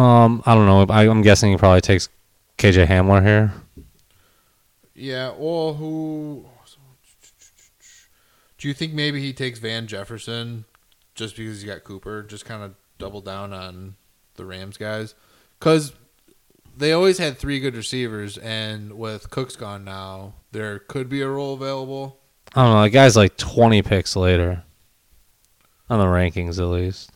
Um, 0.00 0.42
I 0.46 0.54
don't 0.54 0.66
know. 0.66 0.94
I, 0.94 1.08
I'm 1.08 1.22
guessing 1.22 1.50
he 1.50 1.56
probably 1.56 1.80
takes 1.80 2.08
KJ 2.58 2.86
Hamler 2.86 3.24
here. 3.24 3.52
Yeah. 4.94 5.32
Well, 5.36 5.74
who? 5.74 6.46
Do 8.58 8.68
you 8.68 8.74
think 8.74 8.92
maybe 8.92 9.20
he 9.20 9.32
takes 9.32 9.58
Van 9.58 9.86
Jefferson 9.86 10.66
just 11.14 11.36
because 11.36 11.62
he's 11.62 11.64
got 11.68 11.82
Cooper? 11.82 12.22
Just 12.22 12.44
kind 12.44 12.62
of 12.62 12.74
double 12.98 13.20
down 13.20 13.52
on 13.52 13.96
the 14.36 14.44
Rams 14.44 14.76
guys 14.76 15.14
because 15.58 15.92
they 16.76 16.92
always 16.92 17.18
had 17.18 17.38
three 17.38 17.58
good 17.58 17.74
receivers, 17.74 18.36
and 18.38 18.92
with 18.98 19.30
Cook's 19.30 19.56
gone 19.56 19.84
now, 19.84 20.34
there 20.52 20.78
could 20.78 21.08
be 21.08 21.22
a 21.22 21.28
role 21.28 21.54
available. 21.54 22.20
I 22.54 22.64
don't 22.64 22.74
know. 22.74 22.82
The 22.82 22.90
guy's 22.90 23.16
like 23.16 23.36
20 23.36 23.82
picks 23.82 24.14
later 24.14 24.62
on 25.88 25.98
the 25.98 26.04
rankings, 26.04 26.58
at 26.58 26.66
least. 26.66 27.10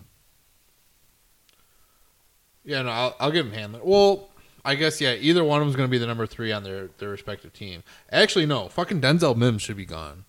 Yeah, 2.64 2.83
no, 2.83 2.91
I'll, 2.91 3.16
I'll 3.21 3.31
give 3.31 3.47
him 3.47 3.53
Hamler. 3.73 3.85
Well, 3.85 4.29
I 4.64 4.75
guess 4.75 5.01
yeah, 5.01 5.14
either 5.14 5.43
one 5.43 5.61
of 5.61 5.66
them's 5.66 5.77
going 5.77 5.89
to 5.89 5.91
be 5.91 5.99
the 5.99 6.07
number 6.07 6.27
three 6.27 6.53
on 6.53 6.62
their 6.62 6.89
their 6.99 7.09
respective 7.09 7.53
team. 7.53 7.83
Actually, 8.12 8.47
no, 8.47 8.68
fucking 8.68 9.01
Denzel 9.01 9.37
Mims 9.37 9.62
should 9.62 9.77
be 9.77 9.87
gone. 9.87 10.25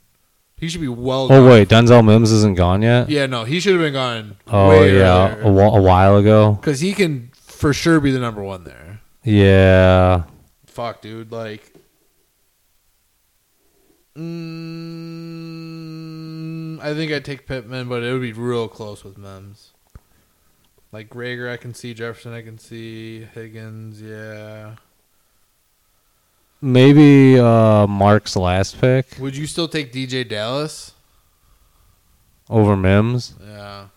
He 0.61 0.69
should 0.69 0.79
be 0.79 0.87
well. 0.87 1.23
Oh 1.23 1.27
gone. 1.27 1.49
wait, 1.49 1.67
Denzel 1.69 2.05
Mims 2.05 2.31
isn't 2.31 2.53
gone 2.53 2.83
yet. 2.83 3.09
Yeah, 3.09 3.25
no, 3.25 3.45
he 3.45 3.59
should 3.59 3.73
have 3.73 3.81
been 3.81 3.93
gone. 3.93 4.37
Oh 4.47 4.83
yeah, 4.83 5.37
a, 5.41 5.51
while 5.51 6.17
ago. 6.17 6.51
because 6.51 6.79
he 6.81 6.93
can 6.93 7.31
for 7.33 7.73
sure 7.73 7.99
be 7.99 8.11
the 8.11 8.19
number 8.19 8.43
one 8.43 8.63
there. 8.63 9.01
Yeah. 9.23 10.25
Fuck, 10.67 11.01
dude, 11.01 11.31
like. 11.31 11.73
Mm, 14.15 14.29
I 16.79 16.93
think 16.93 17.11
I'd 17.11 17.25
take 17.25 17.47
Pittman, 17.47 17.89
but 17.89 18.03
it 18.03 18.13
would 18.13 18.21
be 18.21 18.33
real 18.33 18.67
close 18.67 19.03
with 19.03 19.17
Mims. 19.17 19.71
Like 20.91 21.09
Reagor, 21.09 21.51
I 21.51 21.57
can 21.57 21.73
see 21.73 21.95
Jefferson, 21.95 22.33
I 22.33 22.43
can 22.43 22.59
see 22.59 23.23
Higgins, 23.23 23.99
yeah. 23.99 24.75
Maybe 26.61 27.39
uh, 27.39 27.87
Mark's 27.87 28.35
last 28.35 28.79
pick 28.79 29.07
Would 29.19 29.35
you 29.35 29.47
still 29.47 29.67
take 29.67 29.91
DJ 29.91 30.27
Dallas? 30.27 30.93
over 32.49 32.75
Mims. 32.75 33.33
Yeah. 33.41 33.87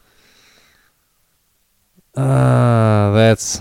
Uh, 2.16 3.10
that's. 3.12 3.60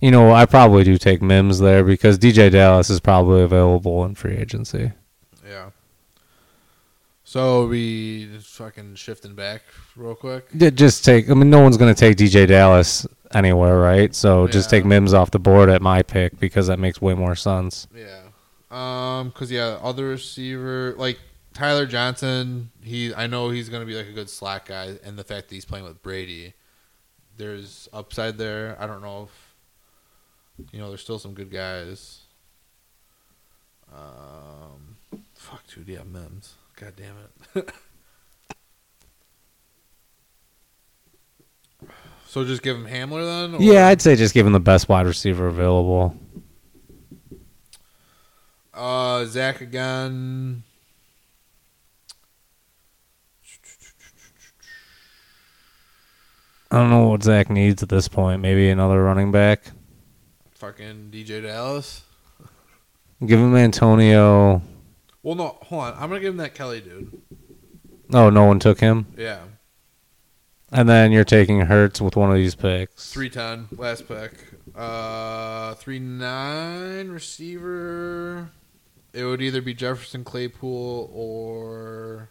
You 0.00 0.12
know, 0.12 0.30
I 0.32 0.46
probably 0.46 0.84
do 0.84 0.96
take 0.96 1.20
Mims 1.20 1.58
there 1.58 1.82
because 1.82 2.18
DJ 2.18 2.52
Dallas 2.52 2.88
is 2.88 3.00
probably 3.00 3.42
available 3.42 4.04
in 4.04 4.14
free 4.14 4.36
agency. 4.36 4.92
Yeah. 5.44 5.70
So 7.24 7.66
we 7.66 8.28
just 8.32 8.46
fucking 8.50 8.94
shifting 8.94 9.34
back 9.34 9.62
real 9.96 10.14
quick. 10.14 10.46
Yeah, 10.54 10.70
Just 10.70 11.04
take. 11.04 11.28
I 11.28 11.34
mean, 11.34 11.50
no 11.50 11.60
one's 11.60 11.76
going 11.76 11.92
to 11.92 11.98
take 11.98 12.16
DJ 12.16 12.46
Dallas 12.46 13.04
anywhere, 13.32 13.78
right? 13.78 14.14
So 14.14 14.46
just 14.46 14.70
take 14.70 14.84
Mims 14.84 15.14
off 15.14 15.30
the 15.30 15.38
board 15.38 15.68
at 15.68 15.82
my 15.82 16.02
pick 16.02 16.38
because 16.38 16.66
that 16.68 16.78
makes 16.78 17.00
way 17.00 17.14
more 17.14 17.34
sense. 17.34 17.86
Yeah. 17.94 18.22
Um, 18.70 19.30
cause 19.30 19.50
yeah, 19.50 19.78
other 19.82 20.08
receiver 20.08 20.94
like 20.98 21.18
Tyler 21.54 21.86
Johnson. 21.86 22.70
He, 22.82 23.14
I 23.14 23.26
know 23.26 23.50
he's 23.50 23.68
gonna 23.68 23.86
be 23.86 23.94
like 23.94 24.06
a 24.06 24.12
good 24.12 24.28
slack 24.28 24.66
guy, 24.66 24.96
and 25.04 25.18
the 25.18 25.24
fact 25.24 25.48
that 25.48 25.54
he's 25.54 25.64
playing 25.64 25.84
with 25.84 26.02
Brady, 26.02 26.54
there's 27.36 27.88
upside 27.92 28.38
there. 28.38 28.76
I 28.78 28.86
don't 28.86 29.02
know 29.02 29.24
if 29.24 30.70
you 30.72 30.78
know. 30.78 30.88
There's 30.88 31.00
still 31.00 31.18
some 31.18 31.34
good 31.34 31.50
guys. 31.50 32.20
Um, 33.92 34.96
fuck, 35.34 35.62
dude. 35.74 35.88
Yeah, 35.88 36.02
Mims. 36.04 36.54
God 36.76 36.94
damn 36.96 37.14
it. 37.54 37.70
so 42.28 42.44
just 42.44 42.62
give 42.62 42.76
him 42.76 42.86
Hamler 42.86 43.24
then. 43.24 43.54
or- 43.54 43.62
Yeah, 43.62 43.88
I'd 43.88 44.00
say 44.02 44.14
just 44.14 44.34
give 44.34 44.46
him 44.46 44.52
the 44.52 44.60
best 44.60 44.88
wide 44.88 45.06
receiver 45.06 45.46
available. 45.48 46.14
Uh, 48.74 49.24
Zach 49.24 49.60
again. 49.60 50.62
I 56.70 56.76
don't 56.78 56.90
know 56.90 57.08
what 57.08 57.22
Zach 57.22 57.48
needs 57.50 57.82
at 57.82 57.88
this 57.88 58.08
point. 58.08 58.42
Maybe 58.42 58.68
another 58.68 59.02
running 59.02 59.32
back. 59.32 59.62
Fucking 60.56 61.08
DJ 61.10 61.42
Dallas. 61.42 62.02
Give 63.24 63.38
him 63.40 63.56
Antonio. 63.56 64.60
Well, 65.22 65.34
no, 65.34 65.56
hold 65.62 65.84
on. 65.84 65.92
I'm 65.94 66.08
gonna 66.08 66.20
give 66.20 66.34
him 66.34 66.36
that 66.38 66.54
Kelly 66.54 66.80
dude. 66.80 67.20
Oh, 68.12 68.30
no 68.30 68.44
one 68.44 68.58
took 68.58 68.80
him. 68.80 69.06
Yeah, 69.16 69.40
And 70.70 70.88
then 70.88 71.12
you're 71.12 71.24
taking 71.24 71.60
Hurts 71.62 72.00
with 72.00 72.14
one 72.16 72.30
of 72.30 72.36
these 72.36 72.54
picks. 72.54 73.10
three 73.12 73.30
ten 73.30 73.68
last 73.76 74.06
pick. 74.06 74.32
Uh, 74.76 75.74
three 75.74 75.98
nine 75.98 77.08
receiver. 77.08 78.50
It 79.14 79.24
would 79.24 79.40
either 79.40 79.62
be 79.62 79.72
Jefferson 79.74 80.24
Claypool 80.24 81.10
or 81.12 82.28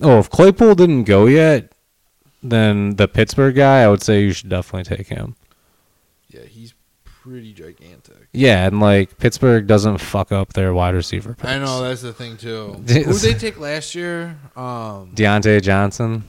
Oh, 0.00 0.18
if 0.18 0.30
Claypool 0.30 0.74
didn't 0.76 1.04
go 1.04 1.26
yet, 1.26 1.72
then 2.42 2.96
the 2.96 3.06
Pittsburgh 3.08 3.54
guy, 3.54 3.82
I 3.82 3.88
would 3.88 4.02
say 4.02 4.22
you 4.22 4.32
should 4.32 4.48
definitely 4.48 4.96
take 4.96 5.08
him. 5.08 5.36
Yeah, 6.28 6.42
he's 6.42 6.74
pretty 7.04 7.52
gigantic. 7.52 8.28
Yeah, 8.32 8.66
and 8.66 8.80
like 8.80 9.18
Pittsburgh 9.18 9.66
doesn't 9.66 9.98
fuck 9.98 10.32
up 10.32 10.52
their 10.54 10.72
wide 10.72 10.94
receiver. 10.94 11.34
Picks. 11.34 11.48
I 11.48 11.58
know 11.58 11.82
that's 11.82 12.02
the 12.02 12.12
thing 12.12 12.36
too. 12.36 12.72
Who 12.74 12.82
did 12.84 13.06
they 13.06 13.34
take 13.34 13.58
last 13.60 13.94
year? 13.94 14.36
Um, 14.56 15.12
Diontae 15.14 15.60
Johnson. 15.62 16.24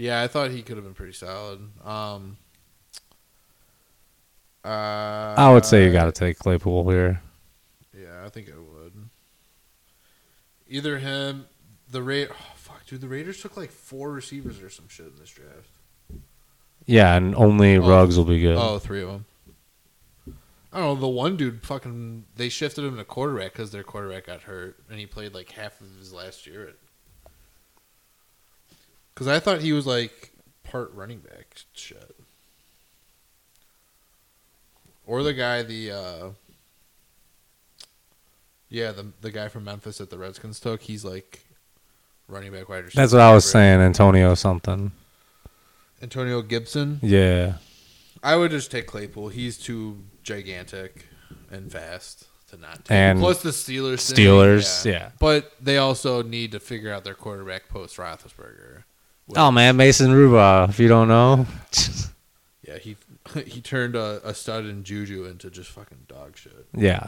Yeah, 0.00 0.22
I 0.22 0.28
thought 0.28 0.50
he 0.50 0.62
could 0.62 0.76
have 0.76 0.84
been 0.84 0.94
pretty 0.94 1.12
solid. 1.12 1.60
Um, 1.84 2.38
uh, 4.64 4.68
I 5.36 5.52
would 5.52 5.66
say 5.66 5.84
you 5.84 5.92
got 5.92 6.06
to 6.06 6.12
take 6.12 6.38
Claypool 6.38 6.88
here. 6.88 7.20
Yeah, 7.94 8.24
I 8.24 8.30
think 8.30 8.48
I 8.48 8.58
would. 8.58 8.94
Either 10.70 10.96
him, 10.98 11.44
the 11.90 12.02
Ra 12.02 12.24
Oh, 12.30 12.36
fuck, 12.56 12.86
dude, 12.86 13.02
the 13.02 13.08
Raiders 13.08 13.42
took 13.42 13.58
like 13.58 13.70
four 13.70 14.10
receivers 14.10 14.62
or 14.62 14.70
some 14.70 14.88
shit 14.88 15.04
in 15.04 15.16
this 15.18 15.28
draft. 15.30 15.68
Yeah, 16.86 17.14
and 17.14 17.34
only 17.34 17.76
Oh. 17.76 17.86
Ruggs 17.86 18.16
will 18.16 18.24
be 18.24 18.40
good. 18.40 18.56
Oh, 18.56 18.78
three 18.78 19.02
of 19.02 19.08
them. 19.10 19.26
I 20.72 20.78
don't 20.78 20.94
know. 20.94 21.00
The 21.00 21.08
one 21.08 21.36
dude, 21.36 21.62
fucking, 21.62 22.24
they 22.36 22.48
shifted 22.48 22.84
him 22.84 22.96
to 22.96 23.04
quarterback 23.04 23.52
because 23.52 23.70
their 23.70 23.82
quarterback 23.82 24.26
got 24.28 24.42
hurt, 24.42 24.78
and 24.88 24.98
he 24.98 25.04
played 25.04 25.34
like 25.34 25.50
half 25.50 25.78
of 25.82 25.88
his 25.98 26.14
last 26.14 26.46
year. 26.46 26.72
Because 29.20 29.36
I 29.36 29.38
thought 29.38 29.60
he 29.60 29.74
was 29.74 29.86
like 29.86 30.32
part 30.64 30.94
running 30.94 31.18
back 31.18 31.54
shit. 31.74 32.16
Or 35.06 35.22
the 35.22 35.34
guy, 35.34 35.62
the 35.62 35.90
uh, 35.90 36.28
yeah, 38.70 38.92
the 38.92 39.08
the 39.20 39.30
guy 39.30 39.48
from 39.48 39.64
Memphis 39.64 39.98
that 39.98 40.08
the 40.08 40.16
Redskins 40.16 40.58
took. 40.58 40.80
He's 40.80 41.04
like 41.04 41.40
running 42.28 42.50
back 42.50 42.70
wide 42.70 42.84
receiver. 42.84 43.02
That's 43.02 43.12
what 43.12 43.20
I 43.20 43.34
was 43.34 43.44
saying, 43.44 43.80
Antonio 43.80 44.34
something. 44.34 44.92
Antonio 46.00 46.40
Gibson. 46.40 46.98
Yeah. 47.02 47.56
I 48.22 48.36
would 48.36 48.50
just 48.50 48.70
take 48.70 48.86
Claypool. 48.86 49.28
He's 49.28 49.58
too 49.58 49.98
gigantic 50.22 51.08
and 51.50 51.70
fast 51.70 52.26
to 52.48 52.56
not 52.56 52.86
take. 52.86 52.92
And 52.92 53.18
Plus 53.18 53.42
the 53.42 53.50
Steelers. 53.50 54.10
thing, 54.10 54.24
Steelers, 54.24 54.86
yeah. 54.86 55.10
But 55.18 55.52
they 55.60 55.76
also 55.76 56.22
need 56.22 56.52
to 56.52 56.58
figure 56.58 56.90
out 56.90 57.04
their 57.04 57.14
quarterback 57.14 57.68
post 57.68 57.98
Roethlisberger. 57.98 58.84
Oh 59.36 59.50
man, 59.50 59.76
Mason 59.76 60.12
Rudolph. 60.12 60.70
If 60.70 60.80
you 60.80 60.88
don't 60.88 61.08
know, 61.08 61.46
Yeah, 62.66 62.78
he 62.78 62.96
he 63.46 63.60
turned 63.60 63.96
a, 63.96 64.20
a 64.24 64.34
stud 64.34 64.64
in 64.64 64.84
Juju 64.84 65.24
into 65.24 65.50
just 65.50 65.70
fucking 65.70 66.04
dog 66.08 66.36
shit. 66.36 66.66
yeah. 66.74 67.06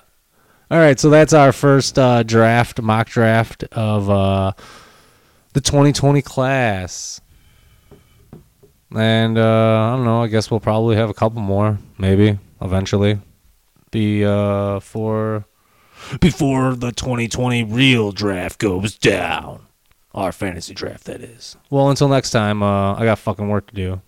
All 0.70 0.78
right, 0.78 0.98
so 0.98 1.10
that's 1.10 1.34
our 1.34 1.52
first 1.52 1.98
uh, 1.98 2.22
draft, 2.22 2.80
mock 2.80 3.08
draft 3.10 3.62
of 3.72 4.08
uh, 4.08 4.52
the 5.52 5.60
2020 5.60 6.22
class. 6.22 7.20
And 8.96 9.36
uh, 9.36 9.42
I 9.92 9.96
don't 9.96 10.04
know. 10.06 10.22
I 10.22 10.28
guess 10.28 10.50
we'll 10.50 10.60
probably 10.60 10.96
have 10.96 11.10
a 11.10 11.14
couple 11.14 11.42
more, 11.42 11.78
maybe 11.98 12.38
eventually. 12.62 13.18
Be 13.90 14.24
uh, 14.24 14.80
for 14.80 15.44
before 16.20 16.74
the 16.74 16.90
2020 16.92 17.64
real 17.64 18.10
draft 18.12 18.58
goes 18.58 18.96
down. 18.96 19.66
Our 20.14 20.32
fantasy 20.32 20.74
draft, 20.74 21.04
that 21.04 21.22
is. 21.22 21.56
Well, 21.70 21.88
until 21.88 22.08
next 22.08 22.30
time, 22.30 22.62
uh, 22.62 22.94
I 22.94 23.04
got 23.04 23.18
fucking 23.18 23.48
work 23.48 23.68
to 23.68 23.74
do. 23.74 24.02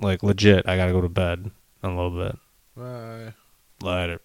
Like 0.00 0.22
legit, 0.22 0.66
I 0.68 0.76
gotta 0.76 0.92
go 0.92 1.00
to 1.00 1.08
bed 1.08 1.50
in 1.82 1.90
a 1.90 1.94
little 1.94 2.10
bit. 2.18 2.38
Bye. 2.76 3.34
Later. 3.82 4.20